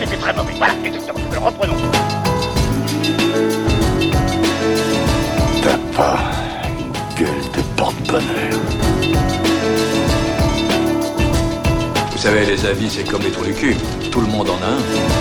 [0.00, 0.54] c'était très mauvais.
[0.56, 1.20] Voilà, exactement.
[1.30, 1.74] Alors reprenons.
[5.62, 6.18] T'as pas
[6.78, 8.60] une gueule de porte-bonheur.
[12.12, 13.76] Vous savez, les avis, c'est comme les trous du cul.
[14.10, 15.19] Tout le monde en a un.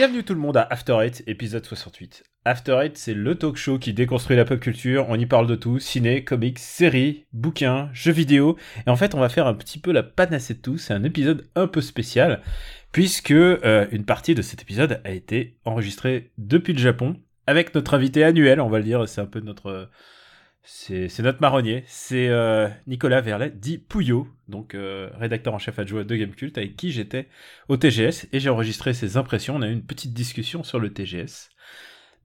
[0.00, 2.22] Bienvenue tout le monde à After Eight, épisode 68.
[2.46, 5.04] After Eight, c'est le talk show qui déconstruit la pop culture.
[5.10, 8.56] On y parle de tout ciné, comics, séries, bouquins, jeux vidéo.
[8.86, 10.78] Et en fait, on va faire un petit peu la panacée de tout.
[10.78, 12.40] C'est un épisode un peu spécial,
[12.92, 17.92] puisque euh, une partie de cet épisode a été enregistrée depuis le Japon avec notre
[17.92, 19.06] invité annuel, on va le dire.
[19.06, 19.90] C'est un peu notre.
[20.62, 21.84] C'est notre marronnier.
[21.86, 26.76] C'est euh, Nicolas Verlet, dit Pouillot, donc euh, rédacteur en chef adjoint de Gamecult, avec
[26.76, 27.28] qui j'étais
[27.68, 29.56] au TGS et j'ai enregistré ses impressions.
[29.56, 31.50] On a eu une petite discussion sur le TGS.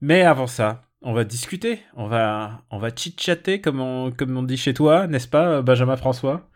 [0.00, 4.42] Mais avant ça, on va discuter, on va, on va chit-chatter comme on, comme on
[4.42, 6.48] dit chez toi, n'est-ce pas, Benjamin François?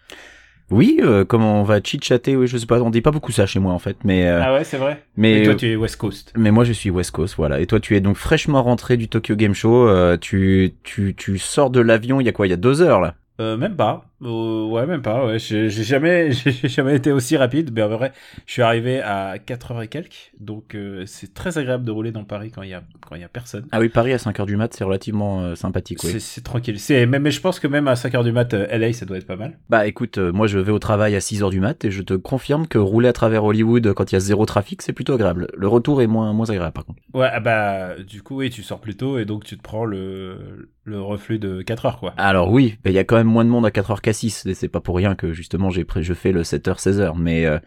[0.70, 3.44] Oui, euh, comment on va chit-chatter, oui, je sais pas, on dit pas beaucoup ça
[3.46, 5.02] chez moi en fait, mais euh, Ah ouais, c'est vrai.
[5.16, 6.32] mais Et toi, euh, tu es West Coast.
[6.36, 7.60] mais moi je suis West Coast, voilà.
[7.60, 11.38] Et toi tu es donc fraîchement rentré du Tokyo Game Show, euh, tu tu tu
[11.38, 13.14] sors de l'avion, il y a quoi, il y a deux heures là?
[13.40, 14.04] Euh, même pas.
[14.22, 15.26] Euh, ouais, même pas.
[15.26, 17.70] Ouais, j'ai jamais, j'ai jamais été aussi rapide.
[17.74, 18.12] Mais en vrai,
[18.46, 20.32] je suis arrivé à 4h et quelques.
[20.38, 23.22] Donc, euh, c'est très agréable de rouler dans Paris quand il y a, quand il
[23.22, 23.66] y a personne.
[23.72, 26.20] Ah oui, Paris à 5 heures du mat, c'est relativement euh, sympathique, oui.
[26.20, 26.78] C'est tranquille.
[26.78, 29.26] C'est, mais, mais je pense que même à 5h du mat, LA, ça doit être
[29.26, 29.58] pas mal.
[29.68, 32.14] Bah écoute, moi je vais au travail à 6 heures du mat et je te
[32.14, 35.48] confirme que rouler à travers Hollywood quand il y a zéro trafic, c'est plutôt agréable.
[35.56, 37.00] Le retour est moins moins agréable par contre.
[37.14, 39.84] Ouais, ah bah, du coup, oui, tu sors plus tôt et donc tu te prends
[39.84, 42.14] le, le reflux de 4 heures, quoi.
[42.16, 44.54] Alors oui, il y a quand même moins de monde à 4h qu'à 6, et
[44.54, 47.58] c'est pas pour rien que justement j'ai je fais le 7h 16h mais euh,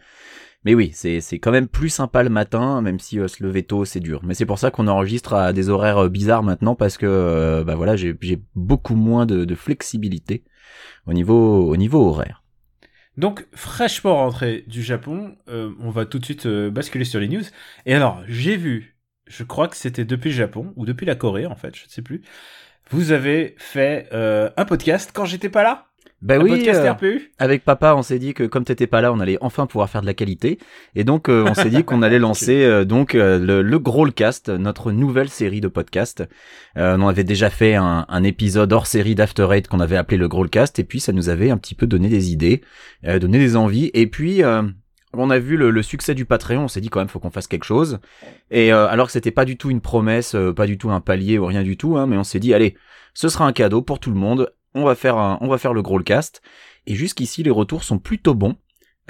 [0.64, 3.62] mais oui, c'est c'est quand même plus sympa le matin même si euh, se lever
[3.62, 4.20] tôt c'est dur.
[4.24, 7.74] Mais c'est pour ça qu'on enregistre à des horaires euh, bizarres maintenant parce que bah
[7.74, 8.16] voilà, j'ai
[8.54, 10.44] beaucoup moins de, flexibilité
[11.06, 12.42] au niveau au niveau horaire.
[13.16, 17.44] Donc, fraîchement rentré du Japon, on va tout de suite basculer sur les news.
[17.86, 18.96] Et alors, j'ai vu,
[19.28, 21.90] je crois que c'était depuis le Japon, ou depuis la Corée en fait, je ne
[21.90, 22.22] sais plus,
[22.90, 25.93] vous avez fait un podcast quand j'étais pas là
[26.28, 29.20] Un oui, euh, RPU avec papa, on s'est dit que comme t'étais pas là, on
[29.20, 30.58] allait enfin pouvoir faire de la qualité.
[30.94, 34.92] Et donc, euh, on s'est dit qu'on allait lancer euh, donc le, le Growlcast, notre
[34.92, 36.24] nouvelle série de podcasts.
[36.76, 40.16] Euh, on avait déjà fait un, un épisode hors série d'After Eight qu'on avait appelé
[40.16, 42.62] le Growlcast, et puis ça nous avait un petit peu donné des idées,
[43.04, 43.90] euh, donné des envies.
[43.94, 44.62] Et puis, euh,
[45.12, 47.30] on a vu le, le succès du Patreon, on s'est dit quand même faut qu'on
[47.30, 47.98] fasse quelque chose.
[48.50, 51.00] Et euh, alors que c'était pas du tout une promesse, euh, pas du tout un
[51.00, 52.76] palier ou rien du tout, hein, mais on s'est dit allez,
[53.14, 54.52] ce sera un cadeau pour tout le monde.
[54.74, 56.42] On va faire un, on va faire le Growlcast.
[56.86, 58.56] Et jusqu'ici, les retours sont plutôt bons.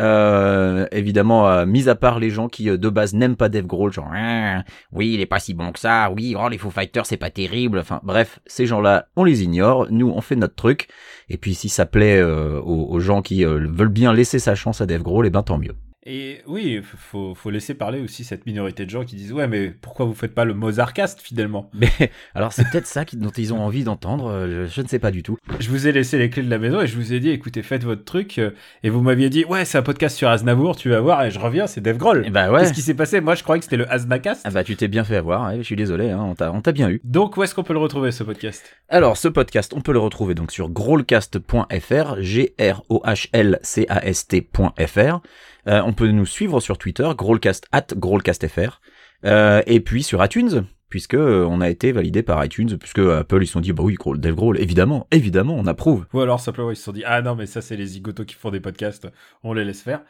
[0.00, 3.66] Euh, évidemment, euh, mis à part les gens qui euh, de base n'aiment pas Dave
[3.66, 6.70] Grohl, genre Ah, oui, il est pas si bon que ça, oui, oh, les Foo
[6.70, 7.78] Fighters c'est pas terrible.
[7.78, 9.86] Enfin bref, ces gens-là, on les ignore.
[9.90, 10.88] Nous, on fait notre truc.
[11.28, 15.02] Et puis si ça plaît aux, gens qui veulent bien laisser sa chance à Dave
[15.02, 15.74] Grohl, et ben tant mieux.
[16.06, 19.70] Et oui, faut, faut laisser parler aussi cette minorité de gens qui disent Ouais, mais
[19.70, 21.88] pourquoi vous faites pas le Mozartcast finalement Mais
[22.34, 24.26] alors c'est peut-être ça dont ils ont envie d'entendre.
[24.30, 25.38] euh, je ne sais pas du tout.
[25.60, 27.62] Je vous ai laissé les clés de la maison et je vous ai dit Écoutez,
[27.62, 28.38] faites votre truc.
[28.38, 28.50] euh,
[28.82, 31.24] Et vous m'aviez dit Ouais, c'est un podcast sur Aznavour, tu vas voir.
[31.24, 32.26] Et je reviens, c'est Dave Grohl.
[32.26, 32.60] Et bah ouais.
[32.60, 33.22] Qu'est-ce qui s'est passé?
[33.22, 34.42] Moi, je croyais que c'était le Aznacast.
[34.44, 35.48] Ah bah tu t'es bien fait avoir.
[35.48, 37.00] ouais, je suis désolé, hein, on t'a on t'a bien eu.
[37.04, 38.62] Donc, où est-ce qu'on peut le retrouver ce podcast?
[38.90, 45.20] Alors, ce podcast, on peut le retrouver donc sur growlcast.fr, G-R-O-H-L-C-A-S-T.fr.
[45.66, 48.80] Euh, on peut nous suivre sur Twitter, growlcast at growlcastfr.
[49.24, 53.42] Euh, et puis sur iTunes, puisque euh, on a été validé par iTunes, puisque Apple
[53.42, 56.06] ils se sont dit, bah oui, Dave Grohl, évidemment, évidemment, on approuve.
[56.12, 58.34] Ou alors simplement ils se sont dit Ah non, mais ça, c'est les zigotos qui
[58.34, 59.08] font des podcasts,
[59.42, 60.02] on les laisse faire.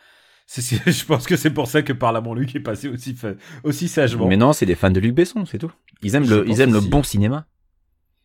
[0.46, 3.16] Je pense que c'est pour ça que Parlement Luc est passé aussi,
[3.62, 4.26] aussi sagement.
[4.26, 5.72] Mais non, c'est des fans de Luc Besson, c'est tout.
[6.02, 7.46] Ils aiment Je le, ils aiment le bon cinéma.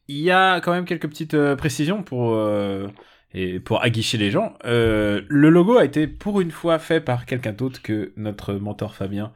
[0.09, 2.87] Il y a quand même quelques petites euh, précisions pour, euh,
[3.33, 4.53] et pour aguicher les gens.
[4.65, 8.95] Euh, le logo a été pour une fois fait par quelqu'un d'autre que notre mentor
[8.95, 9.31] Fabien.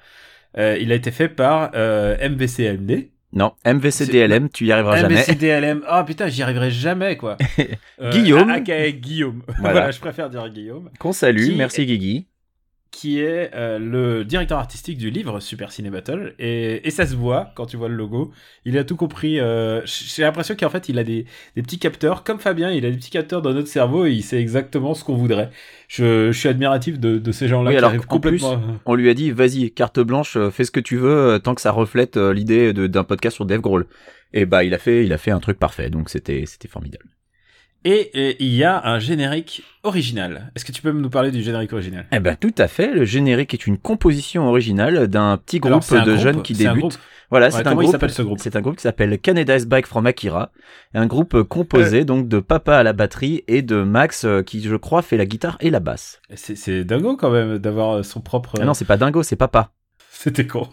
[0.57, 3.09] Euh, il a été fait par euh, MVCMD.
[3.33, 5.15] Non, MVCDLM, tu y arriveras jamais.
[5.15, 5.83] MVCDLM.
[5.91, 7.37] Oh putain, j'y arriverai jamais quoi.
[8.11, 8.49] Guillaume.
[8.49, 9.41] aka Guillaume.
[9.47, 9.57] Voilà.
[9.71, 10.91] voilà, je préfère dire Guillaume.
[10.99, 12.27] Qu'on salue, Qui- merci Guigui.
[12.95, 16.35] Qui est euh, le directeur artistique du livre Super Ciné Battle.
[16.37, 18.31] Et, et ça se voit quand tu vois le logo.
[18.65, 19.39] Il a tout compris.
[19.39, 21.25] euh, J'ai l'impression qu'en fait, il a des,
[21.55, 22.23] des petits capteurs.
[22.23, 25.03] Comme Fabien, il a des petits capteurs dans notre cerveau et il sait exactement ce
[25.03, 25.49] qu'on voudrait.
[25.87, 28.79] Je, je suis admiratif de, de ces gens-là Oui, alors arrivent qu'en plus, complètement...
[28.85, 31.55] On lui a dit, vas-y, carte blanche, euh, fais ce que tu veux, euh, tant
[31.55, 33.87] que ça reflète euh, l'idée de- d'un podcast sur Dave Grohl.
[34.33, 37.05] Et bah, il a fait, il a fait un truc parfait, donc c'était, c'était formidable.
[37.85, 40.51] Et, et il y a un générique original.
[40.55, 42.05] Est-ce que tu peux nous parler du générique original?
[42.11, 42.93] Eh ben tout à fait.
[42.93, 46.99] Le générique est une composition originale d'un petit groupe de groupe, jeunes qui débutent.
[47.29, 48.09] Voilà, Ouais, c'est un groupe.
[48.09, 50.51] ce un groupe qui s'appelle Canada's Bike from Akira,
[50.93, 54.75] un groupe composé donc de Papa à la batterie et de Max euh, qui je
[54.75, 56.21] crois fait la guitare et la basse.
[56.35, 58.53] C'est, c'est dingo quand même d'avoir euh, son propre.
[58.61, 59.71] Ah non, c'est pas dingo, c'est Papa.
[60.23, 60.69] C'était con.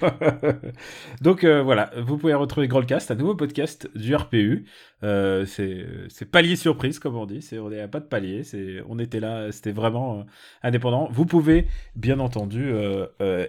[1.23, 4.65] Donc euh, voilà, vous pouvez retrouver Grandcast, un nouveau podcast du RPU.
[5.03, 7.43] Euh, c'est, palier surprise comme on dit.
[7.43, 8.43] C'est, on n'est pas de palier.
[8.89, 10.23] On était là, c'était vraiment euh,
[10.63, 11.09] indépendant.
[11.11, 11.67] Vous pouvez
[11.97, 12.73] bien entendu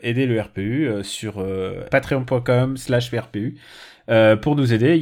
[0.01, 1.36] aider le RPU sur
[1.92, 3.59] patreon.com/slash RPU.
[4.42, 5.00] Pour nous aider,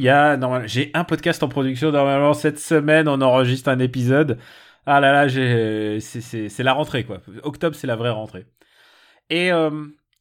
[0.66, 3.08] j'ai un podcast en production normalement cette semaine.
[3.08, 4.36] On enregistre un épisode.
[4.84, 7.22] Ah là là, c'est, la rentrée quoi.
[7.42, 8.44] Octobre, c'est la vraie rentrée.
[9.30, 9.50] Et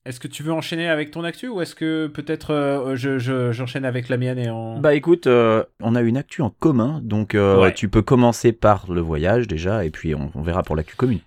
[0.10, 3.52] est-ce que tu veux enchaîner avec ton actu ou est-ce que peut-être euh, je, je-
[3.52, 4.80] j'enchaîne avec la mienne et en...
[4.80, 7.74] Bah écoute, euh, on a une actu en commun, donc euh, Ouais.
[7.74, 11.20] tu peux commencer par le voyage déjà, et puis on, on verra pour l'actu commune.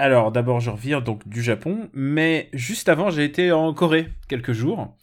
[0.00, 4.52] Alors d'abord je reviens donc du Japon, mais juste avant j'ai été en Corée quelques
[4.52, 4.96] jours.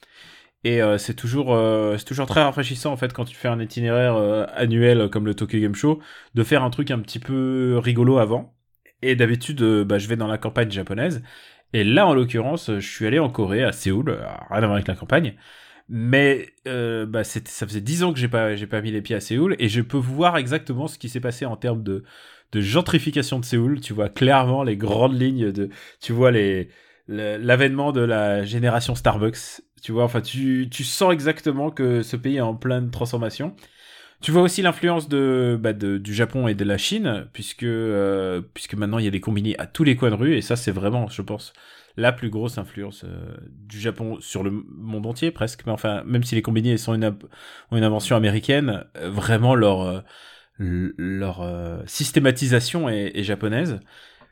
[0.63, 1.55] Et c'est toujours,
[1.95, 4.15] c'est toujours très rafraîchissant en fait quand tu fais un itinéraire
[4.55, 5.99] annuel comme le Tokyo Game Show,
[6.33, 8.55] de faire un truc un petit peu rigolo avant.
[9.03, 11.21] Et d'habitude, bah, je vais dans la campagne japonaise.
[11.73, 14.73] Et là, en l'occurrence, je suis allé en Corée, à Séoul, euh, rien à voir
[14.73, 15.35] avec la campagne.
[15.89, 19.15] Mais euh, bah, ça faisait dix ans que j'ai pas, j'ai pas mis les pieds
[19.15, 22.03] à Séoul et je peux voir exactement ce qui s'est passé en termes de,
[22.53, 23.81] de gentrification de Séoul.
[23.81, 25.69] Tu vois clairement les grandes lignes de,
[26.01, 26.31] tu vois
[27.07, 29.61] l'avènement de la génération Starbucks.
[29.83, 33.55] Tu vois, enfin, tu, tu sens exactement que ce pays est en pleine transformation.
[34.21, 38.41] Tu vois aussi l'influence de, bah, de- du Japon et de la Chine, puisque, euh,
[38.53, 40.55] puisque maintenant il y a des combini à tous les coins de rue, et ça
[40.55, 41.53] c'est vraiment, je pense,
[41.97, 45.65] la plus grosse influence euh, du Japon sur le monde entier presque.
[45.65, 50.03] Mais enfin, même si les combini sont une, ont une invention américaine, euh, vraiment leur,
[50.57, 51.45] leur
[51.85, 53.79] systématisation est, est japonaise.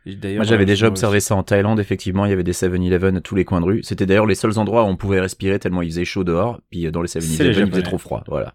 [0.05, 3.35] Moi j'avais déjà observé ça en Thaïlande, effectivement, il y avait des 7-Eleven à tous
[3.35, 3.83] les coins de rue.
[3.83, 6.91] C'était d'ailleurs les seuls endroits où on pouvait respirer tellement il faisait chaud dehors, puis
[6.91, 8.53] dans les C'est les 7-Eleven il faisait trop froid, voilà.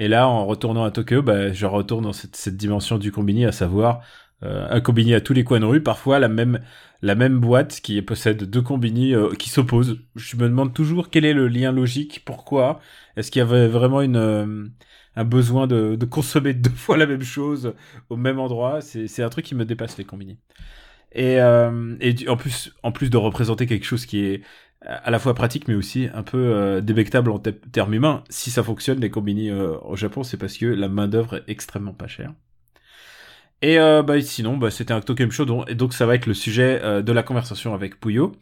[0.00, 3.52] Et là, en retournant à Tokyo, bah, je retourne dans cette, dimension du combini, à
[3.52, 4.00] savoir
[4.42, 6.60] euh, un combini à tous les coins de rue, parfois la même
[7.02, 9.98] la même boîte qui possède deux combini euh, qui s'opposent.
[10.16, 12.80] Je me demande toujours quel est le lien logique, pourquoi
[13.16, 14.66] Est-ce qu'il y avait vraiment une euh,
[15.16, 17.74] un besoin de, consommer deux fois la même chose
[18.08, 18.80] au même endroit?
[18.80, 20.38] C'est un truc qui me dépasse les combini.
[21.12, 24.42] Et, et en plus en plus de représenter quelque chose qui est
[24.86, 28.24] à la fois pratique mais aussi un peu euh, débectable en te- termes humains.
[28.30, 31.44] Si ça fonctionne les combini euh, au Japon, c'est parce que la main d'œuvre est
[31.48, 32.32] extrêmement pas chère.
[33.62, 36.26] Et euh, bah, sinon, bah, c'était un Tokyo Show, donc, et donc ça va être
[36.26, 38.32] le sujet euh, de la conversation avec Puyo.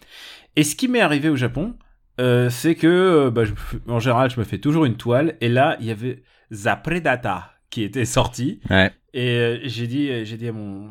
[0.55, 1.75] Et ce qui m'est arrivé au Japon,
[2.20, 3.52] euh, c'est que euh, bah, je
[3.88, 7.82] en général, je me fais toujours une toile, et là, il y avait Zapredata qui
[7.82, 8.93] était sorti, Ouais.
[9.12, 10.90] et euh, j'ai dit, j'ai dit à mon,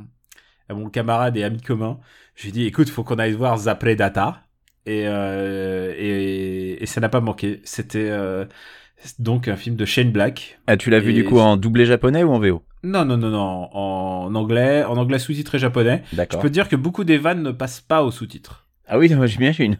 [0.69, 1.99] à mon camarade et ami commun,
[2.35, 4.43] j'ai dit, écoute, faut qu'on aille voir Zapredata.
[4.87, 7.59] Et, euh, et, et ça n'a pas manqué.
[7.65, 8.45] C'était euh,
[9.19, 10.59] donc un film de Shane Black.
[10.65, 13.17] Ah, tu l'as vu Et du coup en doublé japonais ou en VO Non, non,
[13.17, 16.03] non, non, en anglais, en anglais sous-titré japonais.
[16.11, 16.41] Je D'accord.
[16.41, 18.65] peux te dire que beaucoup des vannes ne passent pas aux sous-titres.
[18.87, 19.77] Ah oui, j'imagine.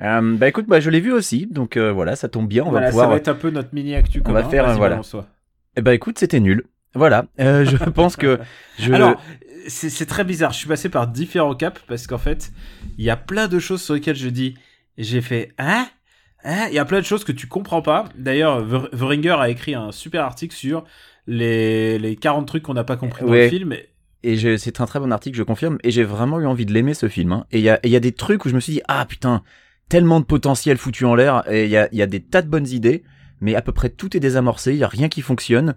[0.00, 2.70] Euh, bah écoute, bah, je l'ai vu aussi, donc euh, voilà, ça tombe bien, on
[2.70, 3.06] Voilà, va pouvoir...
[3.06, 4.22] ça va être un peu notre mini actu.
[4.24, 4.94] on va faire voilà.
[4.94, 5.26] balance-toi.
[5.76, 6.64] Eh bah écoute, c'était nul.
[6.94, 8.38] Voilà, euh, je pense que...
[8.78, 8.92] Je...
[8.92, 9.20] Alors,
[9.68, 10.52] c'est très bizarre.
[10.52, 12.50] Je suis passé par différents caps parce qu'en fait,
[12.98, 14.54] il y a plein de choses sur lesquelles je dis,
[14.98, 15.86] j'ai fait, hein?
[16.44, 16.66] Hein?
[16.68, 18.06] Il y a plein de choses que tu comprends pas.
[18.16, 20.84] D'ailleurs, Ver- Veringer a écrit un super article sur
[21.26, 23.74] les, les 40 trucs qu'on n'a pas compris dans le film.
[24.22, 25.78] Et c'est un très bon article, je confirme.
[25.84, 27.32] Et j'ai vraiment eu envie de l'aimer ce film.
[27.32, 27.46] hein.
[27.52, 29.42] Et il y a, y a des trucs où je me suis dit, ah putain,
[29.88, 31.42] tellement de potentiel foutu en l'air.
[31.50, 33.02] Et il y a, il y a des tas de bonnes idées,
[33.40, 34.72] mais à peu près tout est désamorcé.
[34.72, 35.74] Il y a rien qui fonctionne.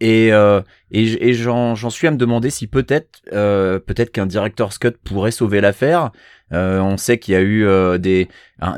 [0.00, 0.60] Et, euh,
[0.90, 5.30] et, et j'en, suis à me demander si peut-être, euh, peut-être qu'un director's cut pourrait
[5.30, 6.10] sauver l'affaire.
[6.52, 8.28] Euh, on sait qu'il y a eu euh, des,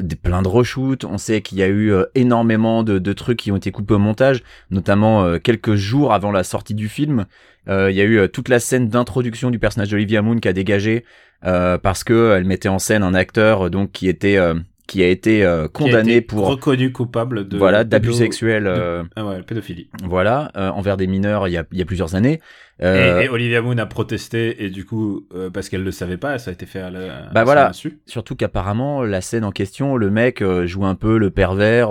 [0.00, 1.04] des plein de reshoots.
[1.04, 3.94] On sait qu'il y a eu euh, énormément de, de trucs qui ont été coupés
[3.94, 7.26] au montage, notamment euh, quelques jours avant la sortie du film.
[7.68, 11.04] Il y a eu toute la scène d'introduction du personnage d'Olivia Moon qui a dégagé
[11.42, 14.38] parce que elle mettait en scène un acteur donc qui était
[14.86, 18.18] qui a été euh, qui a condamné été pour reconnu coupable de voilà d'abus pédo-
[18.18, 19.88] sexuels de- euh, Ah ouais, pédophilie.
[20.04, 22.40] voilà euh, envers des mineurs il y a, il y a plusieurs années.
[22.78, 22.84] Et,
[23.24, 26.52] et Olivia Moon a protesté et du coup, parce qu'elle le savait pas, ça a
[26.52, 26.98] été fait à la.
[26.98, 27.70] à Bah son voilà.
[27.70, 28.00] insu.
[28.04, 31.88] Surtout qu'apparemment la scène en question, le mec joue un peu le pervers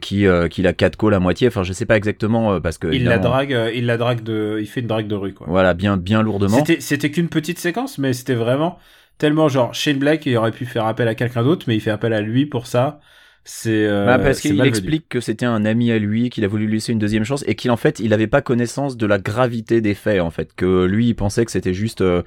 [0.00, 1.48] qui qui la catcall à moitié.
[1.48, 4.66] Enfin je sais pas exactement parce que Il la drague, il la drague de, il
[4.66, 5.46] fait une drague de rue quoi.
[5.48, 6.62] Voilà bien bien lourdement.
[6.78, 8.78] C'était qu'une petite séquence, mais c'était vraiment
[9.18, 11.90] tellement genre Shane Black, il aurait pu faire appel à quelqu'un d'autre, mais il fait
[11.90, 13.00] appel à lui pour ça.
[13.44, 16.66] C'est euh, Bah, parce qu'il explique que c'était un ami à lui, qu'il a voulu
[16.66, 19.18] lui laisser une deuxième chance et qu'il en fait il avait pas connaissance de la
[19.18, 22.00] gravité des faits en fait, que lui il pensait que c'était juste.
[22.00, 22.22] euh,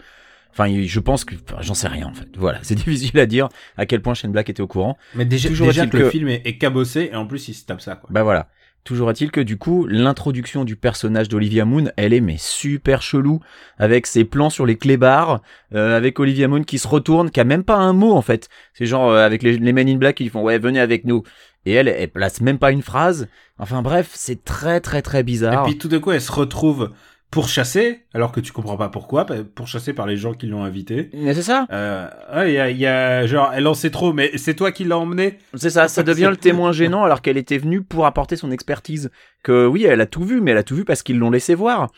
[0.52, 2.28] Enfin, je pense que enfin, j'en sais rien en fait.
[2.36, 4.98] Voilà, c'est difficile à dire à quel point Shane Black était au courant.
[5.14, 7.50] Mais déjà, Toujours déjà est-il que, le que- film est, est cabossé et en plus
[7.50, 8.10] il se tape ça quoi.
[8.12, 8.48] Bah voilà.
[8.84, 13.40] Toujours est-il que du coup, l'introduction du personnage d'Olivia Moon, elle est mais super chelou,
[13.78, 15.42] avec ses plans sur les clébards,
[15.76, 18.50] euh, avec Olivia Moon qui se retourne, qui a même pas un mot en fait.
[18.74, 21.24] C'est genre euh, avec les, les Men in Black qui font ouais venez avec nous,
[21.66, 23.28] et elle, elle place même pas une phrase.
[23.60, 25.66] Enfin bref, c'est très très très Et bizarre.
[25.66, 26.90] puis tout d'un coup elle se retrouve
[27.32, 31.10] pourchassée alors que tu comprends pas pourquoi, bah, pourchassée par les gens qui l'ont invitée.
[31.14, 34.14] Mais c'est ça, Euh, ouais, il y a, y a genre elle en sait trop,
[34.14, 35.38] mais c'est toi qui l'as emmené.
[35.56, 39.12] c'est ça, ça devient le témoin gênant alors qu'elle était venue pour apporter son expertise.
[39.44, 41.56] Que oui, elle a tout vu, mais elle a tout vu parce qu'ils l'ont laissé
[41.56, 41.90] voir.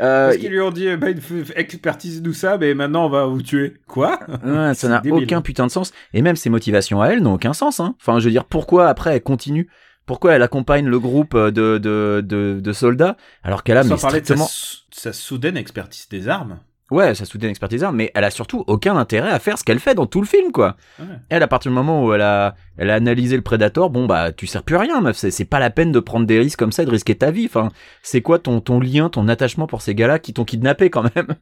[0.00, 1.08] Euh, Parce qu'ils lui ont dit, bah,
[1.56, 3.74] expertise nous ça, mais maintenant on va vous tuer.
[3.86, 4.20] Quoi?
[4.44, 5.92] Ouais, ça n'a aucun putain de sens.
[6.12, 7.80] Et même ses motivations à elle n'ont aucun sens.
[7.80, 7.94] Hein.
[8.00, 9.68] Enfin, je veux dire, pourquoi après elle continue?
[10.06, 14.00] Pourquoi elle accompagne le groupe de, de, de, de soldats alors qu'elle a Sans mais
[14.00, 14.86] parler de sa, strictement...
[14.92, 16.60] sa soudaine expertise des armes.
[16.92, 19.80] Ouais, sa soudaine expertise arme, mais elle a surtout aucun intérêt à faire ce qu'elle
[19.80, 20.76] fait dans tout le film, quoi.
[21.00, 21.06] Ouais.
[21.30, 24.30] Elle, à partir du moment où elle a, elle a analysé le Predator, bon bah,
[24.30, 25.16] tu sers plus à rien, meuf.
[25.16, 27.32] C'est, c'est pas la peine de prendre des risques comme ça, et de risquer ta
[27.32, 27.46] vie.
[27.46, 27.70] Enfin,
[28.04, 31.34] c'est quoi ton, ton lien, ton attachement pour ces gars-là qui t'ont kidnappé quand même?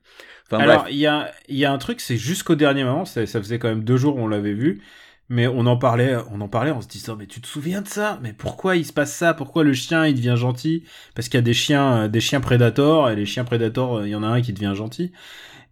[0.51, 3.39] Enfin Alors, il y a, y a un truc, c'est jusqu'au dernier moment, ça, ça
[3.39, 4.81] faisait quand même deux jours où on l'avait vu,
[5.29, 7.89] mais on en parlait, on en parlait en se disant, mais tu te souviens de
[7.89, 8.19] ça?
[8.23, 9.35] Mais pourquoi il se passe ça?
[9.35, 10.85] Pourquoi le chien il devient gentil?
[11.15, 14.07] Parce qu'il y a des chiens, euh, des chiens prédateurs, et les chiens prédateurs, euh,
[14.07, 15.13] il y en a un qui devient gentil.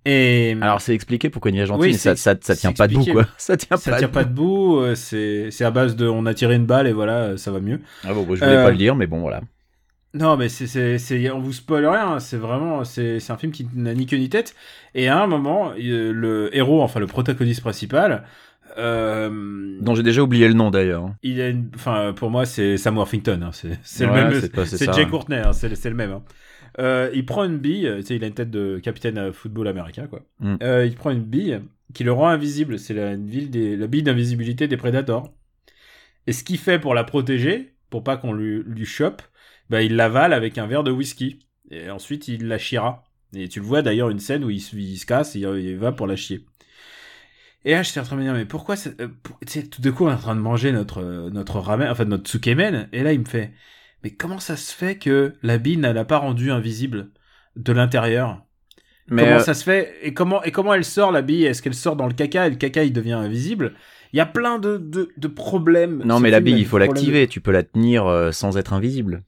[0.05, 2.73] Et Alors c'est expliqué pourquoi il y a gentil, Oui, mais ça, ça, ça tient
[2.73, 3.27] pas debout, quoi.
[3.39, 4.13] Ça tient ça pas tient debout.
[4.13, 7.37] pas debout, euh, c'est, c'est à base de, on a tiré une balle et voilà,
[7.37, 7.81] ça va mieux.
[8.05, 9.41] Ah bon, bon, je voulais Euh, pas le dire, mais bon, voilà.
[10.15, 12.21] Non, mais c'est, c'est, c'est, on vous spoil rien.
[12.21, 14.55] C'est vraiment, c'est, c'est un film qui n'a ni queue ni tête.
[14.95, 18.25] Et à un moment, le héros, enfin le protagoniste principal,
[18.79, 21.15] euh, Dont j'ai déjà oublié le nom d'ailleurs.
[21.23, 23.41] il a une, enfin pour moi c'est Sam Worthington.
[23.43, 24.67] Hein, c'est, c'est Ouais, le même.
[24.67, 25.07] c'est Jay.
[25.07, 25.39] Courtney.
[25.39, 26.11] Hein, c'est, c'est le même.
[26.13, 26.23] hein.
[26.79, 27.91] Euh, il prend une bille.
[27.99, 30.21] Tu sais, il a une tête de capitaine à football américain, quoi.
[30.41, 30.57] Mm.
[30.63, 31.61] Euh, il prend une bille
[31.93, 32.79] qui le rend invisible.
[32.79, 35.25] C'est la, ville des, la bille d'invisibilité des prédateurs.
[36.27, 39.21] Et ce qu'il fait pour la protéger, pour pas qu'on lui, lui chope,
[39.69, 41.41] bah, il l'avale avec un verre de whisky.
[41.71, 43.05] Et ensuite, il la chiera.
[43.35, 45.77] Et tu le vois d'ailleurs une scène où il, se- il se casse et il
[45.77, 46.45] va pour la chier.
[47.65, 49.63] Et là, j'étais en train de me dire, mais pourquoi c'est- euh, pour- tu sais,
[49.67, 52.25] tout d'un coup, on est en train de manger notre, euh, notre ramen, enfin notre
[52.29, 53.53] tsukemen, et là, il me fait,
[54.03, 57.11] mais comment ça se fait que la bille n'a l'a pas rendu invisible
[57.57, 58.43] de l'intérieur?
[59.09, 59.95] Mais Comment euh, ça se fait?
[60.03, 62.51] Et comment, et comment elle sort, la bille Est-ce qu'elle sort dans le caca et
[62.51, 63.75] le caca, il devient invisible?
[64.13, 66.03] Il y a plein de, de, de problèmes.
[66.05, 67.27] non, mais la a bille, il faut l'activer.
[67.29, 69.23] Tu peux la tenir sans être invisible.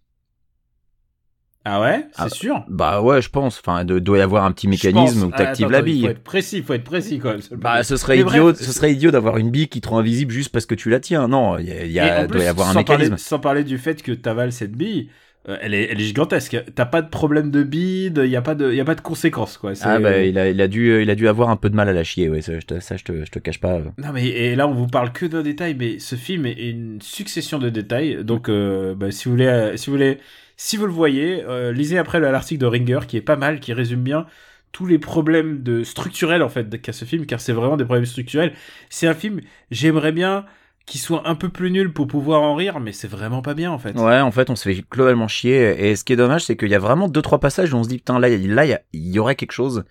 [1.67, 3.59] Ah ouais C'est Ah, sûr Bah ouais, je pense.
[3.65, 6.03] Enfin, de, doit y avoir un petit mécanisme où t'actives Ah, la attends, Il bille.
[6.03, 7.41] faut être précis, il faut être précis quand même.
[7.53, 9.99] Bah, ce serait Mais idiot, bref, ce serait idiot d'avoir une bille qui te rend
[9.99, 11.27] invisible juste parce que tu la tiens.
[11.29, 13.11] Non, il y a, y plus, doit y avoir un mécanisme.
[13.11, 15.09] Parler, sans parler du fait que t'avales cette bille,
[15.49, 16.57] euh, elle, est, elle est gigantesque.
[16.75, 19.01] T'as pas de problème de bide, il y a pas de, y a pas de
[19.03, 19.75] conséquences quoi.
[19.75, 21.77] C'est- Ah bah il a, il a dû, il a dû avoir un peu de
[21.77, 22.29] mal à la chier.
[22.29, 23.79] Ouais, ça, je te, ça, je te, je te cache pas.
[23.99, 27.01] Non mais et là on vous parle que d'un détail, mais ce film est une
[27.03, 28.23] succession de détails.
[28.25, 30.19] Donc euh, bah, si vous voulez, euh, si vous voulez,
[30.57, 33.61] si vous le voyez, euh, lisez après le- l'article de Ringer qui est pas mal,
[33.61, 34.27] qui résume bien
[34.73, 38.07] tous les problèmes de structurels en fait qu'a ce film, car c'est vraiment des problèmes
[38.07, 38.53] structurels.
[38.91, 40.47] C'est un film, j'aimerais bien
[40.87, 43.71] qu'il soit un peu plus nul pour pouvoir en rire, mais c'est vraiment pas bien
[43.71, 43.97] en fait.
[43.97, 45.89] Ouais, en fait, on se fait globalement chier.
[45.89, 47.85] Et ce qui est dommage, c'est qu'il y a vraiment deux trois passages où on
[47.85, 49.53] se dit putain là, il y a- là, il y, a- il y aurait quelque
[49.53, 49.85] chose,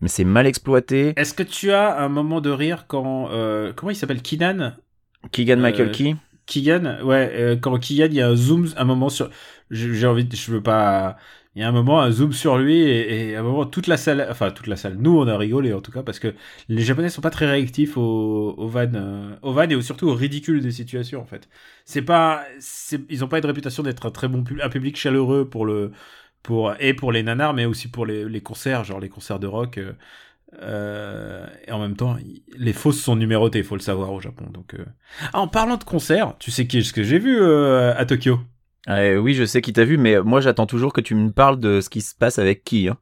[0.00, 1.14] mais c'est mal exploité.
[1.16, 4.22] Est-ce que tu as un moment de rire quand euh, comment il s'appelle?
[4.22, 4.74] Keenan
[5.32, 6.16] Keegan Michael Euh, Key.
[6.46, 9.30] Keegan, ouais, euh, quand Keegan, il y a un zoom, un moment sur,
[9.70, 11.16] j'ai envie, je veux pas,
[11.54, 13.96] il y a un moment, un zoom sur lui et, à un moment toute la
[13.96, 16.34] salle, enfin toute la salle, nous on a rigolé en tout cas parce que
[16.68, 20.14] les Japonais sont pas très réactifs aux, aux vannes, euh, aux vannes et surtout au
[20.14, 21.48] ridicule des situations en fait.
[21.84, 22.44] C'est pas,
[23.08, 25.92] ils ont pas une réputation d'être un très bon public, un public chaleureux pour le,
[26.42, 29.78] pour et pour les nanars mais aussi pour les, concerts, genre les concerts de rock.
[29.78, 29.92] euh,
[30.62, 32.16] euh, et en même temps,
[32.56, 34.46] les fausses sont numérotées, il faut le savoir au Japon.
[34.50, 34.84] Donc, euh.
[35.32, 38.40] ah, en parlant de concerts, tu sais qui ce que j'ai vu euh, à Tokyo?
[38.88, 41.58] Euh, oui, je sais qui t'a vu, mais moi j'attends toujours que tu me parles
[41.58, 42.88] de ce qui se passe avec qui.
[42.88, 42.96] Hein.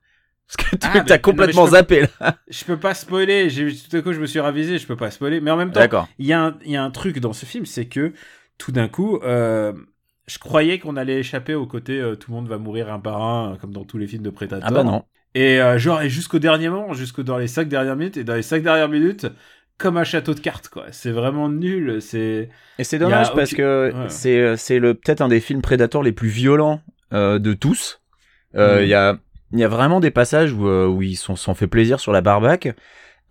[0.47, 2.37] Parce que tu Ah, t'as complètement peux- zappé là.
[2.49, 3.49] Je peux pas spoiler.
[3.91, 4.79] Tout à coup, je me suis ravisé.
[4.79, 5.41] Je peux pas spoiler.
[5.41, 7.47] Mais en même temps, il y, a un- il y a un truc dans ce
[7.47, 8.13] film, c'est que
[8.59, 9.73] tout d'un coup, euh,
[10.27, 13.23] je croyais qu'on allait échapper au côté euh, tout le monde va mourir un par
[13.23, 14.67] un, euh, comme dans tous les films de Predator.
[14.67, 15.05] Ah bah non.
[15.35, 18.35] Et euh, genre, et jusqu'au dernier moment, jusqu'au dans les cinq dernières minutes, et dans
[18.37, 19.27] les cinq dernières minutes,
[19.79, 20.87] comme un château de cartes, quoi.
[20.91, 22.01] C'est vraiment nul.
[22.01, 24.09] C'est Et c'est a dommage parce que Ouais.
[24.09, 26.81] c'est c'est le peut-être un des films Predator les plus violents
[27.13, 28.01] euh, de tous.
[28.57, 28.91] Euh, Il Mhm.
[28.91, 29.19] y a
[29.53, 32.13] il y a vraiment des passages où, euh, où ils sont s'en fait plaisir sur
[32.13, 32.75] la barbaque.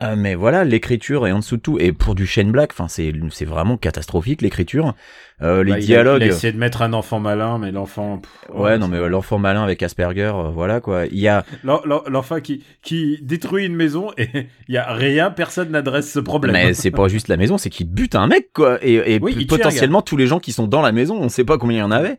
[0.01, 1.77] Euh, mais voilà, l'écriture est en dessous de tout.
[1.79, 4.95] Et pour du Shane Black, enfin, c'est c'est vraiment catastrophique l'écriture.
[5.41, 6.21] Euh, les Bah, il a- dialogues.
[6.21, 8.17] Il a, essayé de mettre un enfant malin, mais l'enfant.
[8.17, 11.05] pff, Ouais, non, mais euh, l'enfant malin avec Asperger, euh, voilà quoi.
[11.05, 14.27] Il y a, L'en- l'en- L'enfant qui, qui détruit une maison et
[14.67, 16.53] il y a rien, personne n'adresse ce problème.
[16.53, 18.79] mais c'est pas juste la maison, c'est qu'il bute un mec quoi.
[18.81, 21.57] Et, et Oui, potentiellement tous les gens qui sont dans la maison, on sait pas
[21.57, 22.17] combien il y en avait.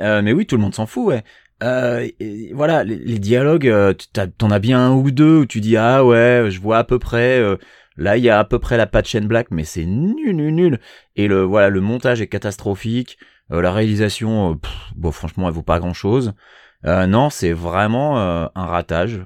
[0.00, 1.22] Euh, mais oui, tout le monde s'en fout, ouais.
[1.62, 2.08] Euh,
[2.52, 3.94] voilà, les, les dialogues, euh,
[4.38, 6.98] t'en as bien un ou deux où tu dis ah ouais, je vois à peu
[6.98, 7.38] près.
[7.38, 7.56] euh,
[7.96, 10.54] là, il y a à peu près la patte Shane Black, mais c'est nul, nul,
[10.54, 10.80] nul.
[11.16, 13.18] Et le voilà, le montage est catastrophique.
[13.52, 16.32] Euh, la réalisation, euh, pff, bon, franchement, elle vaut pas grand chose.
[16.84, 19.24] Non, c'est vraiment un ratage.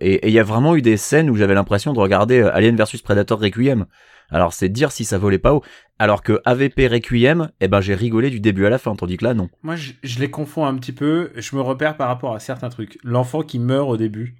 [0.00, 3.02] Et il y a vraiment eu des scènes où j'avais l'impression de regarder Alien vs
[3.02, 3.86] Predator Requiem.
[4.30, 5.62] Alors c'est dire si ça volait pas haut.
[5.98, 9.24] Alors que AVP Requiem, eh ben j'ai rigolé du début à la fin, tandis que
[9.24, 9.48] là non.
[9.62, 11.30] Moi, je, je les confonds un petit peu.
[11.36, 12.98] Je me repère par rapport à certains trucs.
[13.04, 14.36] L'enfant qui meurt au début,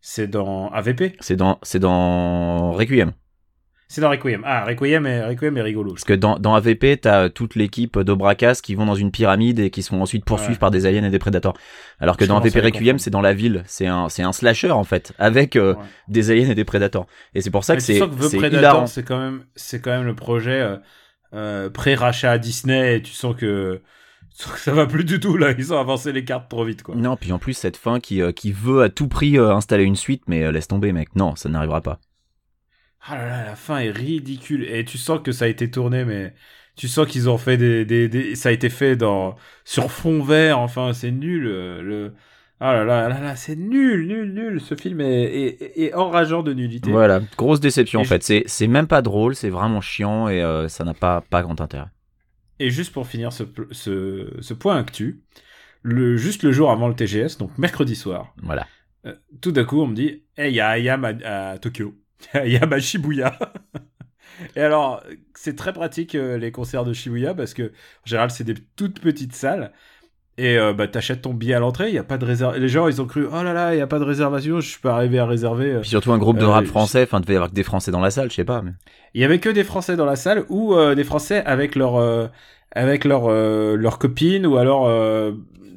[0.00, 1.16] c'est dans AVP.
[1.20, 3.12] C'est dans c'est dans Requiem.
[3.90, 4.42] C'est dans Requiem.
[4.44, 5.92] Ah, Requiem est, Requiem est rigolo.
[5.92, 9.70] Parce que dans, dans AVP, t'as toute l'équipe d'Obracas qui vont dans une pyramide et
[9.70, 10.58] qui sont ensuite poursuivis Ouais.
[10.58, 11.54] par des aliens et des prédateurs.
[11.98, 13.62] Alors que Je dans AVP Requiem, c'est dans la ville.
[13.66, 15.80] C'est un, c'est un slasher en fait, avec euh, Ouais.
[16.08, 17.06] des aliens et des prédateurs.
[17.34, 20.14] Et c'est pour ça Mais que c'est c'est c'est quand même, c'est quand même le
[20.14, 20.76] projet euh,
[21.34, 22.96] euh, pré-rachat à Disney.
[22.96, 23.80] Et tu sens que,
[24.36, 25.52] tu sens que ça va plus du tout là.
[25.56, 26.94] Ils ont avancé les cartes trop vite quoi.
[26.94, 29.84] Non, puis en plus cette fin qui, euh, qui veut à tout prix euh, installer
[29.84, 31.08] une suite, mais euh, laisse tomber mec.
[31.16, 32.00] Non, ça n'arrivera pas.
[33.00, 34.64] Ah là là, la fin est ridicule.
[34.64, 36.34] Et tu sens que ça a été tourné, mais
[36.76, 40.22] tu sens qu'ils ont fait des, des, des- ça a été fait dans sur fond
[40.22, 40.58] vert.
[40.58, 41.46] Enfin, c'est nul.
[41.46, 42.14] euh, Le
[42.60, 44.60] ah là là là là, c'est nul, nul, nul.
[44.60, 46.90] Ce film est, est, est enrageant de nullité.
[46.90, 48.22] Voilà, grosse déception Et en fait.
[48.22, 51.60] C'est c'est même pas drôle, c'est vraiment chiant et euh, ça n'a pas pas grand
[51.60, 51.86] intérêt.
[52.58, 55.22] Et juste pour finir ce, ce, ce point actu,
[55.82, 58.66] le, juste le jour avant le TGS, donc mercredi soir, Voilà.
[59.06, 61.94] euh, tout d'un coup on me dit, hey, il y a à, à Tokyo.
[62.44, 63.38] Il y a à Shibuya.
[64.56, 65.02] Et alors,
[65.34, 69.00] c'est très pratique euh, les concerts de Shibuya parce que en général c'est des toutes
[69.00, 69.72] petites salles.
[70.38, 72.62] Et euh, bah, t'achètes ton billet à l'entrée, il y a pas de réservation.
[72.62, 74.68] Les gens, ils ont cru, oh là là, il y a pas de réservation, je
[74.68, 75.72] suis pas arrivé à réserver.
[75.72, 75.80] euh.
[75.80, 77.90] Puis surtout un groupe de Euh, rap français, enfin devait y avoir que des Français
[77.90, 78.62] dans la salle, je sais pas.
[78.62, 78.70] Mais...
[79.14, 82.00] Il y avait que des Français dans la salle ou euh, des Français avec leur
[82.70, 84.86] avec leur leur copine ou alors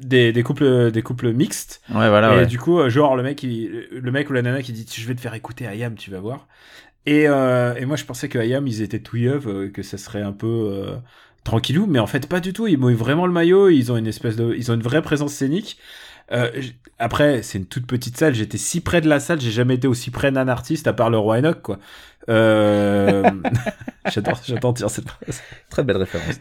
[0.02, 1.82] des, des couples des couples mixtes.
[1.88, 2.34] Ouais, voilà.
[2.34, 2.46] et ouais.
[2.46, 5.06] du coup, euh, genre le mec il- le mec ou la nana qui dit je
[5.06, 6.48] vais te faire écouter Ayam, tu vas voir.
[7.06, 9.98] Et, euh, et moi je pensais que Ayam ils étaient tout yeux, euh, que ça
[9.98, 10.96] serait un peu euh,
[11.44, 12.66] tranquillou, mais en fait pas du tout.
[12.68, 15.34] Ils mouillent vraiment le maillot, ils ont une espèce de ils ont une vraie présence
[15.34, 15.78] scénique.
[16.32, 16.50] Euh,
[16.98, 18.34] après, c'est une toute petite salle.
[18.34, 21.10] J'étais si près de la salle, j'ai jamais été aussi près d'un artiste à part
[21.10, 21.78] le roi Enoch, quoi.
[22.28, 23.28] Euh...
[24.12, 25.42] j'adore, j'adore dire cette phrase.
[25.68, 26.38] Très belle référence.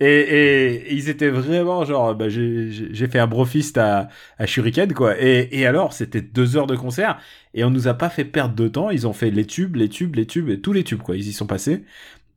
[0.00, 4.92] Et, et, et ils étaient vraiment genre, bah, j'ai fait un brofist à, à Shuriken,
[4.92, 5.14] quoi.
[5.20, 7.18] Et, et alors, c'était deux heures de concert
[7.54, 8.90] et on nous a pas fait perdre de temps.
[8.90, 11.16] Ils ont fait les tubes, les tubes, les tubes et tous les tubes, quoi.
[11.16, 11.84] Ils y sont passés.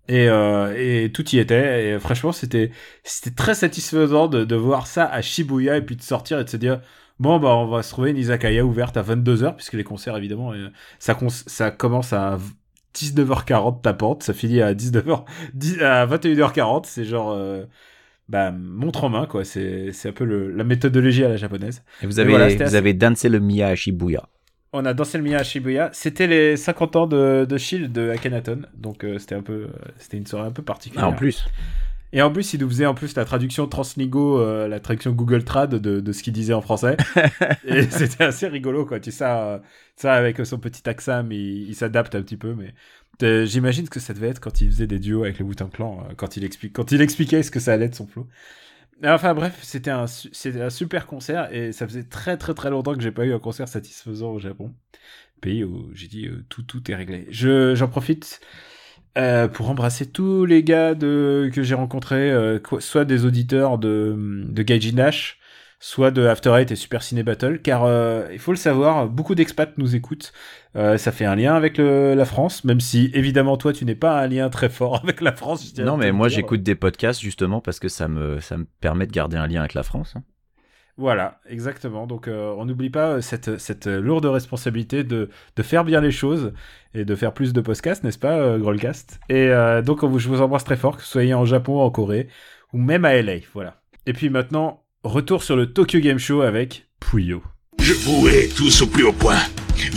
[0.09, 1.93] Et, euh, et tout y était.
[1.95, 2.71] Et franchement, c'était
[3.03, 6.49] c'était très satisfaisant de, de voir ça à Shibuya et puis de sortir et de
[6.49, 6.81] se dire
[7.19, 10.51] bon bah on va se trouver une izakaya ouverte à 22h puisque les concerts évidemment
[10.53, 12.37] euh, ça ça commence à
[12.93, 17.63] 19h40 tapante, ça finit à 19h 10 à 21h40, c'est genre euh,
[18.29, 21.83] bah montre en main quoi, c'est c'est un peu le, la méthodologie à la japonaise.
[22.01, 24.27] Et vous avez, voilà, vous assez- avez dansé le Mia à Shibuya.
[24.73, 25.91] On a dansé le Mia à Shibuya.
[25.93, 28.63] C'était les 50 ans de, de Shield de Akhenaton.
[28.75, 31.05] Donc euh, c'était un peu, euh, c'était une soirée un peu particulière.
[31.05, 31.45] Ah, en plus.
[32.11, 35.43] Et en plus, il nous faisait en plus la traduction Translingo, euh, la traduction Google
[35.43, 36.95] Trad de, de ce qu'il disait en français.
[37.65, 38.99] et c'était assez rigolo, quoi.
[38.99, 39.63] Tu sais, ça,
[39.95, 42.53] ça avec son petit accent, mais il, il s'adapte un petit peu.
[42.53, 42.73] Mais
[43.21, 45.69] euh, j'imagine ce que ça devait être quand il faisait des duos avec le Wu-Tang
[45.71, 48.27] Clan, euh, quand il explique, quand il expliquait ce que ça allait être son flow.
[49.05, 53.01] Enfin bref, c'était un, un super concert et ça faisait très très très longtemps que
[53.01, 54.73] j'ai pas eu un concert satisfaisant au Japon.
[55.41, 57.27] Pays où j'ai dit euh, tout tout est réglé.
[57.31, 58.41] Je j'en profite
[59.17, 64.15] euh, pour embrasser tous les gars de que j'ai rencontrés, euh, soit des auditeurs de
[64.49, 65.11] de Gaijin
[65.85, 69.35] soit de After Eight et Super Ciné Battle, car euh, il faut le savoir, beaucoup
[69.35, 70.31] d'expats nous écoutent.
[70.77, 73.93] Euh, ça fait un lien avec le- la France, même si évidemment toi tu n'es
[73.95, 75.77] pas un lien très fort avec la France.
[75.77, 79.11] Non, mais moi j'écoute des podcasts justement parce que ça me, ça me permet de
[79.11, 80.13] garder un lien avec la France.
[80.15, 80.23] hein.
[80.95, 82.05] Voilà, exactement.
[82.07, 86.53] Donc euh, on n'oublie pas cette, cette lourde responsabilité de, de faire bien les choses
[86.93, 89.19] et de faire plus de podcasts, n'est-ce pas, euh, Grollcast?
[89.27, 92.29] Et euh, donc je vous embrasse très fort, que vous soyez en Japon, en Corée
[92.71, 93.39] ou même à LA.
[93.53, 93.81] Voilà.
[94.05, 97.43] Et puis maintenant, retour sur le Tokyo Game Show avec Puyo.
[97.79, 99.39] Je vous hais tous au plus haut point.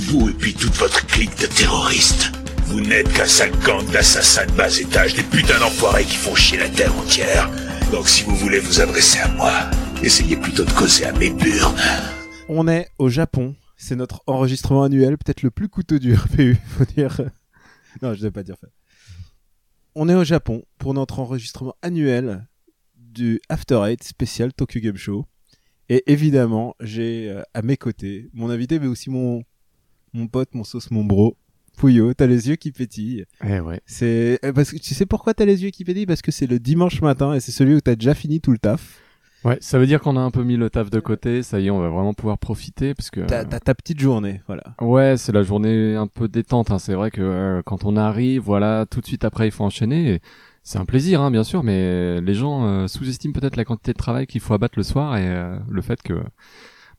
[0.09, 2.33] Vous et puis toute votre clique de terroristes.
[2.65, 6.59] Vous n'êtes qu'un sale gang d'assassins de bas étage, des putains d'enfoirés qui font chier
[6.59, 7.49] la terre entière.
[7.93, 9.53] Donc si vous voulez vous adresser à moi,
[10.03, 11.81] essayez plutôt de causer à mes burnes.
[12.49, 13.55] On est au Japon.
[13.77, 17.21] C'est notre enregistrement annuel, peut-être le plus coûteux du RPU, faut dire.
[18.03, 18.67] non, je ne vais pas dire ça.
[19.95, 22.47] On est au Japon pour notre enregistrement annuel
[23.17, 25.25] du After Eight spécial Tokyo Game Show.
[25.89, 29.43] Et évidemment, j'ai euh, à mes côtés mon invité, mais aussi mon,
[30.13, 31.37] mon pote, mon sauce, mon bro.
[31.79, 33.25] Pouillot, t'as les yeux qui pétillent.
[33.47, 33.81] Eh ouais.
[33.87, 36.07] C'est euh, parce que tu sais pourquoi t'as les yeux qui pétillent?
[36.07, 38.59] Parce que c'est le dimanche matin et c'est celui où t'as déjà fini tout le
[38.59, 39.01] taf.
[39.45, 41.43] Ouais, ça veut dire qu'on a un peu mis le taf de côté.
[41.43, 43.21] Ça y est, on va vraiment pouvoir profiter parce que.
[43.21, 44.65] T'as t'as ta petite journée, voilà.
[44.81, 46.71] Ouais, c'est la journée un peu détente.
[46.71, 46.79] Hein.
[46.79, 50.15] C'est vrai que euh, quand on arrive, voilà, tout de suite après, il faut enchaîner.
[50.15, 50.21] et
[50.69, 53.97] C'est un plaisir, hein, bien sûr, mais les gens euh, sous-estiment peut-être la quantité de
[53.99, 56.27] travail qu'il faut abattre le soir et euh, le fait que, bah,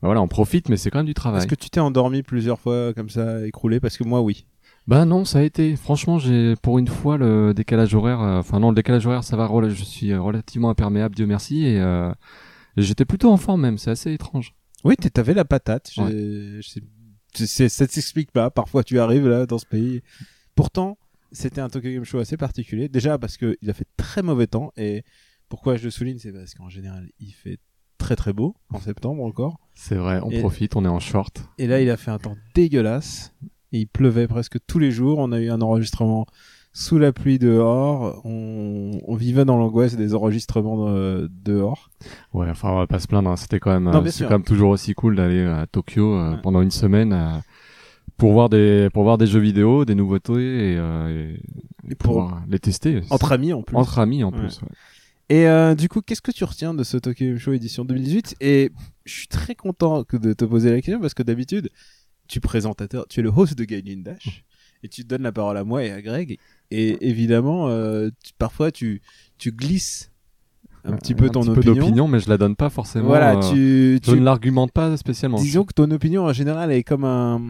[0.00, 1.40] voilà, on profite, mais c'est quand même du travail.
[1.40, 3.78] Est-ce que tu t'es endormi plusieurs fois comme ça, écroulé?
[3.78, 4.46] Parce que moi, oui.
[4.86, 5.76] Bah non, ça a été.
[5.76, 8.22] Franchement, j'ai pour une fois le décalage horaire.
[8.22, 9.50] euh, Enfin non, le décalage horaire, ça va.
[9.68, 12.10] Je suis euh, relativement imperméable, Dieu merci, et euh,
[12.78, 13.76] j'étais plutôt en forme même.
[13.76, 14.54] C'est assez étrange.
[14.84, 15.90] Oui, t'avais la patate.
[15.94, 18.48] j'ai- je sais- ça s'explique pas.
[18.50, 20.00] Parfois, tu arrives là dans ce pays.
[20.54, 20.96] Pourtant,
[21.32, 22.88] c'était un Tokyo Game Show assez particulier.
[22.88, 24.72] Déjà parce que il a fait très mauvais temps.
[24.76, 25.02] Et
[25.48, 27.58] pourquoi je le souligne, c'est parce qu'en général, il fait
[27.98, 29.58] très très beau en septembre encore.
[29.74, 31.42] C'est vrai, on Et- profite, on est en short.
[31.58, 33.32] Et là, il a fait un temps dégueulasse.
[33.72, 35.18] Et il pleuvait presque tous les jours.
[35.18, 36.24] On a eu un enregistrement
[36.72, 38.20] sous la pluie dehors.
[38.24, 41.90] On, on vivait dans l'angoisse des enregistrements de- dehors.
[42.32, 43.28] Ouais, enfin, on va pas se plaindre.
[43.30, 43.36] hein.
[43.36, 46.40] C'était quand même, euh, c'est quand même toujours aussi cool d'aller à Tokyo euh, Ouais.
[46.42, 47.36] pendant une semaine euh,
[48.18, 51.32] pour voir des, pour voir des jeux vidéo, des nouveautés et, euh,
[51.86, 53.00] et Et pour, les tester.
[53.10, 53.76] entre amis en plus.
[53.76, 54.38] Entre amis en Ouais.
[54.38, 54.60] plus.
[54.60, 54.68] ouais.
[55.30, 58.70] Et euh, du coup, qu'est-ce que tu retiens de ce Tokyo Show édition 2018 Et
[59.04, 61.68] je suis très content que de te poser la question parce que d'habitude,
[62.28, 64.44] tu présentateur, tu es le host de Gaijin Dash
[64.82, 66.38] et tu donnes la parole à moi et à Greg.
[66.70, 69.00] Et évidemment, euh, tu- parfois tu,
[69.38, 70.10] tu glisses
[70.84, 71.74] un petit peu ton petit peu opinion.
[71.74, 73.08] d'opinion, mais je la donne pas forcément.
[73.08, 75.38] voilà, euh, tu, Je tu ne l'argumente pas spécialement.
[75.38, 77.42] disons que ton opinion en général est comme un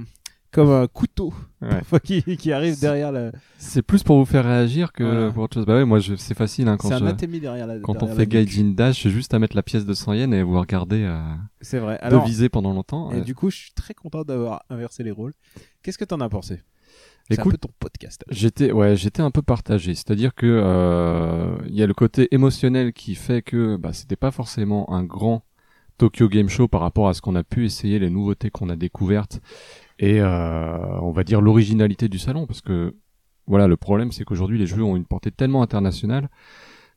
[0.51, 1.81] comme un couteau Ouais.
[2.05, 3.33] qui, qui arrive C'est- derrière la.
[3.59, 5.31] C'est plus pour vous faire réagir que Voilà.
[5.33, 5.67] pour autre chose.
[5.67, 7.79] Bah ouais, moi c'est facile hein, quand, C'est un je- derrière la.
[7.81, 8.27] quand on fait.
[8.27, 11.21] Gaijin Dash, j'ai juste à mettre la pièce de 100 yens et vous regarder euh,
[11.61, 11.99] C'est vrai.
[12.01, 13.11] Alors, deviser pendant longtemps.
[13.13, 15.35] Et Euh, du coup, je suis très content d'avoir inversé les rôles.
[15.83, 16.63] Qu'est-ce que t'en as pensé?
[17.31, 18.25] C'est un Écoute, peu ton podcast.
[18.31, 22.93] J'étais ouais, j'étais un peu partagé, c'est-à-dire que euh, il y a le côté émotionnel
[22.95, 25.45] qui fait que bah c'était pas forcément un grand
[25.99, 28.77] Tokyo Game Show par rapport à ce qu'on a pu essayer, les nouveautés qu'on a
[28.77, 29.41] découvertes
[29.99, 32.97] et euh, on va dire l'originalité du salon parce que
[33.47, 36.29] voilà, le problème c'est qu'aujourd'hui les jeux ont une portée tellement internationale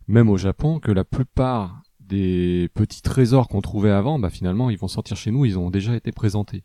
[0.07, 4.77] même au Japon que la plupart des petits trésors qu'on trouvait avant, bah finalement ils
[4.77, 6.63] vont sortir chez nous, ils ont déjà été présentés.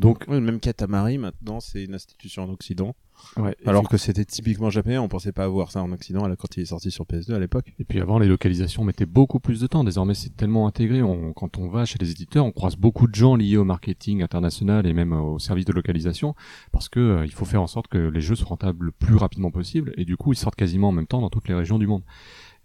[0.00, 2.96] Donc Oui, même Katamari, maintenant, c'est une institution en Occident.
[3.36, 6.62] ouais, Alors que c'était typiquement japonais, on pensait pas avoir ça en Occident quand il
[6.62, 7.74] est sorti sur PS2 à l'époque.
[7.78, 9.84] Et puis avant, les localisations mettaient beaucoup plus de temps.
[9.84, 11.02] Désormais, c'est tellement intégré.
[11.02, 14.22] On, quand on va chez les éditeurs, on croise beaucoup de gens liés au marketing
[14.22, 16.34] international et même au service de localisation,
[16.72, 19.16] parce que euh, il faut faire en sorte que les jeux soient rentables le plus
[19.16, 19.92] rapidement possible.
[19.98, 22.02] Et du coup, ils sortent quasiment en même temps dans toutes les régions du monde.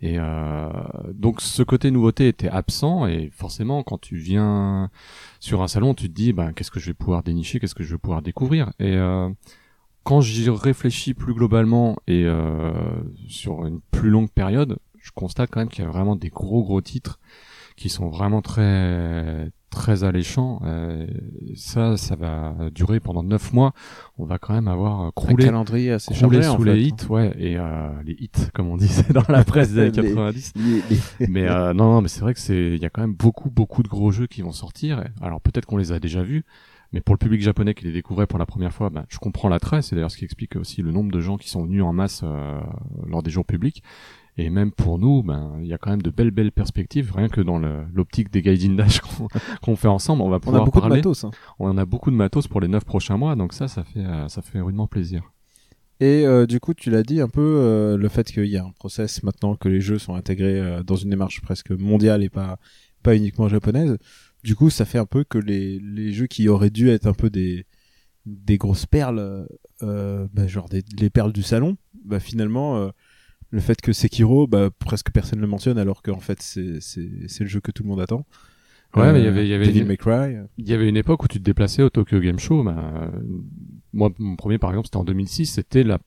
[0.02, 0.70] Et euh,
[1.14, 3.08] donc, ce côté nouveauté était absent.
[3.08, 4.90] Et forcément, quand tu viens
[5.40, 7.84] sur un salon, tu te dis, ben, qu'est-ce que je vais pouvoir dénicher, qu'est-ce que
[7.84, 8.72] je vais pouvoir découvrir?
[8.80, 9.30] Et euh,
[10.04, 12.72] quand j'y réfléchis plus globalement et euh,
[13.28, 16.64] sur une plus longue période, je constate quand même qu'il y a vraiment des gros
[16.64, 17.20] gros titres
[17.76, 20.60] qui sont vraiment très très alléchants.
[20.66, 21.06] Euh,
[21.54, 23.74] ça, ça va durer pendant neuf mois.
[24.18, 26.74] On va quand même avoir euh, Un croulé, calendrier assez chargé, en sous fait.
[26.74, 29.92] les hits, ouais, et euh, les hits comme on disait dans la presse des années
[30.02, 30.82] Les- 90 Les-
[31.20, 33.14] les- mais euh, non, non, mais c'est vrai que c'est, il y a quand même
[33.14, 35.04] beaucoup, beaucoup de gros jeux qui vont sortir.
[35.22, 36.44] Alors peut-être qu'on les a déjà vus,
[36.94, 39.50] mais pour le public japonais qui les découvrait pour la première fois, ben, je comprends
[39.50, 39.82] l'attrait.
[39.82, 42.22] C'est d'ailleurs ce qui explique aussi le nombre de gens qui sont venus en masse
[42.24, 42.60] euh,
[43.08, 43.84] lors des jours publics.
[44.38, 47.14] Et même pour nous, ben, il y a quand même de belles, belles perspectives.
[47.16, 49.00] Rien que dans l'optique des Gaijin Dash
[49.62, 51.24] qu'on fait ensemble, on va On a pouvoir beaucoup de matos.
[51.24, 51.32] hein.
[51.58, 54.28] On a beaucoup de matos pour les neuf prochains mois, donc ça, ça fait, euh,
[54.28, 55.24] ça fait rudement plaisir.
[56.02, 58.66] Et euh, du coup, tu l'as dit un peu, euh, le fait qu'il y a
[58.66, 62.28] un process maintenant que les jeux sont intégrés euh, dans une démarche presque mondiale et
[62.30, 62.60] pas,
[63.04, 63.98] pas uniquement japonaise.
[64.44, 67.14] Du coup, ça fait un peu que les, les jeux qui auraient dû être un
[67.14, 67.66] peu des,
[68.26, 69.48] des grosses perles,
[69.82, 72.92] bah, genre des, les perles du salon, bah, finalement,
[73.52, 76.80] le fait que Sekiro, bah, presque personne ne le mentionne alors qu'en fait, c'est,
[77.40, 78.26] le jeu que tout le monde attend.
[78.96, 79.88] Ouais, Euh, mais il y avait, il y avait une-.
[80.58, 82.68] Il y avait une époque où tu te déplaçais au Tokyo Game Show.
[82.68, 83.08] Euh,
[83.96, 85.46] moi, mon premier, par exemple, c'était en 2006.
[85.48, 85.98] C'était la-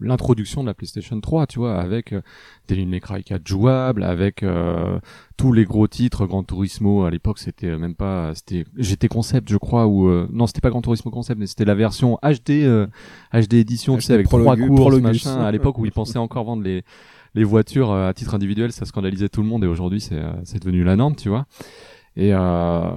[0.00, 2.20] l'introduction de la PlayStation 3, tu vois, avec euh,
[2.68, 5.00] Devil May Cry 4 jouable, avec euh,
[5.36, 6.26] tous les gros titres.
[6.26, 8.32] Gran Turismo, à l'époque, c'était euh, même pas...
[8.34, 10.08] C'était GT Concept, je crois, ou...
[10.08, 12.86] euh, non, c'était pas Gran Turismo Concept, mais c'était la version HD, euh,
[13.32, 14.38] HD édition, tu sais, avec trois
[14.76, 15.02] Prologus.
[15.02, 15.40] machin.
[15.40, 16.84] À l'époque où ils pensaient encore vendre les
[17.34, 20.32] les voitures euh, à titre individuel, ça scandalisait tout le monde et aujourd'hui c'est euh,
[20.44, 21.44] c'est devenu la norme, tu vois.
[22.16, 22.90] Et euh,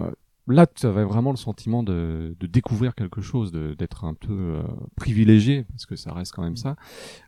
[0.52, 4.32] là, tu avais vraiment le sentiment de, de découvrir quelque chose, de- d'être un peu
[4.34, 4.62] euh,
[4.96, 6.76] privilégié, parce que ça reste quand même ça.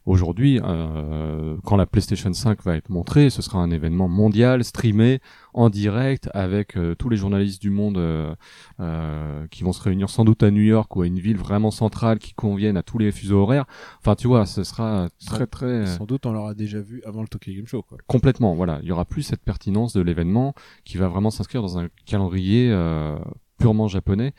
[0.05, 5.19] Aujourd'hui, euh, quand la PlayStation 5 va être montrée, ce sera un événement mondial, streamé,
[5.53, 8.33] en direct, avec euh, tous les journalistes du monde euh,
[8.79, 11.71] euh, qui vont se réunir sans doute à New York ou à une ville vraiment
[11.71, 13.65] centrale qui convienne à tous les fuseaux horaires.
[13.99, 17.21] Enfin, tu vois, ce sera très très euh, Sans doute, on l'aura déjà vu avant
[17.21, 17.97] le Tokyo Game Show, quoi.
[18.07, 18.55] complètement.
[18.55, 21.87] Voilà, il y aura plus cette pertinence de l'événement qui va vraiment s'inscrire dans un
[22.05, 23.12] calendrier euh,
[23.59, 24.33] purement japonais.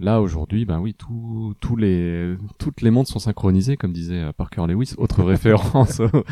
[0.00, 4.32] Là aujourd'hui, ben oui, tout- tous les toutes les mondes sont synchronisés, comme disait euh,
[4.32, 6.24] Parker Lewis, autre référence aux,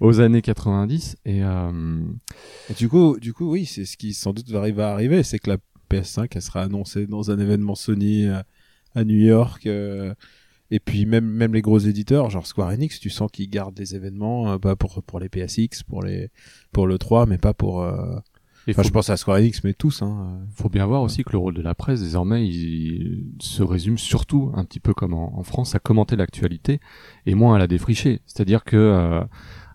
[0.00, 1.16] aux années 90.
[1.24, 2.00] Et euh,
[2.70, 5.50] Et du coup, du coup, oui, c'est ce qui sans doute va arriver c'est que
[5.50, 5.56] la
[5.90, 8.40] PS5 elle sera annoncée dans un événement Sony euh,
[8.94, 9.66] à New York.
[9.66, 10.14] euh,
[10.70, 13.96] et puis même même les gros éditeurs, genre Square Enix, tu sens qu'ils gardent des
[13.96, 16.28] événements euh, bah, pour pour les PSX, pour les
[16.72, 17.82] pour le 3, mais pas pour.
[18.68, 20.02] Enfin, je pense à Square Enix, mais tous.
[20.02, 20.40] Hein.
[20.54, 24.52] faut bien voir aussi que le rôle de la presse désormais il se résume surtout
[24.54, 26.80] un petit peu comme en, en France à commenter l'actualité
[27.26, 28.20] et moins à la défricher.
[28.26, 29.20] C'est-à-dire que euh,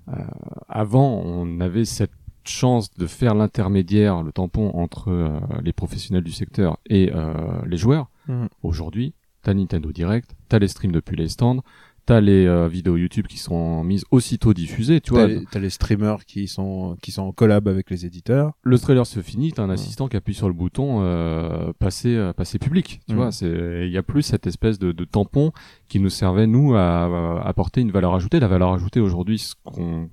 [0.09, 0.23] euh,
[0.67, 2.11] avant on avait cette
[2.45, 7.33] chance de faire l'intermédiaire, le tampon entre euh, les professionnels du secteur et euh,
[7.65, 8.09] les joueurs.
[8.27, 8.49] Mhm.
[8.63, 11.63] Aujourd'hui, t'as Nintendo Direct, t'as les streams depuis les stands,
[12.05, 14.99] t'as les euh, vidéos YouTube qui sont mises aussitôt diffusées.
[15.01, 18.05] Tu vois, T'as les, t'as les streamers qui sont qui sont en collab avec les
[18.05, 18.51] éditeurs.
[18.63, 22.33] le trailer se finit, t'as un assistant qui appuie sur le bouton euh, passer euh,
[22.33, 22.99] passer public.
[23.07, 23.17] Tu Mm.
[23.17, 25.51] vois, c'est il y a plus cette espèce de, de tampon
[25.87, 27.05] qui nous servait nous à,
[27.39, 28.39] à apporter une valeur ajoutée.
[28.39, 30.09] La valeur ajoutée aujourd'hui, ce qu'on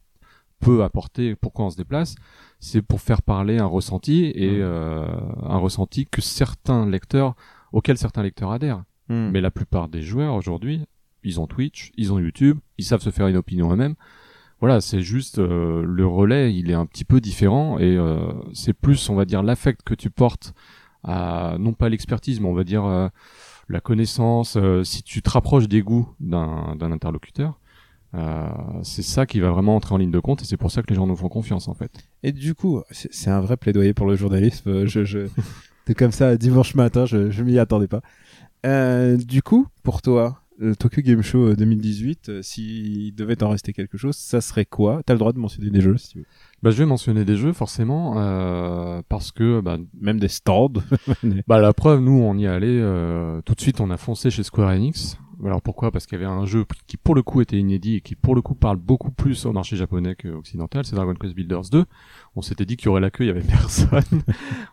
[0.60, 2.14] peut apporter, pourquoi on se déplace,
[2.58, 4.60] c'est pour faire parler un ressenti et Mm.
[4.60, 5.06] euh,
[5.42, 7.34] un ressenti que certains lecteurs,
[7.72, 8.84] auquel certains lecteurs adhèrent.
[9.08, 10.84] Mais la plupart des joueurs aujourd'hui,
[11.24, 13.94] ils ont Twitch, ils ont YouTube, ils savent se faire une opinion eux-mêmes.
[14.60, 18.18] Voilà, c'est juste euh, le relais, il est un petit peu différent et euh,
[18.52, 20.52] c'est plus, on va dire, l'affect que tu portes
[21.02, 23.08] à non pas l'expertise, mais on va dire euh,
[23.70, 24.56] la connaissance.
[24.56, 27.58] euh, si tu te rapproches des goûts d'un interlocuteur,
[28.14, 28.48] euh,
[28.82, 30.88] c'est ça qui va vraiment entrer en ligne de compte et c'est pour ça que
[30.88, 31.92] les gens nous font confiance en fait.
[32.22, 34.68] Et du coup, c'est un vrai plaidoyer pour le journalisme.
[34.68, 35.28] Euh, Je, je,
[35.96, 38.02] comme ça, dimanche matin, je, je m'y attendais pas.
[39.16, 43.72] Du coup, pour toi, le Tokyo Game Show euh, 2018, euh, s'il devait t'en rester
[43.72, 45.02] quelque chose, ça serait quoi?
[45.04, 46.26] T'as le droit de mentionner des jeux, si tu veux.
[46.62, 50.72] Bah, je vais mentionner des jeux forcément euh, parce que bah, Même des stands.
[51.48, 54.42] Bah la preuve, nous on y allait euh, tout de suite, on a foncé chez
[54.42, 55.18] Square Enix.
[55.42, 55.90] Alors pourquoi?
[55.90, 58.34] Parce qu'il y avait un jeu qui pour le coup était inédit et qui pour
[58.34, 61.86] le coup parle beaucoup plus au marché japonais qu'occidental, c'est Dragon Quest Builders 2.
[62.36, 64.02] On s'était dit qu'il y aurait la queue, il y avait personne.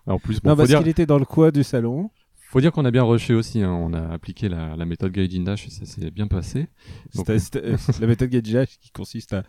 [0.05, 2.11] en plus, bon, non, parce dire, qu'il était dans le coin du salon.
[2.49, 3.61] Faut dire qu'on a bien rushé aussi.
[3.61, 3.71] hein.
[3.71, 6.67] On a appliqué la, la méthode Gaijin Dash et ça s'est bien passé.
[7.15, 9.43] Donc- C'était- c'était- euh, la méthode Gadget qui consiste à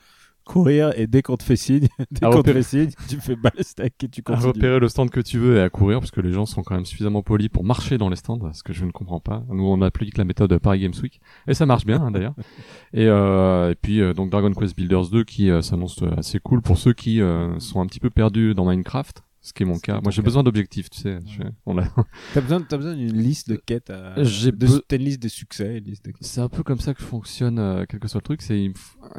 [0.45, 3.21] courir et dès qu'on te fait signe, dès À qu'on te repérer- fait signe, tu
[3.21, 4.47] fais balastec et tu À continues.
[4.47, 6.75] repérer le stand que tu veux et à courir parce que les gens sont quand
[6.75, 9.45] même suffisamment polis pour marcher dans les stands, ce que je ne comprends pas.
[9.51, 12.35] Nous on applique la méthode Paris Games Week et ça marche bien hein, d'ailleurs.
[12.95, 16.63] Et, euh, et puis euh, donc Dragon Quest Builders 2 qui euh, s'annonce assez cool
[16.63, 19.79] pour ceux qui euh, sont un petit peu perdus dans Minecraft, ce qui est mon
[19.79, 20.01] cas.
[20.03, 21.18] Moi j'ai besoin d'objectifs, tu sais.
[21.27, 21.85] Je- on a...
[22.35, 23.90] T'as besoin, t'as besoin d'une liste de quêtes.
[23.90, 24.22] À...
[24.22, 26.12] J'ai de, be- une liste des succès, liste de...
[26.20, 28.42] C'est un peu comme ça que fonctionne, euh, quel que soit le truc.
[28.42, 28.74] C'est il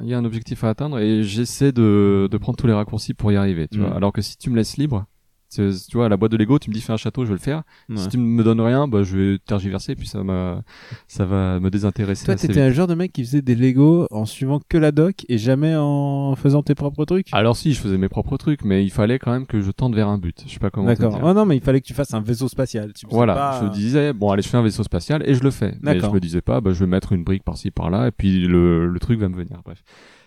[0.08, 3.32] y a un objectif à atteindre et j'essaie de, de prendre tous les raccourcis pour
[3.32, 3.67] y arriver.
[3.67, 3.82] Tu Mm.
[3.86, 3.95] vois.
[3.95, 5.05] Alors que si tu me laisses libre,
[5.49, 7.29] tu tu vois, à la boîte de Lego, tu me dis fais un château, je
[7.29, 7.63] vais le faire.
[7.89, 7.97] Ouais.
[7.97, 10.62] Si tu me donnes rien, bah je vais tergiverser puis ça m'a
[11.07, 12.25] ça va me désintéresser.
[12.25, 15.25] Toi, t'étais un genre de mec qui faisait des Lego en suivant que la doc
[15.29, 17.27] et jamais en faisant tes propres trucs?
[17.31, 19.95] Alors si, je faisais mes propres trucs, mais il fallait quand même que je tente
[19.95, 20.43] vers un but.
[20.45, 20.88] Je sais pas comment.
[20.88, 21.19] D'accord.
[21.23, 22.93] Oh non, mais il fallait que tu fasses un vaisseau spatial.
[22.93, 25.51] Tu Voilà, pas- je disais bon allez je fais un vaisseau spatial et je le
[25.51, 25.75] fais.
[25.81, 28.45] Mais je me disais pas bah je vais mettre une brique par-ci par-là et puis
[28.47, 29.62] le, le truc va me venir.
[29.63, 29.83] Bref,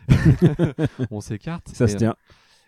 [1.10, 1.68] on s'écarte.
[1.72, 2.14] Ça Et, se tient.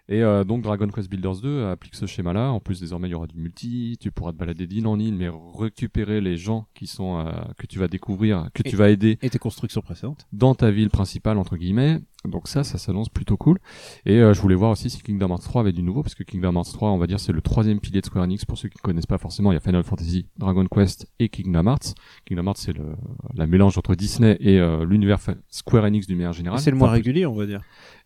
[0.08, 2.50] Et euh, donc Dragon Quest Builders 2 applique ce schéma-là.
[2.52, 3.96] En plus, désormais, il y aura du multi.
[4.00, 7.66] Tu pourras te balader d'île en île, mais récupérer les gens qui sont euh, que
[7.66, 10.26] tu vas découvrir, que Et- tu vas aider Et tes constructions précédentes.
[10.32, 12.00] dans ta ville principale entre guillemets.
[12.26, 13.58] Donc ça, ça s'annonce plutôt cool.
[14.06, 16.22] Et euh, je voulais voir aussi si Kingdom Hearts 3 avait du nouveau, parce que
[16.22, 18.44] Kingdom Hearts 3, on va dire, c'est le troisième pilier de Square Enix.
[18.46, 21.28] Pour ceux qui ne connaissent pas forcément, il y a Final Fantasy, Dragon Quest et
[21.28, 21.94] Kingdom Hearts.
[22.26, 22.74] Kingdom Hearts, c'est
[23.34, 26.60] la mélange entre Disney et euh, l'univers Square Enix d'une manière générale.
[26.60, 27.62] C'est le moins Enfin, régulier, on va dire.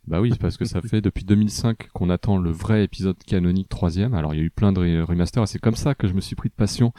[0.08, 4.14] Bah oui, parce que ça fait depuis 2005 qu'on attend le vrai épisode canonique troisième.
[4.14, 6.14] Alors il y a eu plein de re- remasters et c'est comme ça que je
[6.14, 6.92] me suis pris de passion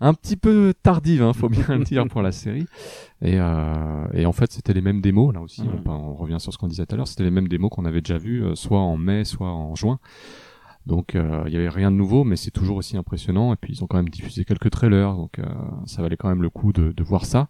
[0.00, 2.66] un petit peu tardive, hein, faut bien le dire pour la série.
[3.22, 5.62] Et, euh, et en fait, c'était les mêmes démos là aussi.
[5.86, 7.08] On, revient sur ce qu'on disait tout à l'heure.
[7.08, 9.98] C'était les mêmes démos qu'on avait déjà vues, euh, soit en mai, soit en juin.
[10.86, 13.52] Donc euh, il y avait rien de nouveau, mais c'est toujours aussi impressionnant.
[13.52, 15.44] Et puis ils ont quand même diffusé quelques trailers, donc euh,
[15.86, 17.48] ça valait quand même le coup de voir ça.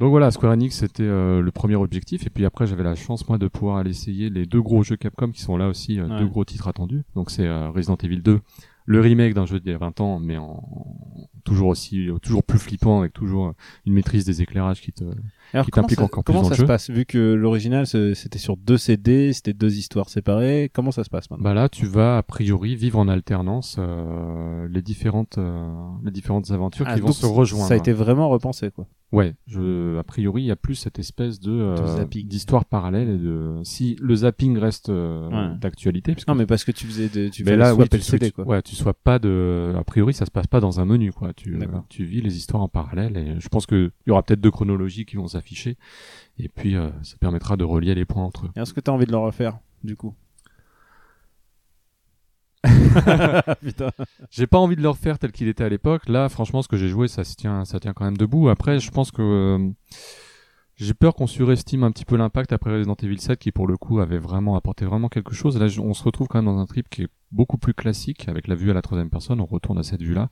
[0.00, 3.28] Donc voilà, Square Enix c'était euh, le premier objectif, et puis après j'avais la chance
[3.28, 6.08] moi de pouvoir aller essayer les deux gros jeux Capcom qui sont là aussi, euh,
[6.08, 6.18] Ouais.
[6.18, 7.02] deux gros titres attendus.
[7.14, 8.40] Donc c'est euh, Resident Evil 2
[8.86, 10.64] le remake d'un jeu d'il y a 20 ans, mais en
[11.44, 13.52] toujours aussi, toujours plus flippant, avec toujours
[13.86, 15.04] une maîtrise des éclairages qui te.
[15.52, 17.18] Alors, qui comment t'implique ça, encore plus comment dans le ça se passe Vu que
[17.34, 21.44] l'original c'était sur deux CD, c'était deux histoires séparées, comment ça se passe maintenant?
[21.44, 25.68] Bah là, tu vas a priori vivre en alternance euh, les différentes euh,
[26.04, 27.66] les différentes aventures Ah, qui vont se rejoindre.
[27.68, 28.86] Ça a été vraiment repensé quoi.
[29.12, 33.18] Ouais, je, a priori, il y a plus cette espèce de, euh, d'histoire parallèle et
[33.18, 35.56] de si le zapping reste euh, Ouais.
[35.60, 36.14] d'actualité.
[36.28, 38.30] Non mais parce que tu faisais de, tu faisais là, oui, swapper tu, le CD
[38.30, 38.44] quoi.
[38.46, 41.32] ouais, tu sois pas de, a priori, ça se passe pas dans un menu, quoi.
[41.32, 41.58] Tu,
[41.88, 44.52] tu vis les histoires en parallèle et je pense que il y aura peut-être deux
[44.52, 45.76] chronologies qui vont s'afficher
[46.38, 48.50] et puis euh, ça permettra de relier les points entre eux.
[48.56, 50.14] Est-ce que t'as envie de le refaire du coup.
[54.30, 56.08] J'ai pas envie de le refaire tel qu'il était à l'époque.
[56.08, 58.50] Là, franchement, ce que j'ai joué, ça se tient, ça tient quand même debout.
[58.50, 59.70] Après, je pense que euh,
[60.76, 63.78] j'ai peur qu'on surestime un petit peu l'impact après Resident Evil 7, qui pour le
[63.78, 65.58] coup avait vraiment apporté vraiment quelque chose.
[65.58, 68.46] Là, on se retrouve quand même dans un trip qui est beaucoup plus classique, avec
[68.46, 69.40] la vue à la troisième personne.
[69.40, 70.28] On retourne à cette vue-là.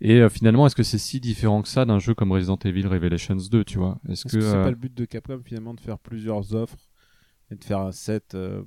[0.00, 2.86] Et euh, finalement, est-ce que c'est si différent que ça d'un jeu comme Resident Evil
[2.86, 3.98] Revelations 2, tu vois?
[4.08, 6.54] Est-ce Est-ce que, que c'est euh, pas le but de Capcom finalement de faire plusieurs
[6.54, 6.76] offres
[7.50, 8.62] et de faire un set euh,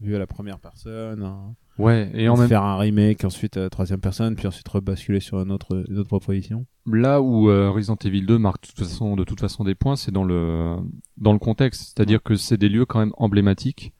[0.00, 3.60] vue à la première personne, ouais Et en de même faire un remake ensuite à
[3.60, 6.66] la troisième personne, puis ensuite rebasculer sur une autre, une autre proposition?
[6.86, 10.12] Là où Resident Evil 2 marque de toute façon, de toute façon des points, c'est
[10.12, 10.76] dans le
[11.16, 13.92] dans le contexte, c'est-à-dire que c'est des lieux quand même emblématiques.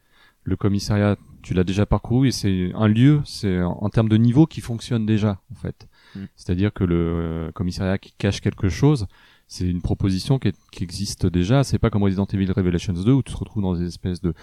[0.44, 4.46] Le commissariat, tu l'as déjà parcouru et c'est un lieu, c'est en termes de niveau
[4.46, 5.88] qui fonctionne déjà en fait.
[6.16, 6.26] Mm.
[6.36, 9.06] C'est-à-dire que le euh, commissariat qui cache quelque chose,
[9.48, 11.62] c'est une proposition qui, est- qui existe déjà.
[11.64, 14.34] C'est pas comme Resident Evil Revelations 2 où tu te retrouves dans des espèces de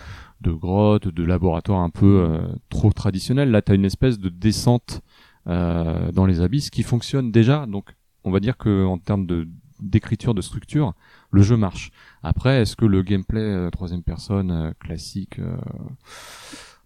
[0.42, 3.52] de grottes, de laboratoires un peu euh, trop traditionnels.
[3.52, 5.02] Là, tu as une espèce de descente
[5.48, 7.66] euh, dans les abysses qui fonctionne déjà.
[7.66, 9.48] Donc on va dire que en termes de
[9.82, 10.94] d'écriture de structure,
[11.32, 11.92] le jeu marche.
[12.22, 15.58] Après, est-ce que le gameplay euh, troisième personne euh, classique euh,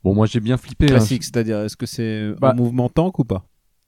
[0.03, 0.85] Bon, moi j'ai bien flippé.
[0.85, 0.89] hein.
[0.89, 3.45] Classique, c'est-à-dire est-ce que c'est Bah, un mouvement tank ou pas?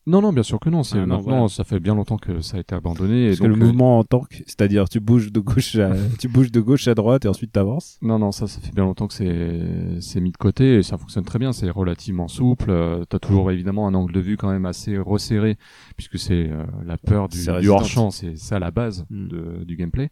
[0.09, 0.83] Non, non, bien sûr que non.
[0.83, 1.47] C'est Ah, non, maintenant, voilà.
[1.49, 3.29] ça fait bien longtemps que ça a été abandonné.
[3.31, 6.27] et que donc, le euh, mouvement en tank, c'est-à-dire tu bouges de gauche à, tu
[6.27, 7.97] bouges de gauche à droite et ensuite t'avances.
[8.01, 10.97] Non, non, ça, ça fait bien longtemps que c'est c'est mis de côté et ça
[10.97, 11.51] fonctionne très bien.
[11.53, 12.71] C'est relativement souple.
[12.71, 15.57] Euh, T'as toujours évidemment un angle de vue quand même assez resserré
[15.95, 17.73] puisque c'est euh, la peur du, du Resident.
[17.75, 18.09] hors-champ.
[18.11, 19.27] C'est ça la base Mm.
[19.27, 20.09] de, du gameplay.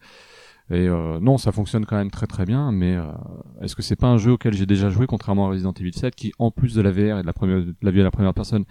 [0.69, 2.71] Et euh, non, ça fonctionne quand même très très bien.
[2.71, 3.03] Mais euh,
[3.61, 6.13] est-ce que c'est pas un jeu auquel j'ai déjà joué, contrairement à Resident Evil 7,
[6.15, 8.11] qui en plus de la VR et de la, première, de la vue à la
[8.11, 8.65] première personne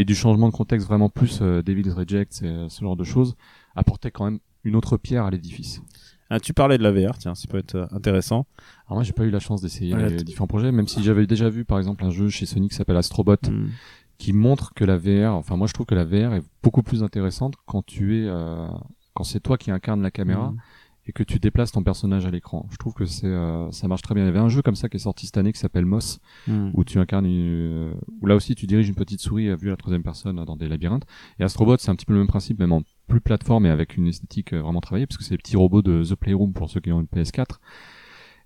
[0.00, 3.04] et du changement de contexte vraiment plus euh, Devil's Reject, et, euh, ce genre de
[3.04, 3.34] choses,
[3.76, 5.82] apportait quand même une autre pierre à l'édifice.
[6.30, 8.46] Ah, tu parlais de la VR, tiens, ça peut être euh, intéressant.
[8.86, 11.26] Alors moi j'ai pas eu la chance d'essayer Ouais, les différents projets, même si j'avais
[11.26, 13.68] déjà vu par exemple un jeu chez Sony qui s'appelle Astrobot, Hmm.
[14.18, 17.02] qui montre que la VR, enfin moi je trouve que la VR est beaucoup plus
[17.02, 18.68] intéressante quand tu es, euh,
[19.14, 20.56] quand c'est toi qui incarne la caméra Mm.
[21.06, 22.66] Et que tu déplaces ton personnage à l'écran.
[22.70, 24.24] Je trouve que c'est, euh, ça marche très bien.
[24.24, 26.20] Il y avait un jeu comme ça qui est sorti cette année qui s'appelle Moss,
[26.46, 26.70] Hmm.
[26.74, 29.70] où tu incarnes, une, où là aussi tu diriges une petite souris à vue à
[29.72, 31.06] la troisième personne dans des labyrinthes.
[31.38, 33.96] Et Astrobot c'est un petit peu le même principe, même en plus plateforme et avec
[33.96, 36.70] une esthétique euh, vraiment travaillée, parce que c'est les petits robots de The Playroom pour
[36.70, 37.58] ceux qui ont une PS4.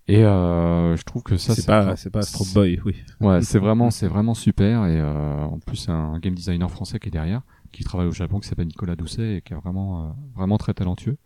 [0.06, 2.94] Et euh, je trouve que ça c'est pas, c'est pas Astro Boy, oui.
[3.20, 6.98] Ouais, c'est vraiment, c'est vraiment super et euh, en plus c'est un game designer français
[6.98, 7.40] qui est derrière,
[7.72, 10.74] qui travaille au Japon, qui s'appelle Nicolas Doucet et qui est vraiment, euh, vraiment très
[10.74, 11.16] talentueux.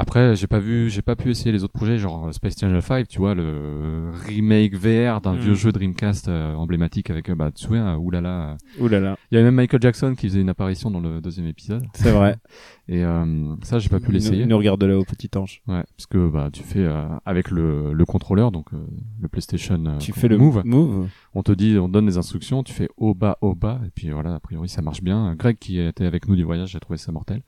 [0.00, 3.08] Après, j'ai pas vu, j'ai pas pu essayer les autres projets, genre Space Channel 5,
[3.08, 7.66] tu vois, le remake VR d'un vieux jeu Dreamcast euh, emblématique avec, euh, bah, tu
[7.66, 8.56] vois, oulala.
[8.78, 11.20] Ouh là là, Il y avait même Michael Jackson qui faisait une apparition dans le
[11.20, 11.84] deuxième épisode.
[11.94, 12.36] c'est vrai.
[12.90, 14.46] Et euh, ça, j'ai pas pu l'essayer.
[14.46, 15.60] nous regarde de là au petit ange.
[15.68, 18.78] Ouais, parce que bah tu fais euh, avec le, le contrôleur, donc euh,
[19.20, 20.62] le PlayStation euh, tu fais le Move.
[20.64, 21.08] move.
[21.34, 23.90] On te dit, on te donne des instructions, tu fais au bas, au bas, et
[23.90, 25.34] puis voilà, a priori ça marche bien.
[25.34, 27.42] Greg qui était avec nous du voyage, j'ai trouvé ça mortel.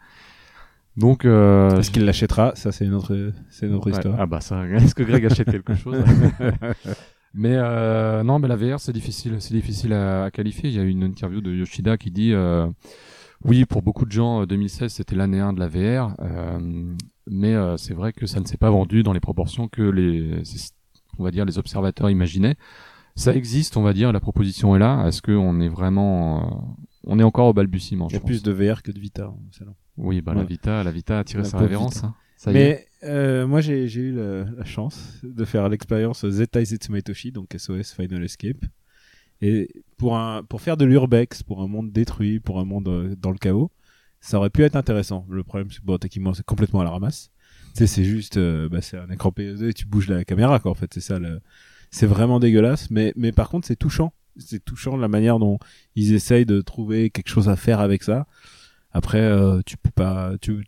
[1.00, 2.52] Donc, euh, Est-ce qu'il l'achètera?
[2.54, 4.16] Ça, c'est une autre, c'est une autre ouais, histoire.
[4.18, 5.96] ah bah ça, est-ce que Greg achète quelque chose?
[7.34, 10.68] Mais euh, non, mais la VR c'est difficile, c'est difficile à, à qualifier.
[10.68, 12.66] Il y a une interview de Yoshida qui dit, euh,
[13.44, 16.58] oui, pour beaucoup de gens, euh, 2016 c'était l'année 1 de la VR, euh,
[17.30, 20.42] mais euh, c'est vrai que ça ne s'est pas vendu dans les proportions que les,
[21.20, 22.56] on va dire, les observateurs imaginaient.
[23.14, 25.06] Ça existe, on va dire, la proposition est là.
[25.06, 26.50] Est-ce qu'on est vraiment, euh,
[27.06, 28.28] on est encore au balbutiement Il y je a pense.
[28.28, 29.74] plus de VR que de Vita au salon.
[29.96, 30.44] Oui, bah la.
[30.44, 32.04] Vita, la Vita a tiré La sa révérence.
[32.04, 32.14] Hein.
[32.36, 32.58] Ça y est.
[32.58, 37.92] Mais euh, moi, j'ai eu la, la chance de faire l'expérience Zeta Zetsumaitoshi, donc SOS
[37.92, 38.64] Final Escape.
[39.42, 43.14] Et pour, un, pour faire de l'urbex, pour un monde détruit, pour un monde euh,
[43.16, 43.70] dans le chaos,
[44.20, 45.26] ça aurait pu être intéressant.
[45.30, 47.30] Le problème, c'est que bon, techniquement, c'est complètement à la ramasse.
[47.74, 50.58] Tu sais, c'est juste, euh, bah, c'est un écran PS2 et tu bouges la caméra,
[50.58, 50.70] quoi.
[50.70, 51.18] En fait, c'est ça.
[51.18, 51.40] Le...
[51.90, 54.12] C'est vraiment dégueulasse, mais, mais par contre, c'est touchant.
[54.36, 55.58] C'est touchant la manière dont
[55.96, 58.26] ils essayent de trouver quelque chose à faire avec ça.
[58.92, 60.64] Après, euh, tu peux pas, tu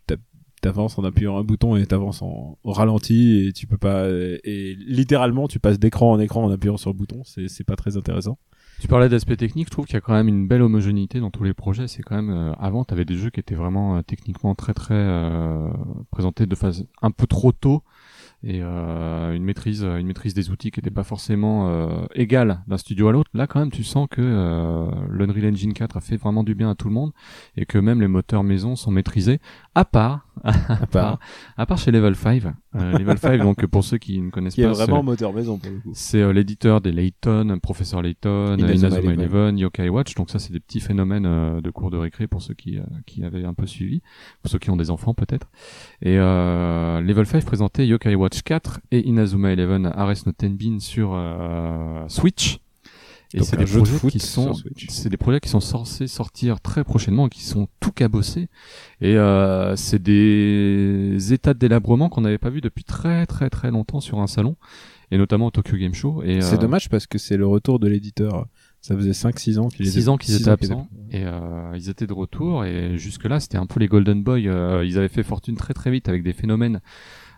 [0.61, 4.75] t'avances en appuyant un bouton et t'avances en ralenti et tu peux pas et, et
[4.75, 7.21] littéralement tu passes d'écran en écran en appuyant sur le bouton.
[7.25, 8.37] C'est c'est pas très intéressant.
[8.79, 11.29] Tu parlais d'aspect technique, je trouve qu'il y a quand même une belle homogénéité dans
[11.29, 11.87] tous les projets.
[11.87, 14.73] C'est quand même euh, avant, tu avais des jeux qui étaient vraiment euh, techniquement très
[14.73, 15.69] très euh,
[16.11, 17.83] présentés de phase un peu trop tôt
[18.43, 22.77] et euh, une maîtrise une maîtrise des outils qui n'était pas forcément euh, égale d'un
[22.77, 23.29] studio à l'autre.
[23.33, 26.69] Là, quand même, tu sens que euh, l'Unreal Engine 4 a fait vraiment du bien
[26.69, 27.11] à tout le monde
[27.55, 29.39] et que même les moteurs maison sont maîtrisés,
[29.75, 31.19] à part à part
[31.57, 32.43] à part chez Level 5.
[32.75, 35.33] Euh, Level 5, donc pour ceux qui ne connaissent Qui est pas, c'est- vraiment moteur
[35.33, 35.91] maison pour le coup.
[35.93, 39.57] c'est euh, l'éditeur des Layton, Professeur Layton, Inazuma Eleven.
[39.57, 40.15] Yokai Watch.
[40.15, 43.23] Donc ça, c'est des petits phénomènes euh, de cours de récré pour ceux qui, qui
[43.23, 44.01] avaient un peu suivi,
[44.41, 45.49] pour ceux qui ont des enfants peut-être.
[46.01, 51.17] Et euh, Level 5 présentait Yokai Watch 4 et Inazuma Eleven Ares no Tenbin sur
[52.07, 52.59] Switch.
[53.33, 54.53] Et c'est des de projets qui sont,
[54.89, 58.47] c'est des projets qui sont censés sortir très prochainement, qui sont tout cabossés.
[59.01, 63.71] Et euh, c'est des états de délabrement qu'on n'avait pas vu depuis très très très
[63.71, 64.55] longtemps sur un salon,
[65.11, 66.21] et notamment au Tokyo Game Show.
[66.23, 68.47] Et C'est euh, dommage parce que c'est le retour de l'éditeur.
[68.81, 72.11] Ça faisait 5-6 ans qu'ils 6 ans qu'ils étaient absents et euh, ils étaient de
[72.11, 75.55] retour et jusque là c'était un peu les Golden Boy euh, ils avaient fait fortune
[75.55, 76.81] très très vite avec des phénomènes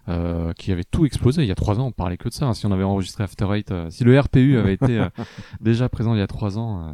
[0.09, 2.45] euh, qui avaient tout explosé il y a trois ans on parlait que de ça
[2.47, 2.53] hein.
[2.53, 5.09] si on avait enregistré After Eight euh, si le RPU avait été euh,
[5.61, 6.91] déjà présent il y a trois ans euh,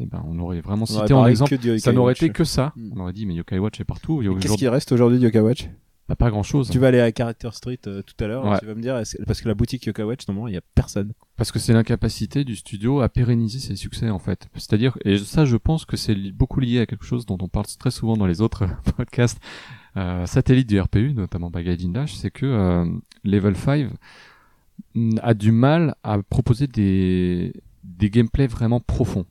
[0.00, 2.72] eh ben on aurait vraiment On aurait cité en exemple ça n'aurait été que ça
[2.76, 2.92] Mm.
[2.96, 5.68] on aurait dit mais Yokai Watch est partout Qu'est-ce qui reste aujourd'hui de Yokai Watch?
[6.08, 8.58] Bah, pas grand chose Tu vas aller à Character Street euh, tout à l'heure, Ouais.
[8.58, 11.12] tu vas me dire, parce que la boutique Yokai Watch, normalement, il y a personne.
[11.36, 14.48] Parce que c'est l'incapacité du studio à pérenniser ses succès en fait.
[14.54, 17.48] C'est-à-dire, et ça je pense que c'est li- beaucoup lié à quelque chose dont on
[17.48, 18.64] parle très souvent dans les autres
[18.96, 19.38] podcasts
[19.98, 22.84] euh, satellites du RPU, notamment by Gaijin Dash, c'est que euh,
[23.24, 23.90] Level 5
[24.94, 27.52] mm, a du mal à proposer des,
[27.84, 29.26] des gameplays vraiment profonds.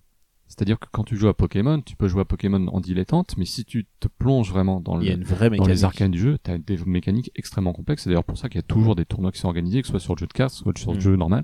[0.48, 3.46] C'est-à-dire que quand tu joues à Pokémon, tu peux jouer à Pokémon en dilettante, mais
[3.46, 6.12] si tu te plonges vraiment dans, Il y a le, une vraie dans les arcanes
[6.12, 8.04] du jeu, tu as des mécaniques extrêmement complexes.
[8.04, 9.92] C'est d'ailleurs pour ça qu'il y a toujours des tournois qui sont organisés, que ce
[9.92, 11.02] soit sur le jeu de cartes, soit sur le Mm.
[11.02, 11.44] jeu normal.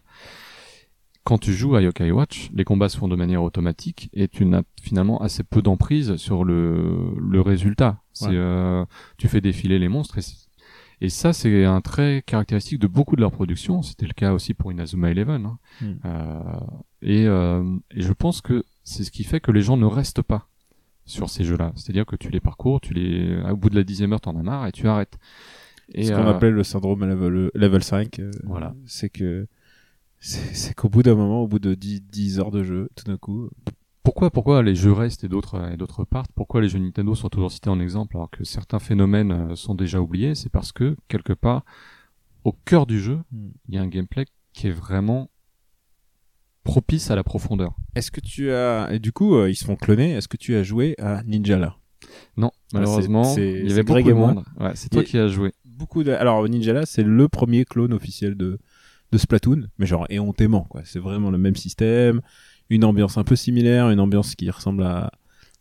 [1.26, 4.46] Quand tu joues à Yokai Watch, les combats se font de manière automatique et tu
[4.46, 8.03] n'as finalement assez peu d'emprise sur le, le résultat.
[8.14, 8.36] C'est, Ouais.
[8.36, 8.86] euh,
[9.18, 10.18] tu fais défiler les monstres
[11.01, 13.82] et, ça c'est un trait caractéristique de beaucoup de leurs productions.
[13.82, 15.45] C'était le cas aussi pour Inazuma Eleven.
[15.45, 15.57] hein.
[15.82, 15.86] Mm.
[16.05, 16.39] Euh,
[17.01, 20.22] et, euh, et je pense que c'est ce qui fait que les gens ne restent
[20.22, 20.47] pas
[21.05, 21.74] sur ces jeux-là.
[21.76, 24.43] C'est-à-dire que tu les parcours, tu les, au bout de la dixième heure, t'en as
[24.43, 25.18] marre et tu arrêtes.
[25.93, 28.20] Et Ce qu'on euh, appelle le syndrome level, level 5.
[28.20, 28.74] euh, Voilà.
[28.86, 29.47] C'est que,
[30.20, 33.03] c'est c'est qu'au bout d'un moment, au bout de 10, 10 heures de jeu, tout
[33.03, 33.49] d'un coup,
[34.04, 36.32] pourquoi, pourquoi les jeux restent et d'autres et d'autres partent?
[36.36, 39.76] Pourquoi les jeux Nintendo sont toujours cités en exemple alors que certains phénomènes euh, sont
[39.76, 40.36] déjà oubliés?
[40.36, 41.64] C'est parce que quelque part,
[42.43, 43.49] au cœur du jeu, Hmm.
[43.70, 45.30] il y a un gameplay qui est vraiment
[46.64, 47.76] propice à la profondeur.
[47.95, 50.56] est-ce que tu as, et du coup, euh, ils se font cloner, est-ce que tu
[50.56, 51.78] as joué à Ninjala?
[52.38, 54.43] Non, malheureusement, c'est- il y avait beaucoup Greg de monde.
[54.60, 55.54] Ouais, c'est toi qui as joué.
[55.66, 58.60] Beaucoup de, alors Ninjala, c'est le premier clone officiel de,
[59.12, 60.82] de Splatoon, mais genre éhontément, quoi.
[60.86, 62.22] C'est vraiment le même système,
[62.70, 65.11] une ambiance un peu similaire, une ambiance qui ressemble à,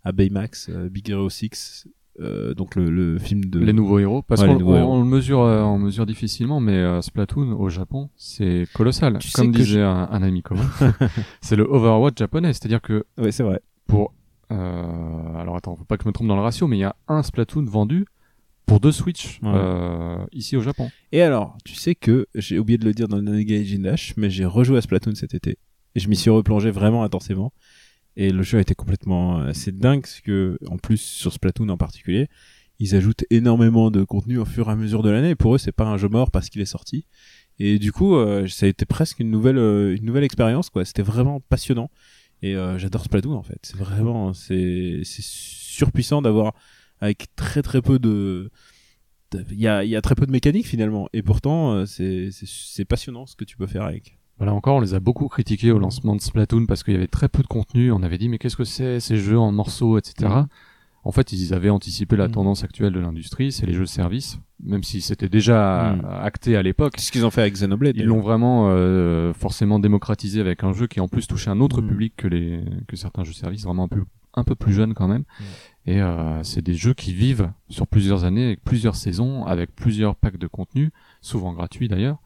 [0.05, 1.87] à Baymax, euh, Big Hero 6,
[2.21, 3.59] euh, donc le, le film de...
[3.59, 4.93] Les nouveaux héros, parce Ouais, qu'on les nouveaux on- héros.
[4.95, 9.19] on le mesure, euh, on mesure difficilement, mais euh, Splatoon au Japon, c'est colossal.
[9.19, 10.69] Tu Comme que disait un, un ami commun,
[11.41, 13.61] c'est le Overwatch japonais, c'est-à-dire que Ouais, c'est vrai.
[13.87, 14.13] pour
[14.51, 16.85] euh, alors attends, faut pas que je me trompe dans le ratio, mais il y
[16.85, 18.05] a un Splatoon vendu
[18.67, 19.51] pour deux Switch Ouais.
[19.55, 20.91] euh, ici au Japon.
[21.11, 24.29] Et alors, tu sais que j'ai oublié de le dire dans le Gaijin Dash, mais
[24.31, 25.57] j'ai rejoué à Splatoon cet été.
[25.95, 27.53] Et je m'y suis replongé vraiment intensément.
[28.17, 31.77] Et le jeu était complètement, euh, c'est dingue parce que, en plus, sur Splatoon en
[31.79, 32.29] particulier,
[32.79, 35.35] ils ajoutent énormément de contenu au fur et à mesure de l'année.
[35.35, 37.07] Pour eux, c'est pas un jeu mort parce qu'il est sorti.
[37.59, 40.85] Et du coup, euh, ça a été presque une nouvelle, euh, une nouvelle expérience, quoi.
[40.85, 41.91] C'était vraiment passionnant.
[42.43, 43.59] Et euh, j'adore Splatoon, en fait.
[43.63, 46.55] C'est vraiment, c'est, c'est surpuissant d'avoir,
[47.01, 48.51] avec très très peu de,
[49.51, 52.47] il y a, y a très peu de mécanique finalement et pourtant euh, c'est c'est-
[52.49, 55.71] c'est passionnant ce que tu peux faire avec Voilà encore, on les a beaucoup critiqués
[55.71, 57.93] au lancement de Splatoon parce qu'il y avait très peu de contenu.
[57.93, 60.15] On avait dit mais qu'est-ce que c'est ces jeux en morceaux, etc.
[60.29, 60.47] Mhm.
[61.05, 62.33] En fait, ils avaient anticipé la Mhm.
[62.35, 66.05] tendance actuelle de l'industrie, c'est les jeux de service, même si c'était déjà Mhm.
[66.23, 66.95] acté à l'époque.
[66.99, 70.89] ce qu'ils ont fait avec Xenoblade Ils l'ont vraiment euh, forcément démocratisé avec un jeu
[70.89, 71.89] qui en plus touchait un autre Mhm.
[71.89, 74.03] public que les que certains jeux services, vraiment un peu
[74.35, 75.23] un peu plus jeunes quand même.
[75.87, 80.17] Et euh, c'est des jeux qui vivent sur plusieurs années, avec plusieurs saisons, avec plusieurs
[80.17, 80.91] packs de contenu,
[81.23, 82.19] souvent gratuits d'ailleurs.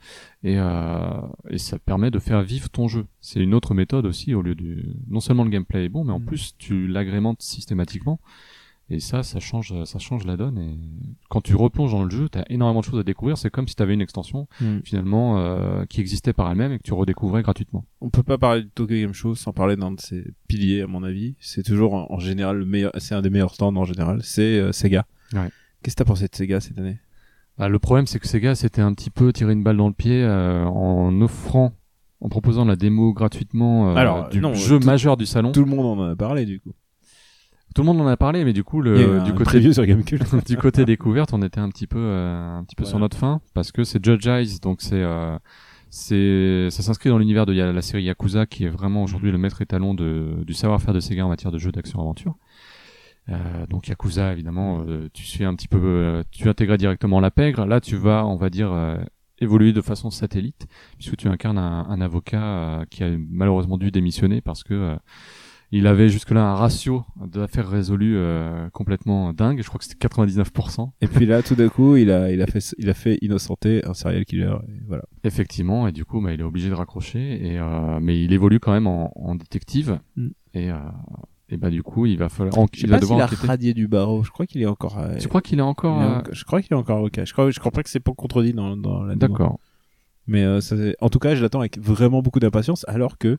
[0.43, 1.21] Et, euh,
[1.51, 3.07] et ça permet de faire vivre ton jeu.
[3.21, 6.13] C'est une autre méthode aussi au lieu du non seulement le gameplay est bon, mais
[6.13, 6.25] en Mhm.
[6.27, 8.19] plus tu l'agrémentes systématiquement.
[8.89, 10.59] Et ça, ça change, ça change la donne.
[10.59, 10.79] Et
[11.29, 13.37] quand tu replonges dans le jeu, t'as énormément de choses à découvrir.
[13.37, 14.83] C'est comme si t'avais une extension Mhm.
[14.85, 17.85] finalement euh, qui existait par elle-même et que tu redécouvrais gratuitement.
[18.01, 20.87] on peut pas parler du Tokyo Game Show sans parler d'un de ses piliers à
[20.87, 23.85] mon avis c'est toujours en, en général le meilleur c'est un des meilleurs stands en
[23.85, 25.51] général c'est euh, Sega Ouais.
[25.83, 26.99] qu'est-ce que t'as pensé de Sega cette année?
[27.59, 29.95] Bah, le problème, c'est que Sega s'était un petit peu tiré une balle dans le
[29.95, 31.73] pied euh, en offrant
[32.21, 35.53] en proposant la démo gratuitement euh, Alors, du non, jeu tout- majeur du salon.
[35.53, 36.73] Tout le monde en a parlé du coup.
[37.75, 39.85] Tout le monde en a parlé, mais du coup, le, du côté sur
[40.47, 43.43] du côté découverte, on était un petit peu, euh, un petit peu sur notre fin
[43.53, 45.37] parce que c'est Judge Eyes, donc c'est, euh,
[45.91, 49.61] c'est, ça s'inscrit dans l'univers de la série Yakuza, qui est vraiment aujourd'hui le maître
[49.61, 52.37] étalon de, du savoir-faire de Sega en matière de jeux d'action-aventure.
[53.29, 57.31] Euh, donc Yakuza, évidemment, euh, tu suis un petit peu, euh, tu intégrais directement la
[57.31, 57.67] pègre.
[57.67, 58.97] Là, tu vas, on va dire, euh,
[59.39, 60.67] évoluer de façon satellite,
[60.99, 64.97] puisque tu incarnes un, un avocat euh, qui a malheureusement dû démissionner parce que euh,
[65.73, 69.61] il avait jusque-là un ratio d'affaires résolues euh, complètement dingue.
[69.63, 70.91] Je crois que c'était 99%.
[71.01, 73.85] Et puis là, tout d'un coup, il a, il a fait, il a fait innocenter
[73.85, 74.55] un serial killer.
[74.69, 75.03] Et voilà.
[75.25, 77.45] Effectivement, et du coup, bah, il est obligé de raccrocher.
[77.45, 79.99] Et euh, mais il évolue quand même en, en détective.
[80.15, 80.29] Mm.
[80.55, 80.77] Et, euh,
[81.49, 83.47] et bah du coup, il va falloir, en- il va devoir a enquêter.
[83.47, 84.25] radié du barreau.
[84.25, 84.99] Je crois qu'il est encore.
[84.99, 87.25] euh, Tu crois qu'il est encore euh, Je crois qu'il est encore avocat.
[87.25, 89.15] Je crois, je crois pas que c'est pas contredit dans, dans la.
[89.15, 89.59] D'accord.
[90.27, 93.39] Mais euh, ça, en tout cas, je l'attends avec vraiment beaucoup d'impatience, alors que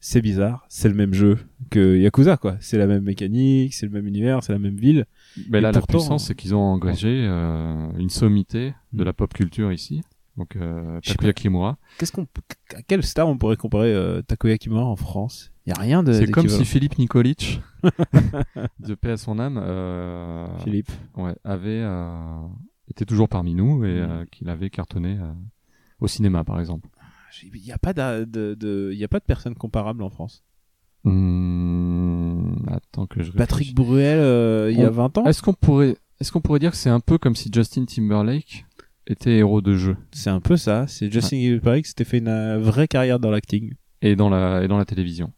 [0.00, 1.38] c'est bizarre, c'est le même jeu
[1.70, 2.56] que Yakuza, quoi.
[2.60, 5.06] C'est la même mécanique, c'est le même univers, c'est la même ville.
[5.48, 9.12] Mais Et là, pourtant, la puissance, c'est qu'ils ont engagé euh, une sommité de la
[9.12, 10.02] pop culture ici.
[10.36, 11.78] Donc euh, Takuya Kimura.
[11.98, 12.26] Qu'est-ce qu'on,
[12.74, 15.52] à quelle star on pourrait comparer euh, Takoya Kimura en France?
[15.66, 16.12] Il y a rien de.
[16.12, 17.60] C'est comme si Philippe Nikolic,
[18.80, 20.90] de paix à son âme, euh, Philippe.
[21.16, 21.84] ouais, avait
[22.88, 25.18] était toujours parmi nous et euh, qu'il avait cartonné
[26.00, 26.88] au cinéma, par exemple.
[27.42, 28.24] Il n'y a pas de,
[28.54, 30.44] de, il y a pas de personne comparable en France.
[31.04, 33.74] Hmm, attends que je Patrick.
[33.74, 35.24] Bruel, il y a On- 20 ans?
[35.26, 38.66] Est-ce qu'on pourrait, est-ce qu'on pourrait dire que c'est un peu comme si Justin Timberlake
[39.06, 40.86] était héros de jeu C'est un peu ça.
[40.86, 43.74] C'est Justin Timberlake qui s'était fait une euh, vraie carrière dans l'acting.
[44.02, 45.32] et dans la et dans la télévision.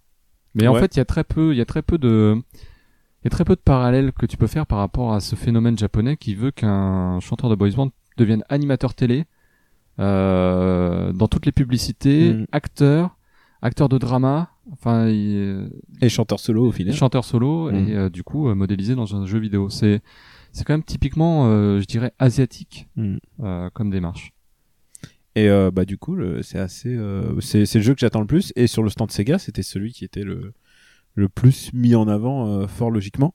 [0.55, 2.37] Mais en fait, il y a très peu, il y a très peu de
[3.23, 5.35] il y a très peu de parallèles que tu peux faire par rapport à ce
[5.37, 9.25] phénomène japonais qui veut qu'un chanteur de boys band devienne animateur télé
[9.99, 12.47] euh, dans toutes les publicités, Mm.
[12.53, 13.17] acteur,
[13.63, 15.71] acteur de drama, enfin il-
[16.03, 16.95] Et chanteur solo au final.
[16.95, 17.75] chanteur solo Mm.
[17.89, 19.69] et euh, du coup euh, modélisé dans un jeu vidéo.
[19.71, 20.01] C'est
[20.57, 23.17] c'est quand même typiquement, euh, je dirais, asiatique Mm.
[23.41, 24.33] euh, comme démarche.
[25.35, 26.97] Et euh, bah du coup, c'est assez,
[27.41, 28.53] c'est le jeu que j'attends le plus.
[28.57, 30.55] Et sur le stand Sega, c'était celui qui était le
[31.15, 33.35] le plus mis en avant, fort logiquement.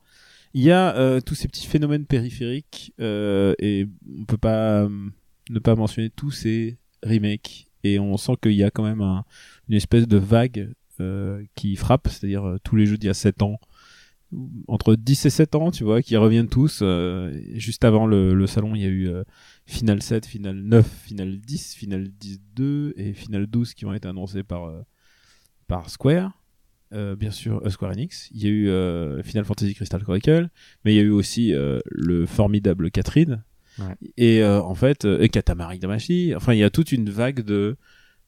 [0.53, 3.87] Il y a tous ces petits phénomènes périphériques et
[4.19, 4.87] on peut pas
[5.49, 7.67] ne pas mentionner tous ces remakes.
[7.83, 9.23] Et on sent qu'il y a quand même un-
[9.69, 10.71] une espèce de vague
[11.55, 13.59] qui frappe, c'est-à-dire tous les jeux d'il y a 7 ans,
[14.67, 16.79] entre 10 et 7 ans, tu vois, qui reviennent tous.
[16.81, 19.23] euh, juste avant le, le salon, il y a eu euh,
[19.65, 24.05] Final 7, Final 9, Final 10, Final 10 2 et Final 12 qui vont être
[24.05, 24.81] annoncés par, euh,
[25.67, 26.37] par Square.
[26.93, 28.29] Euh, bien sûr, euh, Square Enix.
[28.33, 30.49] Il y a eu euh, Final Fantasy Crystal Chronicle,
[30.83, 33.43] mais il y a eu aussi euh, le formidable Catherine.
[33.79, 33.95] Ouais.
[34.17, 36.33] Et euh, en fait, euh, et Katamari Damacy.
[36.35, 37.77] Enfin, il y a toute une vague de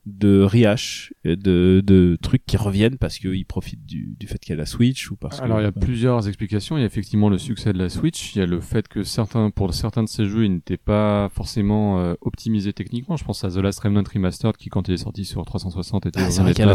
[0.05, 4.51] de rehash, et de, de trucs qui reviennent parce qu'ils profitent du, du fait qu'il
[4.51, 6.77] y a la Switch ou parce Alors que il y a plusieurs explications.
[6.77, 8.35] Il y a effectivement le succès de la Switch.
[8.35, 11.29] Il y a le fait que certains, pour certains de ces jeux, ils n'étaient pas
[11.29, 13.15] forcément euh, optimisés techniquement.
[13.15, 16.19] Je pense à The Last Remnant Remastered qui, quand il est sorti sur 360, était
[16.19, 16.73] Ah, un état,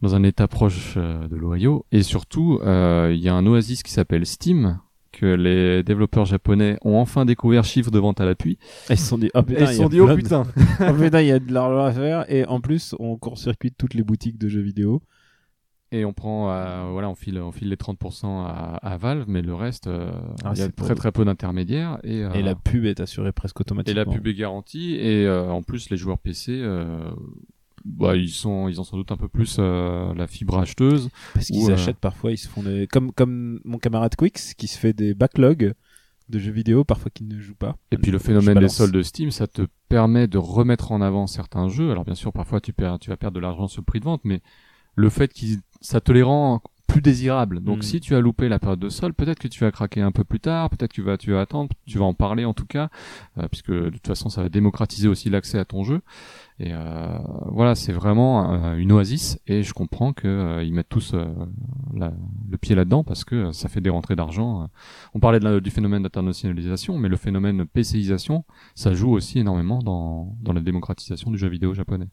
[0.00, 1.84] dans un état proche euh, de l'Ohio.
[1.92, 4.78] Et surtout, euh, il y a un oasis qui s'appelle Steam
[5.12, 8.58] que les développeurs japonais ont enfin découvert chiffre de vente à l'appui.
[8.88, 10.00] Et ils se sont dit, oh Et putain, ils il se y sont a dit,
[10.00, 10.42] oh putain
[10.88, 12.24] oh putain, il y a de l'argent à faire.
[12.30, 15.02] Et en plus, on court-circuite toutes les boutiques de jeux vidéo.
[15.94, 19.42] Et on prend, euh, voilà, on file, on file les 30% à, à Valve, mais
[19.42, 20.10] le reste, euh,
[20.42, 21.98] Ah, il y a très très peu d'intermédiaires.
[22.02, 24.00] Et, euh, Et la pub est assurée presque Et automatiquement.
[24.02, 27.10] la pub est garantie et euh, en plus les joueurs PC euh,
[27.84, 31.46] bah ils sont ils ont sans doute un peu plus euh, la fibre acheteuse Parce
[31.46, 32.86] qu'ils euh, achètent parfois, ils se font des...
[32.86, 35.74] Comme, comme mon camarade Quix qui se fait des backlogs
[36.28, 37.76] de jeux vidéo parfois qu'il ne joue pas.
[37.90, 41.26] et puis le phénomène des soldes de Steam ça te permet de remettre en avant
[41.26, 43.84] certains jeux alors bien sûr parfois tu perds tu vas perdre de l'argent sur le
[43.84, 44.40] prix de vente mais
[44.94, 47.82] le fait qu'ils ça te les rend plus désirables donc Mm.
[47.82, 50.24] si tu as loupé la période de solde peut-être que tu vas craquer un peu
[50.24, 52.66] plus tard peut-être que tu vas tu vas attendre tu vas en parler en tout
[52.66, 52.88] cas
[53.38, 56.02] euh, puisque de toute façon ça va démocratiser aussi l'accès à ton jeu
[56.64, 57.18] et euh,
[57.50, 61.24] voilà c'est vraiment euh, une oasis et je comprends que euh, ils mettent tous euh,
[61.94, 62.12] la-
[62.50, 64.68] le pied là-dedans parce que ça fait des rentrées d'argent.
[65.14, 68.44] On parlait de la- du phénomène d'internationalisation, mais le phénomène PCisation,
[68.74, 72.08] ça joue aussi énormément dans, dans la démocratisation du jeu vidéo japonais.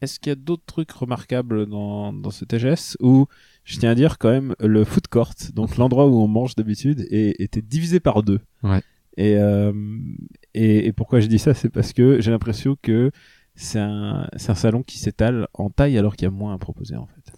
[0.00, 3.26] Est-ce qu'il y a d'autres trucs remarquables dans, dans ce TGS où
[3.64, 7.00] je tiens à dire quand même le food court, donc l'endroit où on mange d'habitude,
[7.10, 8.38] est- était divisé par deux.
[8.62, 8.80] Ouais.
[9.16, 9.72] Et, euh,
[10.54, 13.10] et, et pourquoi je dis ça, c'est parce que j'ai l'impression que
[13.58, 17.06] c'est un, salon qui s'étale en taille alors qu'il y a moins à proposer en
[17.06, 17.32] fait.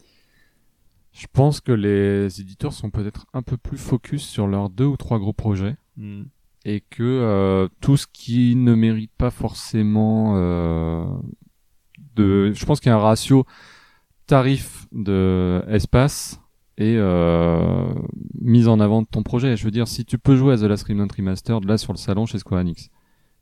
[1.13, 4.97] Je pense que les éditeurs sont peut-être un peu plus focus sur leurs deux ou
[4.97, 5.77] trois gros projets
[6.65, 11.05] et que euh, tout ce qui ne mérite pas forcément euh,
[12.17, 13.47] de, je pense qu'il y a un ratio
[14.27, 16.41] tarif de espace
[16.77, 17.93] et euh,
[18.41, 19.57] mise en avant de ton projet.
[19.57, 21.99] Je veux dire, si tu peux jouer à The Last Remnant Remastered là sur le
[21.99, 22.91] salon chez Square Enix,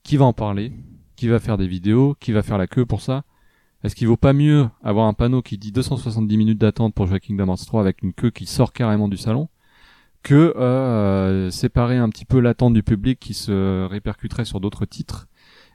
[0.04, 0.72] qui va en parler?
[1.18, 3.24] Qui va faire des vidéos Qui va faire la queue pour ça
[3.82, 7.16] Est-ce qu'il vaut pas mieux avoir un panneau qui dit 270 minutes d'attente pour jouer
[7.16, 9.48] à Kingdom Hearts 3 avec une queue qui sort carrément du salon
[10.22, 15.26] que euh, séparer un petit peu l'attente du public qui se répercuterait sur d'autres titres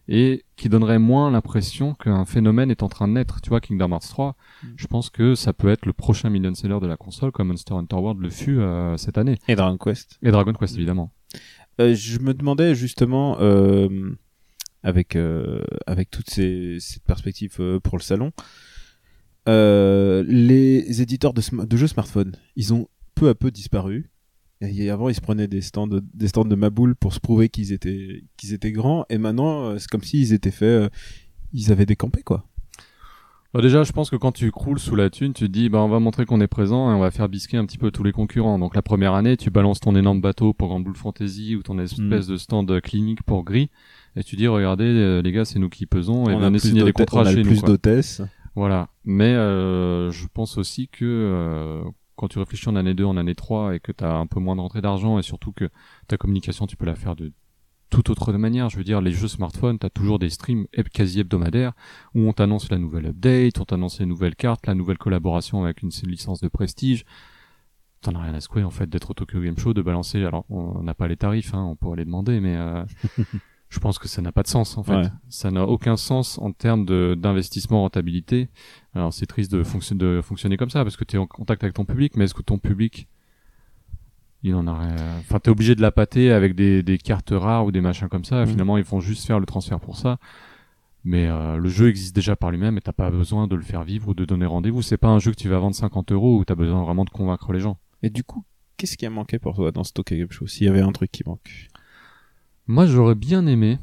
[0.08, 3.42] et qui donnerait moins l'impression qu'un phénomène est en train de naître.
[3.42, 4.38] Tu vois, Kingdom Hearts 3,
[4.78, 7.74] je pense que ça peut être le prochain million seller de la console comme Monster
[7.74, 9.38] Hunter World le fut euh, cette année.
[9.50, 10.20] Et Dragon Quest.
[10.24, 11.12] Et Dragon Quest évidemment.
[11.82, 13.90] Euh, je me demandais justement, euh,
[14.84, 18.32] avec euh, avec toutes ces, perspectives euh, pour le salon,
[19.48, 21.42] euh, les éditeurs de,
[21.78, 24.10] jeux smartphones, ils ont peu à peu disparu.
[24.62, 27.74] Et avant, ils se prenaient des stands, des stands de Maboule pour se prouver qu'ils
[27.74, 29.06] étaient, qu'ils étaient grands.
[29.10, 30.90] Et maintenant, c'est comme s'ils étaient faits,
[31.52, 32.48] ils avaient décampé quoi.
[33.54, 35.80] Bah, déjà, je pense que quand tu croules sous la thune, tu te dis, bah,
[35.80, 38.04] on va montrer qu'on est présent et on va faire bisquer un petit peu tous
[38.04, 38.58] les concurrents.
[38.58, 41.78] Donc, la première année, tu balances ton énorme bateau pour Grand Bull Fantasy ou ton
[41.78, 43.70] espèce de stand clinique pour Gris.
[44.16, 46.60] Et tu dis, regardez, euh, les gars, c'est nous qui pesons et on a venez
[46.60, 47.50] signer des contrats on a chez nous.
[47.50, 48.22] plus d'hôtesses.
[48.56, 48.90] Voilà.
[49.06, 51.84] Mais euh, je pense aussi que euh,
[52.16, 54.40] quand tu réfléchis en année 2, en année 3 et que tu as un peu
[54.40, 55.70] moins de rentrée d'argent et surtout que
[56.08, 57.32] ta communication, tu peux la faire de
[57.94, 58.70] toute autre manière.
[58.70, 61.74] Je veux dire, les jeux smartphones, tu as toujours des streams quasi hebdomadaires
[62.16, 65.84] où on t'annonce la nouvelle update, on t'annonce les nouvelles cartes, la nouvelle collaboration avec
[65.84, 67.06] une licence de prestige.
[68.02, 70.24] T'en as rien à secouer en fait d'être au Tokyo Game Show, de balancer.
[70.26, 72.84] Alors on n'a pas les tarifs, hein, on pourrait les demander, mais euh,
[73.70, 74.96] je pense que ça n'a pas de sens en fait.
[74.96, 75.10] Ouais.
[75.30, 76.86] Ça n'a aucun sens en termes
[77.16, 78.50] d'investissement rentabilité.
[78.96, 81.86] Alors c'est triste de fonctionner comme ça parce que tu es en contact avec ton
[81.86, 83.08] public, mais est-ce que ton public
[84.44, 84.96] il en a rien.
[85.20, 88.26] Enfin, t'es obligé de la pâter avec des, des cartes rares ou des machins comme
[88.26, 88.42] ça.
[88.42, 88.48] Mhm.
[88.52, 90.18] Finalement, ils vont juste faire le transfert pour ça.
[91.06, 93.84] Mais euh, le jeu existe déjà par lui-même et t'as pas besoin de le faire
[93.84, 94.82] vivre ou de donner rendez-vous.
[94.82, 97.10] C'est pas un jeu que tu vas vendre 50 euros où t'as besoin vraiment de
[97.10, 97.78] convaincre les gens.
[98.04, 98.44] Et du coup,
[98.78, 100.92] qu'est-ce qui a manqué pour toi dans ce Tokyo Game Show S'il y avait un
[100.94, 101.70] truc qui manque?
[102.68, 103.80] Moi, j'aurais bien aimé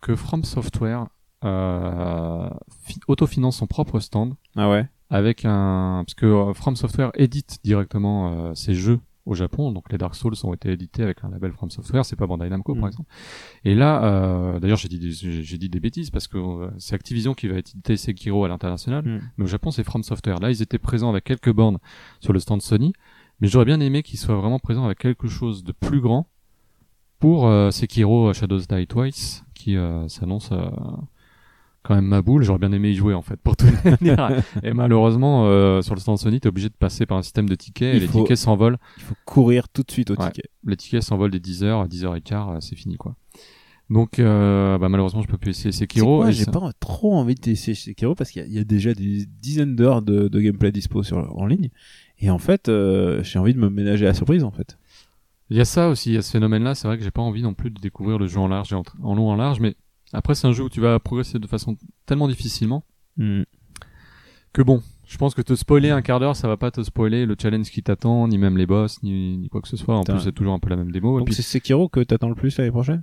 [0.00, 1.06] que From Software
[1.44, 2.48] euh,
[2.84, 4.86] fi- autofinance son propre stand Ah ouais?
[5.10, 8.98] avec un parce que euh, From Software édite directement euh, ses jeux
[9.28, 9.70] au Japon.
[9.72, 12.04] Donc les Dark Souls ont été édités avec un label From Software.
[12.04, 12.80] C'est pas Bandai Namco Mm.
[12.80, 13.10] par exemple.
[13.64, 16.70] Et là euh, d'ailleurs j'ai dit des, j'ai j'ai dit des bêtises parce que euh,
[16.78, 19.04] c'est Activision qui va éditer Sekiro à l'international.
[19.04, 19.20] Mm.
[19.36, 20.38] mais au Japon c'est From Software.
[20.40, 21.78] Là ils étaient présents avec quelques bornes
[22.20, 22.92] sur le stand Sony.
[23.40, 26.26] Mais j'aurais bien aimé qu'ils soient vraiment présents avec quelque chose de plus grand
[27.20, 29.76] pour euh, Sekiro Shadows Die Twice qui
[30.06, 30.50] s'annonce
[31.82, 33.66] quand même ma boule j'aurais bien aimé y jouer en fait pour tout
[34.02, 34.30] dire
[34.62, 37.54] et malheureusement, euh, sur le stand Sony, t'es obligé de passer par un système de
[37.54, 38.78] tickets et Il les faut- tickets s'envolent.
[38.98, 40.26] Il faut courir tout de suite au Ouais.
[40.26, 40.48] ticket.
[40.64, 43.16] Les tickets s'envolent des 10h à 10h15, euh, c'est fini quoi.
[43.90, 46.18] Donc euh, bah, malheureusement, je peux plus essayer C'est Sekiro.
[46.18, 48.52] quoi, et J'ai ça- pas trop envie de tester Sekiro parce qu'il y, a- il
[48.54, 51.70] y a déjà des dizaines d'heures de, de gameplay dispo sur, en ligne.
[52.18, 54.76] Et en fait, euh, j'ai envie de me ménager à la surprise en fait.
[55.50, 56.74] Il y a ça aussi, il y a ce phénomène-là.
[56.74, 58.76] C'est vrai que j'ai pas envie non plus de découvrir le jeu en large et
[58.76, 59.74] en, tr- en long en large, mais
[60.12, 62.84] après c'est un jeu où tu vas progresser de façon tellement difficilement
[63.16, 64.82] que bon.
[65.10, 67.70] Je pense que te spoiler un quart d'heure, ça va pas te spoiler le challenge
[67.70, 69.96] qui t'attend, ni même les boss, ni, ni quoi que ce soit.
[69.96, 70.16] En Putain.
[70.16, 71.18] plus, c'est toujours un peu la même démo.
[71.18, 73.02] Donc puis, c'est Sekiro que t'attends le plus l'année prochaine?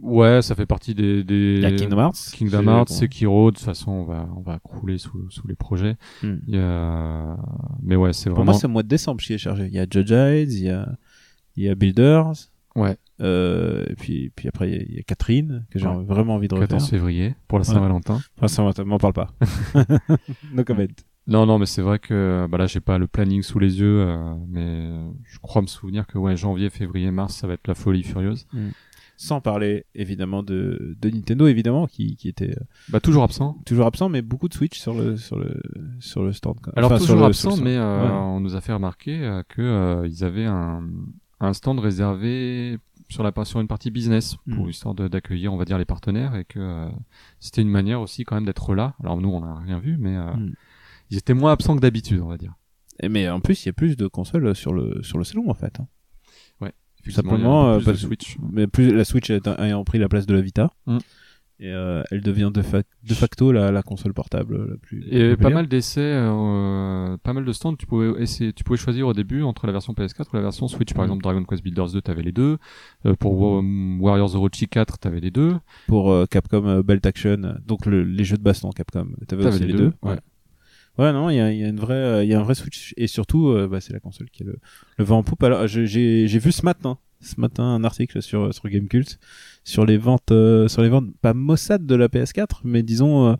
[0.00, 1.54] Ouais, ça fait partie des, des...
[1.56, 2.30] Il y a Kingdom Hearts.
[2.32, 2.90] Kingdom Hearts.
[2.90, 5.96] Sekiro, de toute façon, on va, on va crouler sous, sous les projets.
[6.22, 6.36] Hmm.
[6.46, 7.36] Il y a...
[7.82, 8.52] Mais ouais, c'est Pour vraiment...
[8.52, 9.66] moi, c'est au mois de décembre qui est chargé.
[9.66, 10.96] Il y a Judge Eyes, il y a,
[11.56, 12.34] il y a Builders.
[12.76, 12.96] Ouais.
[13.20, 16.04] Euh, et puis, puis après, il y a- il y, a Catherine, que j'ai Ouais.
[16.04, 16.68] vraiment envie de refaire.
[16.68, 17.74] 14 février, pour la Ouais.
[17.74, 18.20] Saint-Valentin.
[18.36, 19.28] Enfin, ça m'en- m'en parle pas.
[20.52, 20.84] no comment.
[21.26, 24.00] Non, non, mais c'est vrai que bah là, j'ai pas le planning sous les yeux,
[24.00, 24.88] euh, mais
[25.24, 28.46] je crois me souvenir que ouais, janvier, février, mars, ça va être la folie furieuse.
[29.20, 33.58] Sans parler, évidemment, de, de Nintendo, évidemment, qui, qui était euh, Bah toujours absent.
[33.66, 35.60] toujours absent, mais beaucoup de Switch sur le, sur le,
[35.98, 36.60] sur le stand.
[36.60, 36.72] quoi.
[36.76, 38.10] Alors Enfin, toujours le- absent, mais euh, Ouais.
[38.12, 40.84] on nous a fait remarquer que euh, ils avaient un,
[41.40, 42.78] un stand réservé
[43.08, 44.70] sur la sur une partie business pour Mm.
[44.70, 46.88] histoire de- d'accueillir, on va dire, les partenaires et que euh,
[47.40, 48.94] c'était une manière aussi quand même d'être là.
[49.02, 50.54] Alors nous, on n'a rien vu, mais euh, Mm.
[51.10, 52.54] ils étaient moins absents que d'habitude, on va dire.
[53.00, 55.48] Et mais en plus, il y a plus de consoles sur le, sur le salon,
[55.48, 55.80] en fait.
[55.80, 55.86] hein.
[57.00, 58.36] Effectivement, Simplement, euh, parce- Switch.
[58.52, 60.72] Mais plus, la Switch ayant pris la place de la Vita.
[60.86, 60.98] Mm.
[61.60, 65.04] Et euh, elle devient de, fa- de facto la, la console portable la plus.
[65.10, 67.74] Et pas mal d'essais, euh, pas mal de stands.
[67.74, 70.68] Tu pouvais essayer, tu pouvais choisir au début entre la version PS4 ou la version
[70.68, 70.92] Switch.
[70.94, 71.10] Par Mhm.
[71.10, 72.58] exemple, Dragon Quest Builders 2, t'avais les deux.
[73.06, 73.62] Euh, pour Wa-
[74.00, 75.56] Warriors Orochi 4, t'avais les deux.
[75.88, 79.58] Pour euh, Capcom euh, Belt Action, donc le- les jeux de baston Capcom, t'avais aussi
[79.60, 79.92] les les deux, deux.
[80.02, 80.16] ouais.
[80.98, 82.54] Ouais, non, il y a, y a une vraie, euh, il y a un vrai
[82.56, 84.58] Switch et surtout, euh, bah, c'est la console qui est le,
[84.98, 85.40] le vent en poupe.
[85.44, 89.18] Alors, j'ai vu ce matin, ce matin, un article sur sur Gamecult
[89.64, 93.34] sur les ventes, euh, sur les ventes pas Mossad de la PS4, mais disons euh,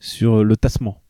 [0.00, 1.02] sur le tassement.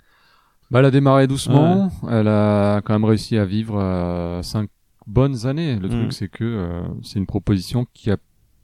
[0.70, 1.90] Bah, elle a démarré doucement.
[2.10, 4.68] Elle a quand même réussi à vivre euh, cinq
[5.06, 5.76] bonnes années.
[5.78, 5.90] Le Mm.
[5.90, 8.16] truc, c'est que euh, c'est une proposition qui a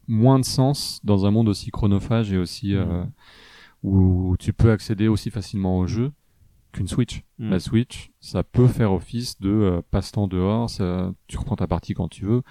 [0.08, 3.10] moins de sens dans un monde aussi chronophage et aussi euh, Mm.
[3.84, 6.10] où tu peux accéder aussi facilement au jeu
[6.72, 7.22] qu'une Switch.
[7.38, 7.50] Mm.
[7.50, 10.68] La Switch, ça peut faire office de euh, passe-temps dehors.
[10.70, 12.42] Ça, tu reprends ta partie quand tu veux.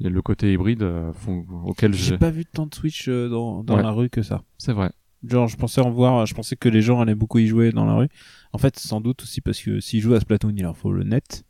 [0.00, 3.62] Et le côté hybride euh, font- auquel J'ai pas vu tant de Switch euh, dans,
[3.62, 3.82] dans Ouais.
[3.82, 4.42] la rue que ça.
[4.58, 4.90] C'est vrai.
[5.26, 7.84] Genre, je pensais en voir, je pensais que les gens allaient beaucoup y jouer dans
[7.84, 8.08] la rue.
[8.52, 11.04] En fait, sans doute aussi parce que s'ils jouent à Splatoon, il leur faut le
[11.04, 11.44] net.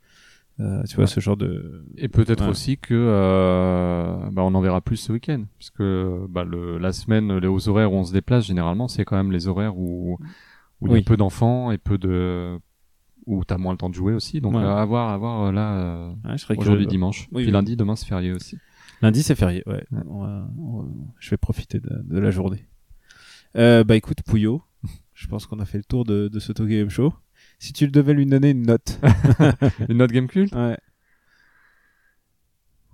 [0.59, 1.85] Euh, tu vois, ce genre de.
[1.97, 2.49] Et peut-être Ouais.
[2.49, 5.83] aussi que euh, bah, on en verra plus ce week-end, puisque
[6.29, 9.31] bah, le, la semaine, les aux horaires où on se déplace, généralement, c'est quand même
[9.31, 10.17] les horaires où
[10.81, 10.99] où il y Oui.
[10.99, 12.59] a peu d'enfants et peu de
[13.25, 14.39] où t'as moins le temps de jouer aussi.
[14.41, 14.61] Donc Ouais.
[14.63, 17.51] euh, à voir, à voir euh, là euh, Ouais, aujourd'hui dimanche, Oui, puis oui.
[17.51, 18.57] lundi, demain c'est férié aussi.
[19.01, 19.85] Lundi, c'est férié, ouais.
[19.91, 19.99] Ouais.
[20.07, 22.67] On va- on va- je vais profiter de, de la journée.
[23.55, 24.61] Euh, bah écoute, Pouillot,
[25.13, 27.13] je pense qu'on a fait le tour de, de ce Tokyo Game Show.
[27.59, 28.99] Si tu devais lui donner une note.
[29.89, 30.77] Une note Gamecult ouais.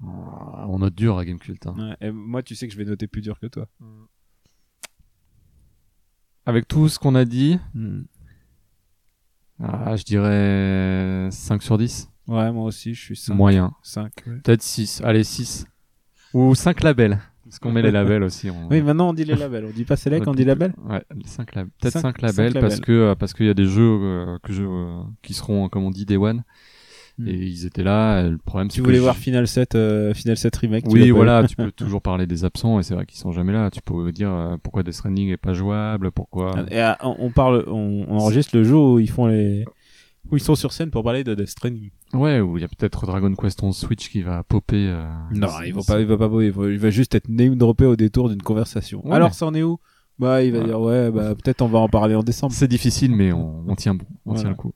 [0.05, 1.65] Ah, On note dur à Gamecult.
[1.67, 1.75] Hein.
[2.01, 2.07] ouais.
[2.07, 3.67] Et moi, tu sais que je vais noter plus dur que toi.
[6.45, 8.01] Avec tout ce qu'on a dit, Hmm.
[9.63, 12.09] ah, je dirais 5 sur 10.
[12.27, 13.33] Ouais, moi aussi, je suis 5.
[13.35, 13.73] Moyen.
[13.81, 14.33] 5, ouais.
[14.43, 15.01] Peut-être 6.
[15.03, 15.65] Allez, 6.
[16.33, 17.19] Ou 5 labels.
[17.45, 18.49] Parce qu'on met les labels aussi.
[18.49, 18.67] On...
[18.69, 19.65] Oui, maintenant on dit les labels.
[19.65, 21.71] On dit pas Select, on dit label Ouais, 5 labels.
[21.79, 22.81] Peut-être Cinq- 5 labels parce labels.
[22.81, 25.83] que euh, parce qu'il y a des jeux euh, que je euh, qui seront comme
[25.83, 26.43] on dit Day One
[27.19, 27.27] Hmm.
[27.27, 28.23] et ils étaient là.
[28.27, 31.45] le problème Tu que voulais je- voir Final 7, euh, Final 7 Remake Oui, voilà,
[31.47, 33.69] tu peux toujours parler des absents et c'est vrai qu'ils sont jamais là.
[33.69, 36.55] Tu peux dire euh, pourquoi Death Stranding est pas jouable, pourquoi.
[36.71, 39.63] Et, euh, on parle, on, on enregistre le jour où ils font les,
[40.31, 41.91] où ils sont sur scène pour parler de Death Stranding.
[42.13, 44.87] Ouais, ou il y a peut-être Dragon Quest 11 Switch qui va popper.
[44.87, 47.85] euh, Non, il va pas, il va pas, va, il va juste être name droppé
[47.85, 49.05] au détour d'une conversation.
[49.07, 49.13] Ouais.
[49.15, 49.77] Alors, ça en est où?
[50.19, 50.65] Bah, il va Ouais.
[50.65, 52.53] dire ouais, bah peut-être on va en parler en décembre.
[52.53, 54.41] C'est difficile, mais on, on tient bon, on Voilà.
[54.41, 54.73] tient le coup.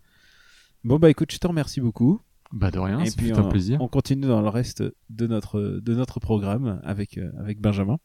[0.88, 2.22] Bon bah écoute, je te remercie beaucoup.
[2.54, 3.78] Bah de rien, Et ça puis fait un on, plaisir.
[3.82, 7.98] on continue dans le reste de notre de notre programme avec euh, avec Benjamin.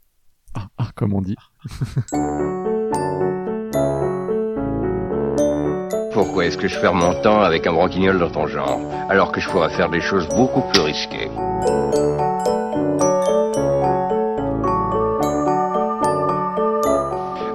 [0.55, 1.37] Ah, ah, comme on dit.
[6.13, 9.41] Pourquoi est-ce que je perds mon temps avec un branquignol dans ton genre, alors que
[9.41, 11.29] je pourrais faire des choses beaucoup plus risquées?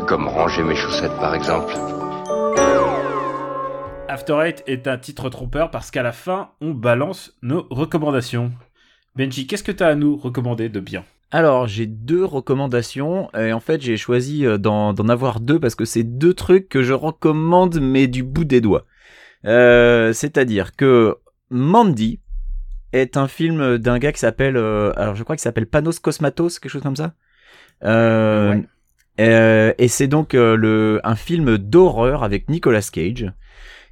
[0.08, 1.74] Comme ranger mes chaussettes par exemple.
[4.10, 8.52] After Eight est un titre trompeur parce qu'à la fin, on balance nos recommandations.
[9.16, 11.04] Benji, qu'est-ce que t'as à nous recommander de bien?
[11.32, 13.30] Alors, j'ai deux recommandations.
[13.36, 16.70] Et en fait, j'ai choisi euh, d'en d'en avoir deux parce que c'est deux trucs
[16.70, 18.86] que je recommande, mais du bout des doigts.
[19.46, 21.18] Euh, C'est-à-dire que
[21.50, 22.22] Mandy
[22.94, 24.56] est un film d'un gars qui s'appelle...
[24.56, 27.14] euh, alors, je crois qu'il s'appelle Panos Cosmatos, quelque chose comme ça.
[27.84, 28.64] Euh, Ouais.
[29.20, 33.34] euh, et c'est donc euh, le, un film d'horreur avec Nicolas Cage.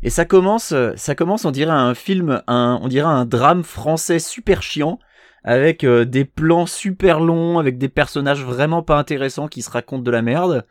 [0.05, 4.61] Et ça commence, ça commence, on dirait un film, on dirait un drame français super
[4.61, 4.99] chiant
[5.43, 10.03] avec euh, des plans super longs, avec des personnages vraiment pas intéressants qui se racontent
[10.03, 10.67] de la merde.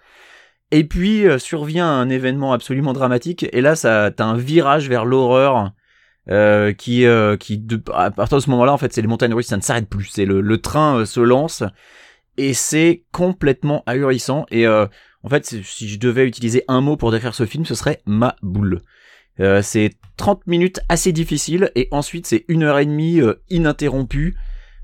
[0.70, 5.04] Et puis euh, survient un événement absolument dramatique, et là ça t'as un virage vers
[5.04, 5.72] l'horreur
[6.30, 9.62] euh, qui à partir de ce moment-là en fait c'est les montagnes russes, ça ne
[9.62, 11.64] s'arrête plus, c'est le, le train se lance
[12.36, 14.46] et c'est complètement ahurissant.
[14.52, 18.00] Et en fait si je devais utiliser un mot pour décrire ce film, ce serait
[18.06, 18.80] ma boule.
[19.40, 24.36] Euh, c'est 30 minutes assez difficiles et ensuite c'est une heure et demie euh, ininterrompue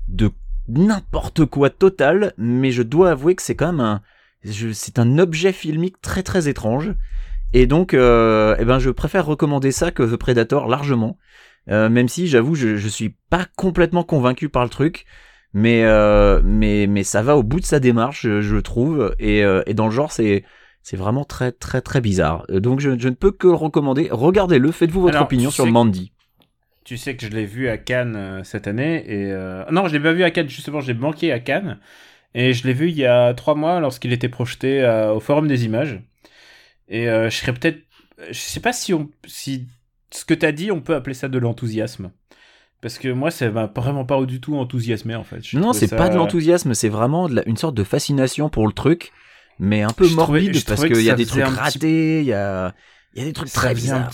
[0.09, 0.31] de
[0.67, 4.01] n'importe quoi total, mais je dois avouer que c'est quand même un,
[4.73, 6.93] c'est un objet filmique très très étrange.
[7.53, 11.17] Et donc, euh, eh ben, je préfère recommander ça que The Predator largement,
[11.69, 15.05] Euh, même si j'avoue, je, je suis pas complètement convaincu par le truc,
[15.53, 19.73] mais euh, mais mais ça va au bout de sa démarche, je, trouve, et, et
[19.75, 20.43] dans le genre, c'est
[20.83, 22.45] c'est vraiment très très très bizarre.
[22.49, 24.09] Euh, Donc, je, je ne peux que le recommander.
[24.11, 26.11] Regardez-le, faites-vous votre Alors, opinion sur que- Mandy.
[26.83, 29.93] Tu sais que je l'ai vu à Cannes euh, cette année et euh, non, je
[29.93, 31.77] l'ai pas vu à Cannes justement, je l'ai manqué à Cannes
[32.33, 35.47] et je l'ai vu il y a trois mois lorsqu'il était projeté euh, au Forum
[35.47, 36.01] des Images.
[36.89, 37.79] Et je serais peut-être,
[38.29, 39.67] je sais pas si on, si
[40.11, 42.11] ce que t'as dit, on peut appeler ça de l'enthousiasme.
[42.81, 45.39] Parce que moi, ça m'a vraiment pas du tout enthousiasmé en fait.
[45.41, 48.49] J'ai Non, c'est ça- pas de l'enthousiasme, c'est vraiment de la- une sorte de fascination
[48.49, 49.11] pour le truc,
[49.61, 52.25] mais un peu Je morbide parce trouvais que qu'il y a des trucs ratés, il
[52.27, 52.75] y a,
[53.15, 54.11] y a des trucs très bizarres.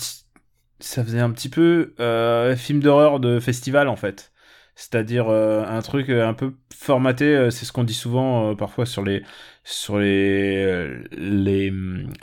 [0.80, 4.32] ça faisait un petit peu euh, film d'horreur de festival en fait.
[4.76, 8.54] C'est-à-dire euh, un truc euh, un peu formaté, euh, c'est ce qu'on dit souvent euh,
[8.54, 9.24] parfois sur les
[9.64, 11.72] sur les euh, les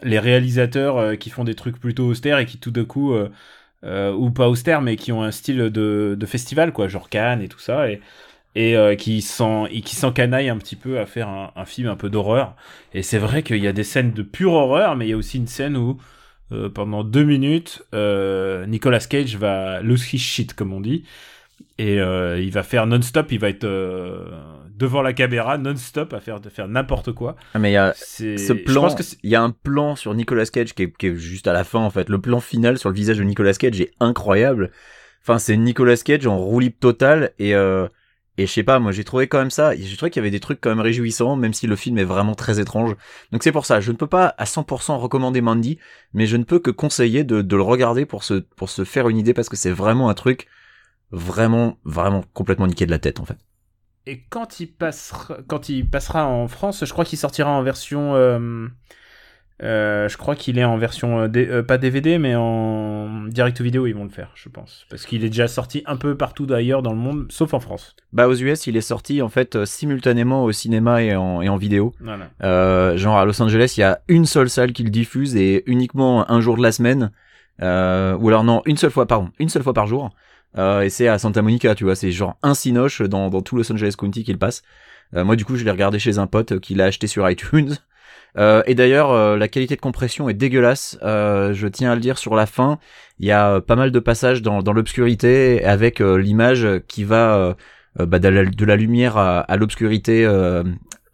[0.03, 3.13] les réalisateurs qui font des trucs plutôt austères et qui tout d'un coup
[3.83, 7.47] ou pas austères mais qui ont un style de, de festival quoi, genre Cannes et
[7.49, 8.01] tout ça et
[8.55, 11.95] et euh, qui s'en qui s'encanaillent un petit peu à faire un, un film un
[11.95, 12.55] peu d'horreur.
[12.93, 15.17] Et c'est vrai qu'il y a des scènes de pure horreur, mais il y a
[15.17, 15.97] aussi une scène où
[16.51, 21.03] euh, pendant deux minutes, euh, Nicolas Cage va lose his shit, comme on dit.
[21.77, 23.67] Et il va faire non-stop, il va être
[24.73, 27.35] devant la caméra non-stop à faire, de faire n'importe quoi.
[27.53, 28.93] Ah, mais il y a ce plan,
[29.23, 31.65] il y a un plan sur Nicolas Cage qui est, qui est juste à la
[31.65, 32.07] fin en fait.
[32.09, 34.71] Le plan final sur le visage de Nicolas Cage est incroyable.
[35.21, 37.53] Enfin, c'est Nicolas Cage en roue libre totale et
[38.37, 39.75] et je sais pas, moi j'ai trouvé quand même ça.
[39.75, 42.03] J'ai trouvé qu'il y avait des trucs quand même réjouissants, même si le film est
[42.03, 42.95] vraiment très étrange.
[43.31, 45.79] Donc c'est pour ça, je ne peux pas à 100% recommander Mandy,
[46.13, 49.17] mais je ne peux que conseiller de, le regarder pour se pour se faire une
[49.17, 50.47] idée parce que c'est vraiment un truc
[51.11, 53.37] vraiment vraiment complètement niqué de la tête en fait.
[54.07, 58.15] Et quand il passera, quand il passera en France, je crois qu'il sortira en version.
[58.15, 58.67] euh,
[59.63, 63.61] euh, je crois qu'il est en version euh, D- euh, pas DVD mais en direct
[63.61, 66.45] vidéo ils vont le faire je pense parce qu'il est déjà sorti un peu partout
[66.45, 69.63] d'ailleurs dans le monde sauf en France Bah aux US, il est sorti en fait
[69.63, 71.93] simultanément au cinéma et en, et en vidéo.
[72.01, 75.37] voilà Euh, genre à Los Angeles, il y a une seule salle qui le diffuse
[75.37, 77.11] et uniquement un jour de la semaine.
[77.61, 77.63] Ou
[78.27, 80.09] alors non, une seule fois, pardon, une seule fois par jour.
[80.57, 83.71] Et c'est à Santa Monica, tu vois, c'est genre un cinoche dans, dans tout Los
[83.71, 84.63] Angeles County qu'il passe.
[85.13, 87.75] Moi du coup, je l'ai regardé chez un pote qui l'a acheté sur iTunes.
[88.37, 90.97] Euh, et d'ailleurs, euh, la qualité de compression est dégueulasse.
[91.03, 92.79] Euh, je tiens à le dire sur la fin.
[93.19, 97.03] Il y a euh, pas mal de passages dans, dans l'obscurité avec euh, l'image qui
[97.03, 97.55] va
[97.99, 100.27] euh, bah, de, la, de la lumière à, à l'obscurité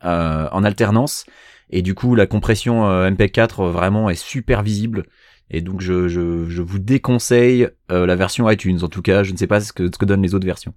[0.01, 1.25] en alternance.
[1.69, 5.05] Et du coup, la compression euh, MP4 euh, vraiment est super visible.
[5.49, 8.79] Et donc, je, je, je vous déconseille la version iTunes.
[8.83, 10.73] En tout cas, je ne sais pas ce que, ce que donnent les autres versions.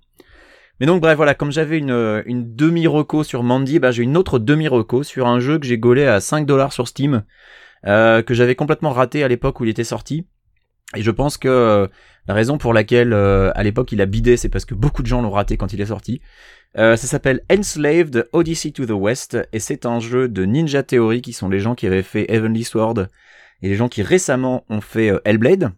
[0.81, 4.17] Mais donc, bref, voilà, comme j'avais une, euh, une demi-reco sur Mandy, bah, j'ai une
[4.17, 7.25] autre demi-reco sur un jeu que j'ai gaulé à 5 dollars sur Steam,
[7.87, 10.27] euh, que j'avais complètement raté à l'époque où il était sorti.
[10.97, 11.87] Et je pense que euh,
[12.27, 15.23] la raison pour laquelle à l'époque il a bidé, c'est parce que beaucoup de gens
[15.23, 16.21] l'ont raté quand il est sorti.
[16.77, 21.33] Ça s'appelle Enslaved Odyssey to the West et c'est un jeu de Ninja Theory qui
[21.33, 23.09] sont les gens qui avaient fait Heavenly Sword
[23.63, 25.73] et les gens qui récemment ont fait Hellblade.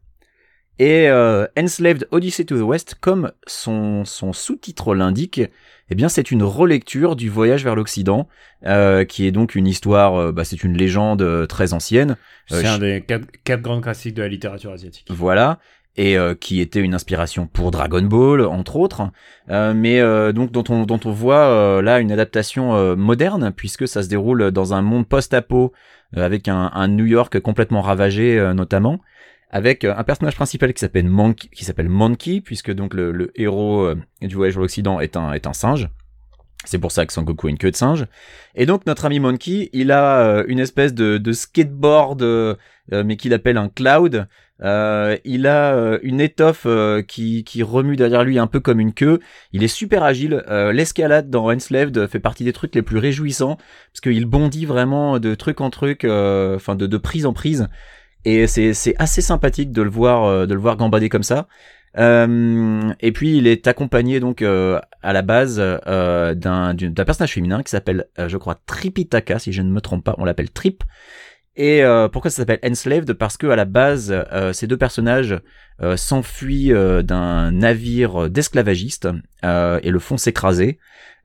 [0.79, 5.41] Et euh, Enslaved Odyssey to the West, comme son, son sous-titre l'indique,
[5.89, 8.29] eh bien c'est une relecture du voyage vers l'Occident,
[8.67, 12.17] euh, qui est donc une histoire, euh, bah, c'est une légende euh, très ancienne.
[12.53, 15.07] Euh, c'est un des quatre, quatre grands classiques de la littérature asiatique.
[15.09, 15.61] Voilà,
[15.97, 19.11] et euh, qui était une inspiration pour Dragon Ball, entre autres,
[19.49, 23.51] euh, mais euh, donc dont on, dont on voit euh, là une adaptation euh, moderne,
[23.57, 25.73] puisque ça se déroule dans un monde post-apo,
[26.19, 29.01] euh, avec un, un New York complètement ravagé euh, notamment,
[29.51, 31.09] avec euh, un personnage principal qui s'appelle
[31.89, 35.89] Monkey, puisque donc le, héros euh, du voyage vers l'Occident est un, singe.
[36.65, 38.07] C'est pour ça que Sangoku a une queue de singe.
[38.57, 42.57] Et donc notre ami Monkey, il a euh, une espèce de, skateboard,
[42.93, 44.27] mais qu'il appelle un cloud.
[44.61, 46.67] Il a une étoffe
[47.07, 49.21] qui, remue derrière lui un peu comme une queue.
[49.53, 50.43] Il est super agile.
[50.73, 53.57] L'escalade dans Enslaved fait partie des trucs les plus réjouissants
[53.93, 57.69] parce qu'il bondit vraiment de truc en truc, enfin de prise en prise.
[58.27, 61.47] Et c'est assez sympathique de le voir euh, de le voir gambader comme ça.
[61.97, 66.75] Euh, et puis il est accompagné donc euh, à la base d'un
[67.07, 70.51] personnage féminin qui s'appelle, je crois, Tripitaka, si je ne me trompe pas, on l'appelle
[70.51, 70.83] Trip.
[71.55, 74.15] Et pourquoi ça s'appelle Enslaved Parce que à la base,
[74.53, 75.41] ces deux personnages
[75.95, 76.73] s'enfuient
[77.03, 79.09] d'un navire d'esclavagistes
[79.43, 80.79] et le font s'écraser.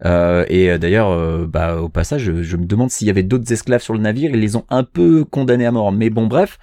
[0.05, 3.99] Et d'ailleurs, bah, au passage, je me demande s'il y avait d'autres esclaves sur le
[3.99, 4.31] navire.
[4.33, 5.91] Ils les ont un peu condamnés à mort.
[5.91, 6.59] Mais bon, bref.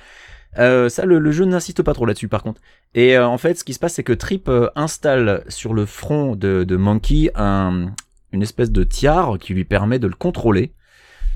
[0.57, 2.61] Euh, ça, le, jeu n'insiste pas trop là-dessus, par contre.
[2.95, 5.87] Et euh, en fait, ce qui se passe, c'est que Trip euh, installe sur le
[5.87, 7.93] front de, de Monkey un,
[8.33, 10.73] une espèce de tiare qui lui permet de le contrôler.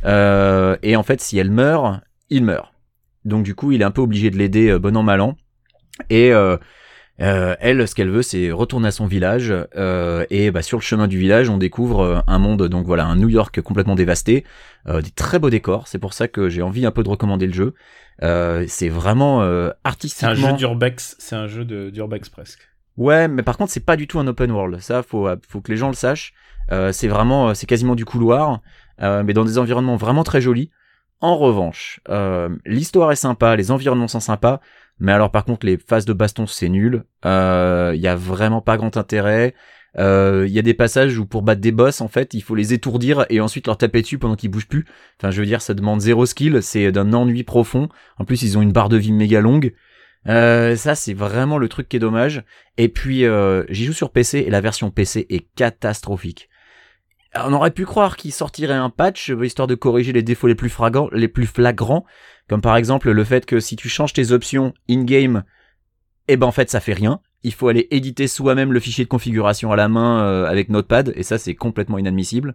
[0.05, 2.01] Et en fait, si elle meurt,
[2.31, 2.73] il meurt.
[3.25, 5.37] Donc du coup, il est un peu obligé de l'aider bon an mal an.
[6.11, 6.33] Et
[7.23, 9.55] euh, elle, ce qu'elle veut, c'est retourner à son village.
[9.77, 13.07] euh, et bah, sur le chemin du village, on découvre euh, un monde, donc voilà,
[13.07, 14.45] un New York complètement dévasté,
[14.89, 15.89] euh, des très beaux décors.
[15.89, 17.75] C'est pour ça que j'ai envie un peu de recommander le jeu.
[18.23, 20.31] Euh, c'est vraiment euh, c'est artistiquement.
[20.31, 22.68] un jeu d'urbex c'est un jeu d'urbex presque
[22.99, 24.79] Ouais, mais par contre, c'est pas du tout un open world.
[24.81, 26.35] Ça, faut, faut que les gens le sachent.
[26.70, 28.61] Euh, c'est vraiment, c'est quasiment du couloir,
[29.01, 30.70] euh, mais dans des environnements vraiment très jolis.
[31.20, 34.61] En revanche, euh, l'histoire est sympa, les environnements sont sympas,
[35.03, 37.05] mais alors par contre, les phases de baston, c'est nul.
[37.24, 39.55] Il y a vraiment pas grand intérêt.
[39.98, 42.72] Il y a des passages où pour battre des boss, en fait, il faut les
[42.72, 44.86] étourdir et ensuite leur taper dessus pendant qu'ils bougent plus.
[45.18, 47.88] Enfin, je veux dire, ça demande zéro skill, c'est d'un ennui profond.
[48.18, 49.74] En plus, ils ont une barre de vie méga longue.
[50.28, 52.44] Euh, ça, c'est vraiment le truc qui est dommage.
[52.78, 56.48] Et puis, euh, j'y joue sur PC et la version PC est catastrophique.
[57.35, 60.55] On aurait pu croire qu'il sortirait un patch euh, histoire de corriger les défauts les
[60.55, 62.05] plus flagrants, les plus flagrants,
[62.49, 65.45] comme par exemple le fait que si tu changes tes options in-game,
[66.28, 67.20] eh ben en fait ça fait rien.
[67.43, 71.12] Il faut aller éditer soi-même le fichier de configuration à la main euh, avec Notepad
[71.16, 72.55] et ça c'est complètement inadmissible.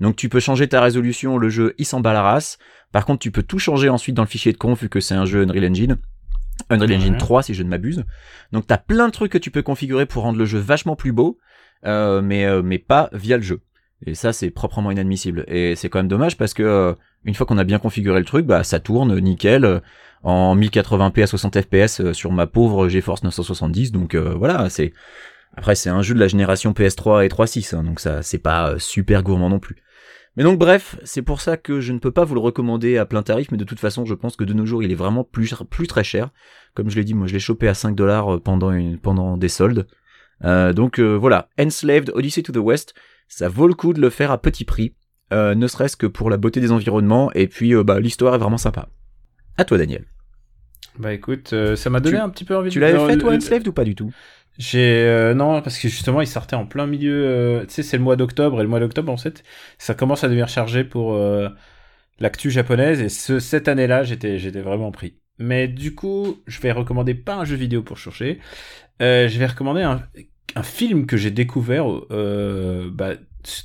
[0.00, 2.58] Donc tu peux changer ta résolution, le jeu il s'en bat la race.
[2.92, 5.14] Par contre tu peux tout changer ensuite dans le fichier de conf vu que c'est
[5.14, 5.96] un jeu Unreal Engine.
[6.70, 7.18] Unreal Engine Ouais.
[7.18, 8.04] 3 si je ne m'abuse.
[8.52, 11.12] Donc t'as plein de trucs que tu peux configurer pour rendre le jeu vachement plus
[11.12, 11.38] beau,
[11.84, 13.60] euh, mais euh, mais pas via le jeu.
[14.06, 15.44] Et ça c'est proprement inadmissible.
[15.48, 16.92] Et c'est quand même dommage parce que euh,
[17.24, 19.80] une fois qu'on a bien configuré le truc, bah ça tourne nickel euh,
[20.22, 23.92] en 1080p à 60 fps euh, sur ma pauvre GeForce 970.
[23.92, 24.92] Donc euh, voilà, c'est
[25.56, 28.74] après c'est un jeu de la génération PS3 et 3.6, hein, donc ça c'est pas
[28.78, 29.76] super gourmand non plus.
[30.36, 33.04] Mais donc bref, c'est pour ça que je ne peux pas vous le recommander à
[33.04, 35.24] plein tarif, mais de toute façon, je pense que de nos jours, il est vraiment
[35.24, 36.30] plus, plus très cher.
[36.74, 39.48] Comme je l'ai dit, moi je l'ai chopé à 5 dollars pendant, une- pendant des
[39.50, 39.86] soldes.
[40.44, 42.94] Euh, donc euh, voilà, Enslaved Odyssey to the West,
[43.34, 44.94] ça vaut le coup de le faire à petit prix,
[45.32, 48.38] euh, ne serait-ce que pour la beauté des environnements, et puis euh, bah, l'histoire est
[48.38, 48.88] vraiment sympa.
[49.56, 50.04] À toi Daniel.
[50.98, 52.84] Bah écoute, euh, ça m'a donné Tu- un petit peu envie Tu de...
[52.84, 54.12] l'avais non, fait toi Enslaved ou pas du tout?
[54.58, 57.64] J'ai non parce que justement il sortait en plein milieu.
[57.66, 59.42] tu sais c'est le mois d'octobre et le mois d'octobre en fait
[59.78, 61.18] ça commence à devenir chargé pour
[62.20, 65.16] l'actu japonaise et ce, cette année-là j'étais j'étais vraiment pris.
[65.38, 68.40] Mais du coup je vais recommander pas un jeu vidéo pour chercher.
[69.00, 70.02] Euh, je vais recommander un,
[70.56, 73.12] un film que j'ai découvert euh, bah,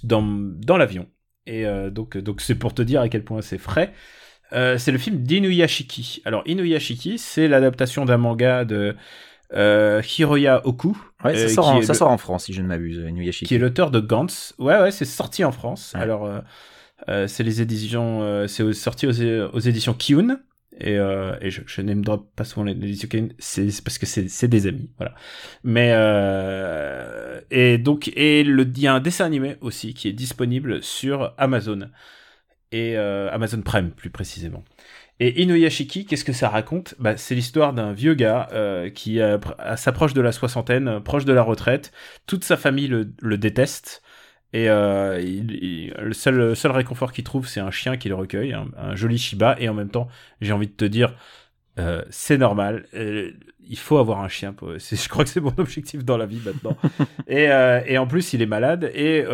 [0.04, 1.08] dans dans l'avion
[1.46, 3.94] et euh, donc donc c'est pour te dire à quel point c'est frais.
[4.54, 6.22] Euh, c'est le film d'Inuyashiki.
[6.26, 8.96] Alors Inuyashiki, c'est l'adaptation d'un manga de
[9.54, 12.68] Hiroya Oku, Ouais, ça, sort, en, est ça le- sort en France si je ne
[12.68, 13.46] m'abuse, Inuyashiki.
[13.46, 14.54] qui est l'auteur de Gantz.
[14.60, 15.94] Ouais, ouais, c'est sorti en France.
[15.96, 16.02] Ouais.
[16.02, 16.30] Alors,
[17.28, 19.12] c'est les éditions, c'est sorti aux,
[19.54, 20.40] aux éditions Kiun.
[20.80, 22.96] Et, euh, et je, name drop pas souvent les les
[23.40, 25.16] c'est parce que c'est des amis, voilà.
[25.64, 30.14] Mais euh, et donc et le il y a un dessin animé aussi qui est
[30.14, 31.90] disponible sur Amazon
[32.72, 34.64] et euh, Amazon Prime plus précisément.
[35.20, 36.94] Et Inuyashiki, qu'est-ce que ça raconte?
[37.00, 38.48] Bah, C'est l'histoire d'un vieux gars
[38.94, 39.20] qui
[39.76, 41.92] s'approche de la soixantaine, proche de la retraite.
[42.28, 44.04] Toute sa famille le, le déteste.
[44.54, 48.16] Et euh, il- il- le seul, seul réconfort qu'il trouve, c'est un chien qui le
[48.16, 49.56] recueille, un, un joli Shiba.
[49.60, 50.08] Et en même temps,
[50.42, 51.14] j'ai envie de te dire,
[51.80, 52.86] euh, c'est normal.
[52.96, 53.32] euh,
[53.70, 54.54] il faut avoir un chien.
[54.54, 54.78] Pour...
[54.80, 56.78] Je crois que c'est mon objectif dans la vie maintenant.
[57.28, 57.46] et,
[57.86, 58.92] et en plus, il est malade.
[58.96, 59.26] Et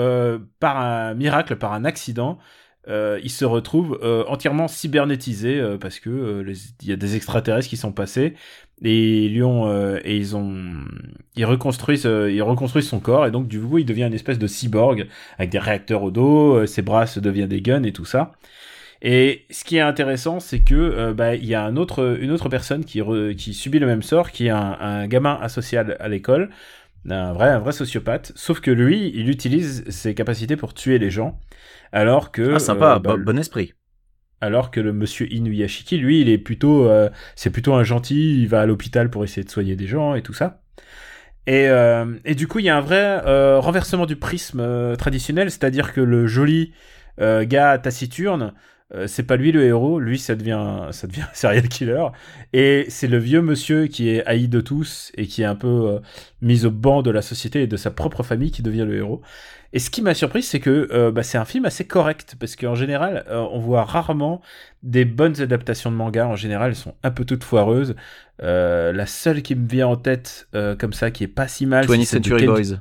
[0.59, 2.39] par un miracle, par un accident,
[2.87, 7.15] euh, il se retrouve euh, entièrement cybernétisé euh, parce que euh, il y a des
[7.15, 8.33] extraterrestres qui sont passés
[8.83, 10.53] et ils lui ont euh, et ils ont
[11.35, 14.39] ils reconstruisent euh, ils reconstruisent son corps et donc du coup il devient une espèce
[14.39, 15.07] de cyborg
[15.37, 18.33] avec des réacteurs au dos, ses bras se deviennent des guns et tout ça.
[19.05, 22.47] Et ce qui est intéressant, c'est que bah, il y a un autre, une autre
[22.47, 26.07] personne qui, re- qui subit le même sort, qui est un, un gamin asocial à
[26.07, 26.49] l'école,
[27.09, 28.31] un vrai, un vrai sociopathe.
[28.35, 31.37] Sauf que lui, il utilise ses capacités pour tuer les gens,
[31.93, 33.73] alors que Ah sympa, euh, bah, bon, esprit.
[34.41, 38.41] alors que le monsieur Inuyashiki, lui, il est plutôt, euh, c'est plutôt un gentil.
[38.41, 40.63] Il va à l'hôpital pour essayer de soigner des gens et tout ça.
[41.47, 45.51] Et, euh, et du coup, il y a un vrai euh, renversement du prisme traditionnel,
[45.51, 46.73] c'est-à-dire que le joli
[47.19, 48.53] gars taciturne,
[49.07, 52.05] c'est pas lui le héros, lui ça devient ça devient un serial killer
[52.53, 55.67] et c'est le vieux monsieur qui est haï de tous et qui est un peu
[55.67, 55.99] euh,
[56.41, 59.21] mis au banc de la société et de sa propre famille qui devient le héros.
[59.75, 62.55] Et ce qui m'a surpris, c'est que euh, bah, c'est un film assez correct parce
[62.55, 64.39] qu'en général, euh, on voit rarement
[64.83, 66.27] des bonnes adaptations de manga.
[66.27, 67.95] En général, elles sont un peu toutes foireuses.
[68.43, 70.47] Euh, la seule qui me vient en tête
[70.79, 72.79] comme ça, qui est pas si mal, 20th c'est celle de Century Ken- Boys.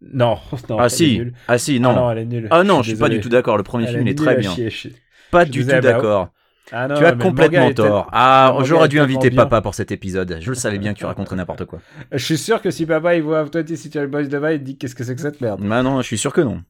[0.00, 1.94] Non, non, Ah si, ah si, Ah non.
[1.94, 2.48] non, elle est nulle.
[2.50, 3.16] Ah non, je suis pas désolé.
[3.16, 3.56] du tout d'accord.
[3.56, 4.54] Le premier Elle film il est très bien.
[4.54, 4.88] chier, je-
[5.30, 6.28] Pas Je du tout bah, d'accord.
[6.70, 8.08] Ah non, tu as complètement tort.
[8.12, 9.42] Ah, j'aurais dû inviter bien.
[9.44, 10.38] papa pour cet épisode.
[10.40, 11.80] Je le savais bien que tu raconterais n'importe quoi.
[12.12, 14.94] Je suis sûr que si papa il voit 20 Century Boys demain, il dit qu'est-ce
[14.94, 15.60] que c'est que cette merde?
[15.62, 16.62] Bah non, je suis sûr que non.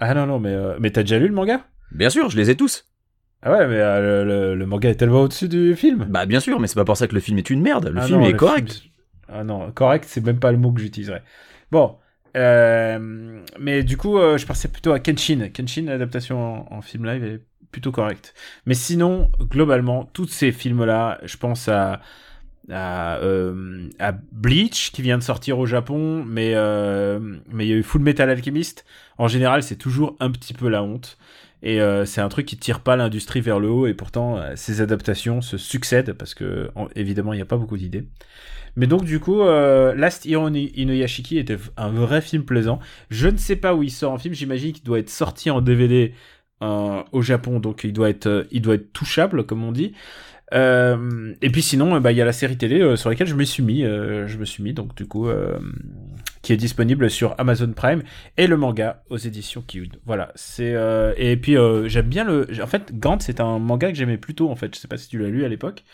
[0.00, 1.62] Ah non, non, mais, euh, mais t'as déjà lu le manga?
[1.90, 2.84] Bien sûr, je les ai tous.
[3.42, 6.06] Ah ouais, mais euh, le, le- le manga est tellement au-dessus du film.
[6.08, 7.88] Bah bien sûr, mais c'est pas pour ça que le film est une merde.
[7.88, 8.72] Le Ah film non, est le correct.
[8.72, 8.92] film-
[9.28, 11.22] Ah non, correct, c'est même pas le mot que j'utiliserais.
[11.70, 11.96] Bon,
[12.36, 15.48] euh, mais du coup, euh, je pensais plutôt à Kenshin.
[15.52, 17.40] Kenshin, l'adaptation en, en film live est
[17.72, 18.34] plutôt correcte.
[18.66, 22.00] Mais sinon, globalement, tous ces films-là, je pense à
[22.70, 23.88] à, euh,
[24.32, 27.18] Bleach qui vient de sortir au Japon, mais euh,
[27.50, 28.84] mais il y a eu Full Metal Alchemist.
[29.16, 31.16] En général, c'est toujours un petit peu la honte.
[31.62, 34.80] Et euh, c'est un truc qui tire pas l'industrie vers le haut, et pourtant ces
[34.80, 38.04] adaptations se succèdent parce que en- évidemment il n'y a pas beaucoup d'idées.
[38.76, 42.78] Mais donc du coup, Last Hero Inu- Inuyashiki était un vrai film plaisant.
[43.10, 44.34] Je ne sais pas où il sort en film.
[44.34, 46.14] J'imagine qu'il doit être sorti en DVD
[46.60, 49.92] euh, au Japon, donc il doit être, euh, il doit être touchable comme on dit.
[50.54, 53.44] Euh, et puis sinon, bah, il y a la série télé sur laquelle je me
[53.44, 55.28] suis mis, je me suis mis donc du coup,
[56.40, 58.02] qui est disponible sur Amazon Prime
[58.38, 59.98] et le manga aux éditions Kiud.
[60.06, 60.74] Voilà, c'est
[61.18, 62.48] et puis j'aime bien le.
[62.62, 64.74] En fait, Gantz c'est un manga que j'aimais plutôt en fait.
[64.74, 65.84] Je sais pas si tu l'as lu à l'époque,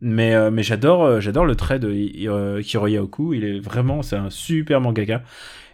[0.00, 3.34] mais mais j'adore j'adore le trait de Hiroya Oku.
[3.34, 5.22] Il est vraiment c'est un super mangaka.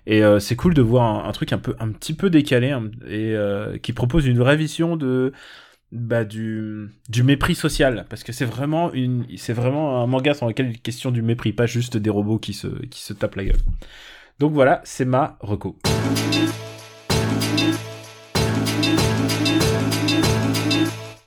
[0.06, 2.90] Et euh, c'est cool de voir un, truc un peu un petit peu décalé hein,
[3.06, 5.32] et euh, qui propose une vraie vision de
[5.92, 10.46] bah, du, du mépris social, parce que c'est vraiment, une, c'est vraiment un manga sur
[10.46, 13.36] lequel il est question du mépris, pas juste des robots qui se, qui se tapent
[13.36, 13.60] la gueule.
[14.40, 15.78] Donc voilà, c'est ma reco.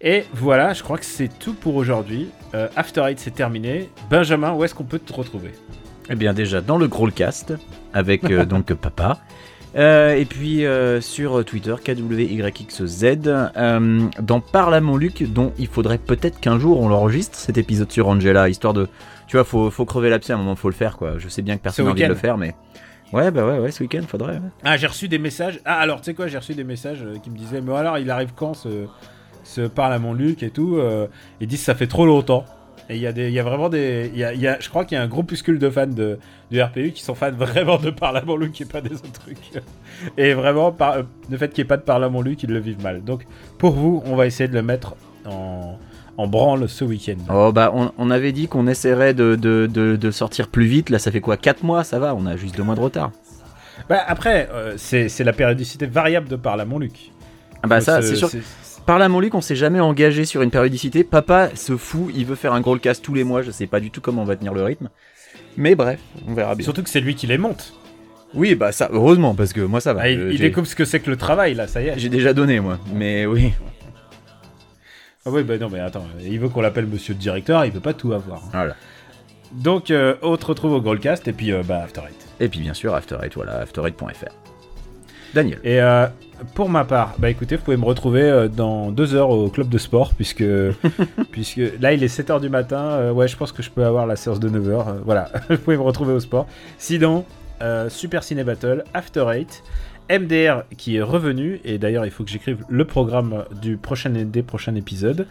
[0.01, 2.29] Et voilà, je crois que c'est tout pour aujourd'hui.
[2.53, 3.89] Euh, After Eight, c'est terminé.
[4.09, 5.51] Benjamin, où est-ce qu'on peut te retrouver?
[6.09, 7.53] Eh bien déjà dans le Growlcast
[7.93, 9.19] avec euh, donc papa.
[9.75, 13.03] Euh, et puis euh, sur Twitter KWYXZ
[14.19, 17.91] dans Parle à mon Luc dont il faudrait peut-être qu'un jour on l'enregistre cet épisode
[17.91, 18.87] sur Angela histoire de
[19.27, 21.41] tu vois faut, faut crever l'abcès à un moment faut le faire quoi je sais
[21.41, 22.55] bien que personne n'a envie de le faire mais
[23.11, 24.49] ouais bah ouais ouais ce week-end faudrait ouais.
[24.63, 25.59] Ah, j'ai reçu des messages.
[25.65, 27.97] Ah, alors, tu sais quoi, j'ai reçu des messages euh, qui me disaient, mais alors,
[27.97, 28.87] il arrive quand ce,
[29.43, 31.07] ce parle à mon Luc et tout euh,
[31.39, 32.45] Ils disent, ça fait trop longtemps.
[32.89, 34.09] Et il y, a des- y a vraiment des.
[34.15, 36.19] Y a, il y a, je crois qu'il y a un groupuscule de fans de,
[36.51, 39.11] du RPU qui sont fans vraiment de Parle à mon Luc et pas des autres
[39.11, 39.37] trucs.
[40.17, 42.43] Et vraiment, par, euh, le fait qu'il n'y ait pas de Parle à mon Luc,
[42.43, 43.03] ils le vivent mal.
[43.03, 43.25] Donc,
[43.57, 45.77] pour vous, on va essayer de le mettre en,
[46.17, 47.17] en branle ce week-end.
[47.29, 50.89] Oh bah on, on avait dit qu'on essaierait de, de, de, de sortir plus vite
[50.89, 51.35] là ça fait quoi?
[51.35, 52.15] 4 mois ça va?
[52.15, 53.11] On a juste deux mois de retard
[53.89, 57.11] Bah, après, euh, c'est la périodicité variable de Parle à mon Luc.
[57.63, 58.29] ah bah ça c'est sûr
[58.87, 61.03] Par là, mon Luc, on s'est jamais engagé sur une périodicité.
[61.03, 63.41] Papa se fout, il veut faire un gros cast tous les mois.
[63.41, 64.89] Je sais pas du tout comment on va tenir le rythme.
[65.57, 66.63] Mais bref, on verra bien.
[66.63, 67.73] Surtout que c'est lui qui les monte.
[68.33, 70.01] Oui, bah ça, heureusement, parce que moi ça va.
[70.03, 71.99] Ah, il, Je- il découvre ce que c'est que le travail, là, ça y est.
[71.99, 72.79] J'ai déjà donné, moi.
[72.93, 73.53] Mais oui.
[75.25, 77.81] Ah oui, bah non, mais attends, il veut qu'on l'appelle monsieur le directeur, il peut
[77.81, 78.41] pas tout avoir.
[78.53, 78.75] Voilà.
[79.51, 82.25] Donc, euh, on te retrouve au Goldcast et puis euh, bah, After Eight.
[82.39, 84.31] Et puis bien sûr, After Eight, voilà, after8.fr.
[85.33, 85.59] Daniel.
[85.65, 86.07] Et euh,
[86.53, 89.69] pour ma part, bah écoutez, vous pouvez me retrouver euh, dans deux heures au club
[89.69, 90.43] de sport, puisque,
[91.31, 92.81] puisque là il est 7h du matin.
[92.81, 95.01] euh, ouais, je pense que je peux avoir la séance de 9h.
[95.03, 96.47] voilà, vous pouvez me retrouver au sport.
[96.77, 97.25] Sinon,
[97.61, 99.63] euh, Super Ciné Battle, After Eight,
[100.09, 104.43] MDR qui est revenu, et d'ailleurs il faut que j'écrive le programme du prochain, des
[104.43, 105.27] prochains épisodes.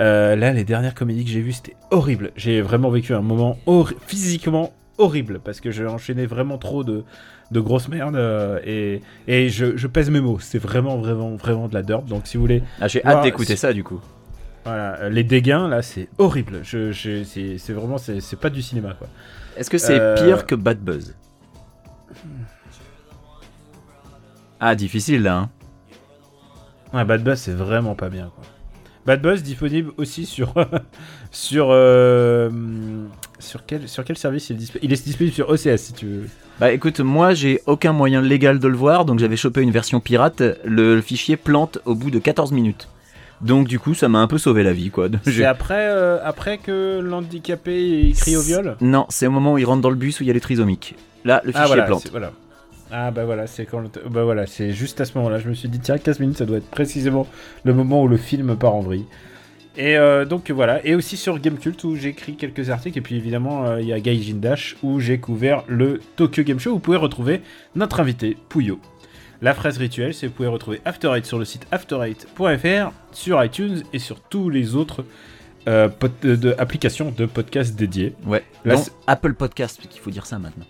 [0.00, 2.32] Euh, là, les dernières comédies que j'ai vues, c'était horrible.
[2.36, 3.58] J'ai vraiment vécu un moment
[4.06, 7.04] physiquement horrible, parce que j'ai enchaîné vraiment trop de,
[7.50, 10.38] de grosses merdes, euh, et, et je, je pèse mes mots.
[10.40, 12.04] C'est vraiment, vraiment, vraiment de la derp.
[12.06, 14.00] Donc si vous voulez Ah, j'ai hâte d'écouter ça du coup.
[14.64, 16.60] voilà, euh, les dégains là, c'est horrible.
[16.64, 19.06] Je, je- c'est, vraiment, c'est, c'est pas du cinéma quoi.
[19.56, 21.14] Est-ce que c'est Euh, pire que Bad Buzz?
[24.60, 25.36] Ah, difficile là.
[25.38, 25.50] Hein.
[26.92, 28.44] Ouais, Bad Buzz, c'est vraiment pas bien quoi.
[29.04, 30.52] Bad Buzz disponible aussi sur
[31.30, 32.50] sur euh,
[33.38, 36.06] sur quel sur quel service il est disponible Il est disponible sur OCS si tu
[36.06, 36.28] veux.
[36.58, 40.00] Bah écoute, moi j'ai aucun moyen légal de le voir, donc j'avais chopé une version
[40.00, 40.42] pirate.
[40.64, 42.88] Le, fichier plante au bout de 14 minutes.
[43.42, 45.08] Donc du coup, ça m'a un peu sauvé la vie quoi.
[45.24, 48.76] C'est après euh, après que l'handicapé crie au viol?
[48.80, 50.40] Non, c'est au moment où il rentre dans le bus où il y a les
[50.40, 50.94] trisomiques.
[51.26, 52.08] Là, le fichier Ah voilà, plante.
[52.10, 52.32] voilà.
[52.90, 55.54] Ah bah voilà, c'est quand le bah voilà, c'est juste à ce moment-là, je me
[55.54, 57.26] suis dit tiens 15 minutes ça doit être précisément
[57.64, 59.04] le moment où le film part en vrille.
[59.78, 63.16] Et euh, donc voilà, et aussi sur Gamecult où j'ai écrit quelques articles et puis
[63.16, 66.74] évidemment euh, il y a Gaijin Dash où j'ai couvert le Tokyo Game Show où
[66.74, 67.42] vous pouvez retrouver
[67.74, 68.80] notre invité Puyo.
[69.42, 73.44] La phrase rituelle, c'est que vous pouvez retrouver After Eight sur le site after8.fr, sur
[73.44, 75.04] iTunes et sur tous les autres
[75.68, 75.88] euh,
[76.22, 78.14] de, applications de podcasts dédiées.
[78.24, 78.42] Ouais.
[78.64, 80.64] Là, Apple Podcast, il faut dire ça maintenant.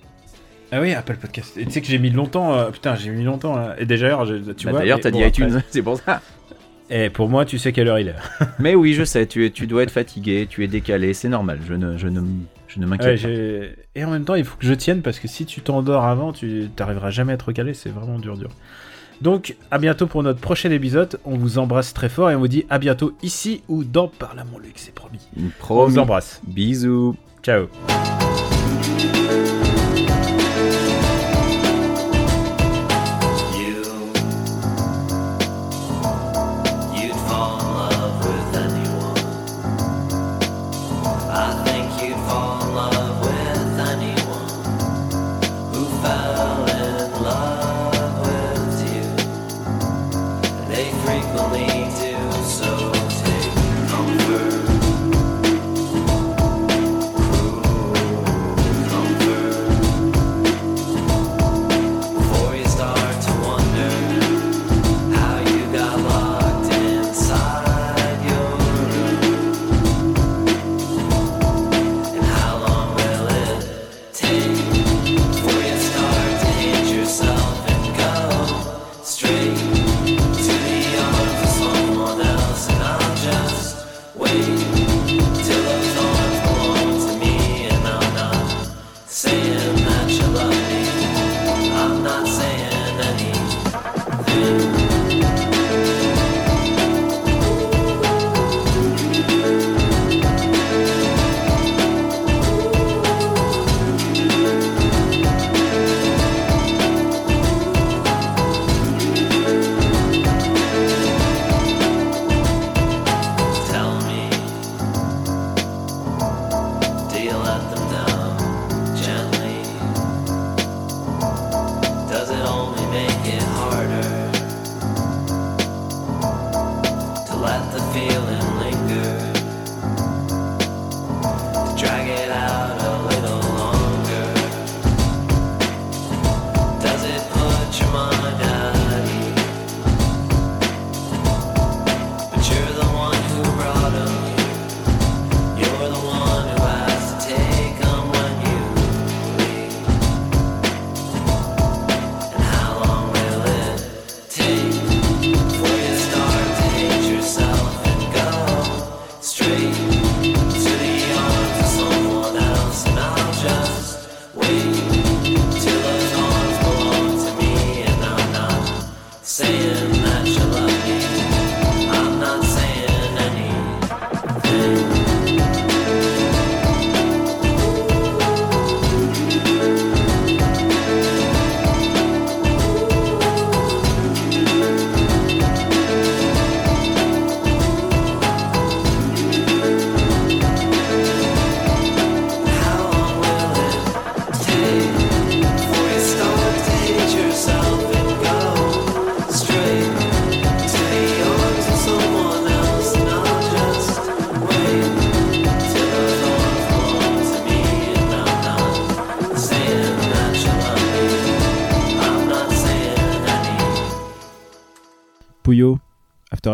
[0.73, 1.57] Ah oui, Apple Podcast.
[1.57, 2.55] Et tu sais que j'ai mis longtemps.
[2.59, 3.57] euh, putain, j'ai mis longtemps.
[3.57, 3.75] hein.
[3.79, 4.19] Et déjà,
[4.57, 4.81] tu Bah, vois.
[4.81, 6.21] D'ailleurs, t'as bon, dit iTunes, c'est pour ça.
[6.91, 8.15] Et pour moi, tu sais quelle heure il est.
[8.59, 11.59] Mais oui, je sais, tu, tu dois être fatigué, tu es décalé, c'est normal.
[11.67, 12.21] Je ne, je ne,
[12.69, 13.29] je ne Ouais, m'inquiète pas.
[14.01, 16.33] et en même temps, il faut que je tienne parce que si tu t'endors avant,
[16.33, 17.75] tu t'arriveras jamais à être recalé.
[17.75, 18.51] C'est vraiment dur, dur.
[19.23, 21.19] Donc, à bientôt pour notre prochain épisode.
[21.25, 24.39] On vous embrasse très fort et on vous dit à bientôt ici ou dans Parle
[24.39, 25.27] à mon Luc, c'est promis.
[25.71, 26.41] On vous embrasse.
[26.47, 27.17] Bisous.
[27.43, 27.67] Ciao.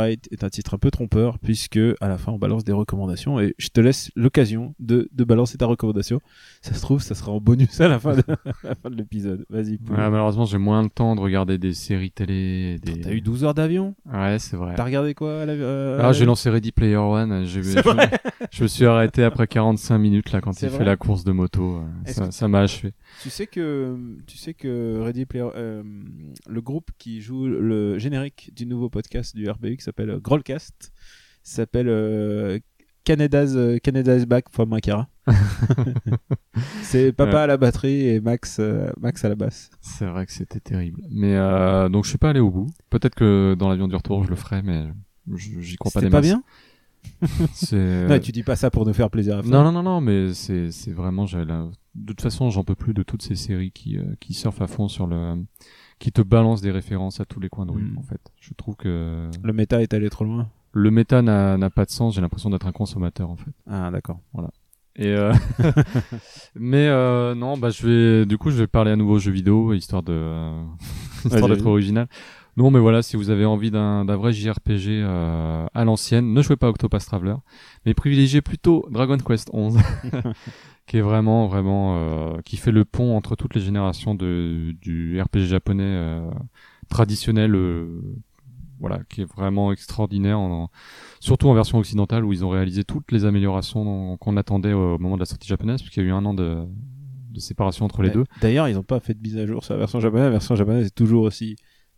[0.01, 3.55] Est un titre un peu trompeur puisque à la fin on balance des recommandations et
[3.59, 6.21] je te laisse l'occasion de, de balancer ta recommandation.
[6.63, 8.23] Ça se trouve, ça sera en bonus à la fin de,
[8.91, 9.45] l'épisode.
[9.51, 9.73] Vas-y.
[9.73, 12.79] Ouais, malheureusement, j'ai moins le temps de regarder des séries télé.
[12.83, 13.01] Des...
[13.01, 13.95] T'as eu 12 heures d'avion?
[14.13, 14.75] Ouais, c'est vrai.
[14.77, 17.45] T'as regardé quoi à la, euh, Ah, j'ai lancé Ready Player One.
[17.45, 18.11] je, vrai
[18.51, 21.83] je me suis arrêté après 45 minutes là quand il fait la course de moto.
[22.07, 22.93] euh, Ça m'a achevé.
[23.23, 23.97] Tu sais que
[24.27, 25.83] tu sais que Ready Player euh,
[26.49, 30.93] le groupe qui joue le générique du nouveau podcast du RBU qui s'appelle euh, Grollcast
[31.43, 32.59] s'appelle euh,
[33.05, 35.09] Canada's euh, Canada's Back from Makara.
[36.83, 37.39] C'est papa Ouais.
[37.39, 39.71] à la batterie et Max euh, Max à la basse.
[39.81, 41.03] C'est vrai que c'était terrible.
[41.11, 42.67] Mais euh, donc je suis pas allé au bout.
[42.91, 44.87] Peut-être que dans l'avion du retour je le ferai, mais
[45.35, 46.27] je- j'y crois pas C'était des pas masses.
[46.27, 46.43] bien
[47.53, 49.39] C'est Non, tu dis pas ça pour nous faire plaisir.
[49.39, 52.75] À non, non, non, non, mais c'est c'est vraiment la- de toute façon j'en peux
[52.77, 55.35] plus de toutes ces séries qui euh, qui surfent à fond sur le
[56.03, 57.99] qui te balancent des références à tous les coins de rue Mm.
[57.99, 58.21] en fait.
[58.41, 60.49] Je trouve que Le méta est allé trop loin.
[60.73, 62.17] le méta n'a n'a pas de sens.
[62.17, 63.53] J'ai l'impression d'être un consommateur en fait.
[63.71, 64.19] Ah d'accord.
[64.97, 65.33] Et euh,
[66.57, 69.73] mais euh, non, bah je vais du coup je vais parler à nouveau jeux vidéo
[69.75, 70.63] histoire de euh,
[71.25, 72.09] histoire d'être original.
[72.57, 76.57] Non, mais voilà, si vous avez envie d'un vrai JRPG euh, à l'ancienne, ne jouez
[76.57, 77.37] pas Octopath Traveler,
[77.87, 79.79] mais privilégiez plutôt Dragon Quest 11,
[80.87, 85.21] qui est vraiment vraiment euh, qui fait le pont entre toutes les générations de du
[85.21, 86.31] RPG japonais euh,
[86.89, 87.55] traditionnel.
[87.55, 88.01] euh,
[88.81, 90.71] voilà, qui est vraiment extraordinaire, en- en-
[91.21, 95.15] surtout en version occidentale où ils ont réalisé toutes les améliorations qu'on attendait au moment
[95.15, 96.65] de la sortie japonaise, puisqu'il y a eu un an de,
[97.31, 98.25] de séparation entre les deux.
[98.41, 100.25] D'ailleurs, ils n'ont pas fait de mise à jour sur la version japonaise.
[100.25, 101.55] La version japonaise est toujours aussi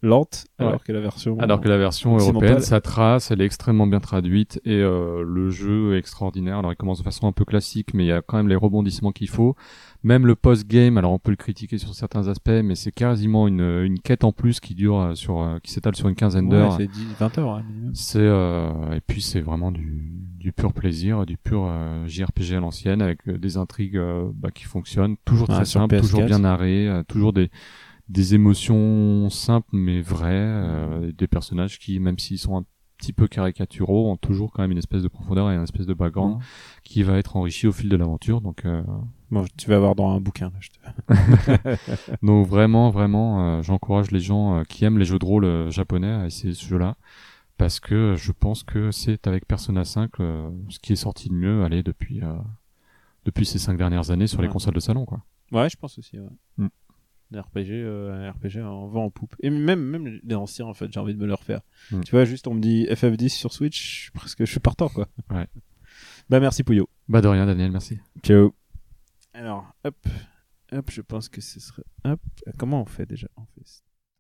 [0.07, 0.67] lente, Ouais.
[0.67, 1.39] alors que la version.
[1.41, 5.51] Alors que la version européenne, ça trace, elle est extrêmement bien traduite et euh, le
[5.51, 6.59] jeu est extraordinaire.
[6.59, 8.55] Alors il commence de façon un peu classique, mais il y a quand même les
[8.57, 9.57] rebondissements qu'il faut.
[10.03, 13.61] Même le post-game, alors on peut le critiquer sur certains aspects, mais c'est quasiment une,
[13.85, 16.51] une quête en plus qui dure euh, sur, euh, qui s'étale sur une quinzaine Ouais,
[16.51, 16.77] d'heures.
[16.77, 17.55] c'est 10, 20 heures.
[17.55, 17.63] hein.
[17.95, 20.03] C'est euh, et puis c'est vraiment du,
[20.39, 23.99] du pur plaisir, du pur euh, JRPG à l'ancienne avec euh, des intrigues
[24.35, 26.27] bah, qui fonctionnent, toujours Ouais, très sur simples, toujours PS4.
[26.27, 27.51] bien narrées, toujours des
[28.09, 32.65] des émotions simples mais vraies, euh, des personnages qui même s'ils sont un
[32.99, 35.95] petit peu caricaturaux ont toujours quand même une espèce de profondeur et une espèce de
[35.95, 36.39] background
[36.85, 38.41] qui va être enrichi au fil de l'aventure.
[38.41, 38.83] Donc euh,
[39.31, 40.51] Bon, tu vas avoir dans un bouquin.
[40.51, 45.25] Là, je te- donc vraiment, vraiment, euh, j'encourage les gens qui aiment les jeux de
[45.25, 46.97] rôle japonais à essayer ce jeu-là.
[47.57, 51.35] Parce que je pense que c'est avec Persona 5 euh, ce qui est sorti de
[51.35, 52.21] mieux allez, depuis,
[53.25, 55.05] depuis ces cinq dernières années sur les consoles de salon.
[55.05, 55.21] Quoi.
[55.53, 56.19] Ouais, je pense aussi.
[56.19, 56.29] Ouais.
[56.59, 56.69] Mm.
[57.35, 59.35] Un RPG, euh, RPG en vent en poupe.
[59.41, 61.61] Et même, même les anciens, en fait, j'ai envie de me le refaire.
[61.91, 62.01] Mm.
[62.03, 64.89] Tu vois, juste on me dit FF10 sur Switch, je suis presque, je suis partant,
[64.89, 65.09] quoi.
[65.31, 65.47] Ouais.
[66.29, 66.89] Bah, merci Pouyo.
[67.09, 67.99] Bah de rien Daniel, merci.
[68.23, 68.55] Ciao.
[69.35, 69.97] Alors, hop,
[70.73, 71.85] hop, je pense que ce serait.
[72.05, 72.21] Hop,
[72.59, 73.29] comment on fait déjà?
[73.37, 73.83] On fait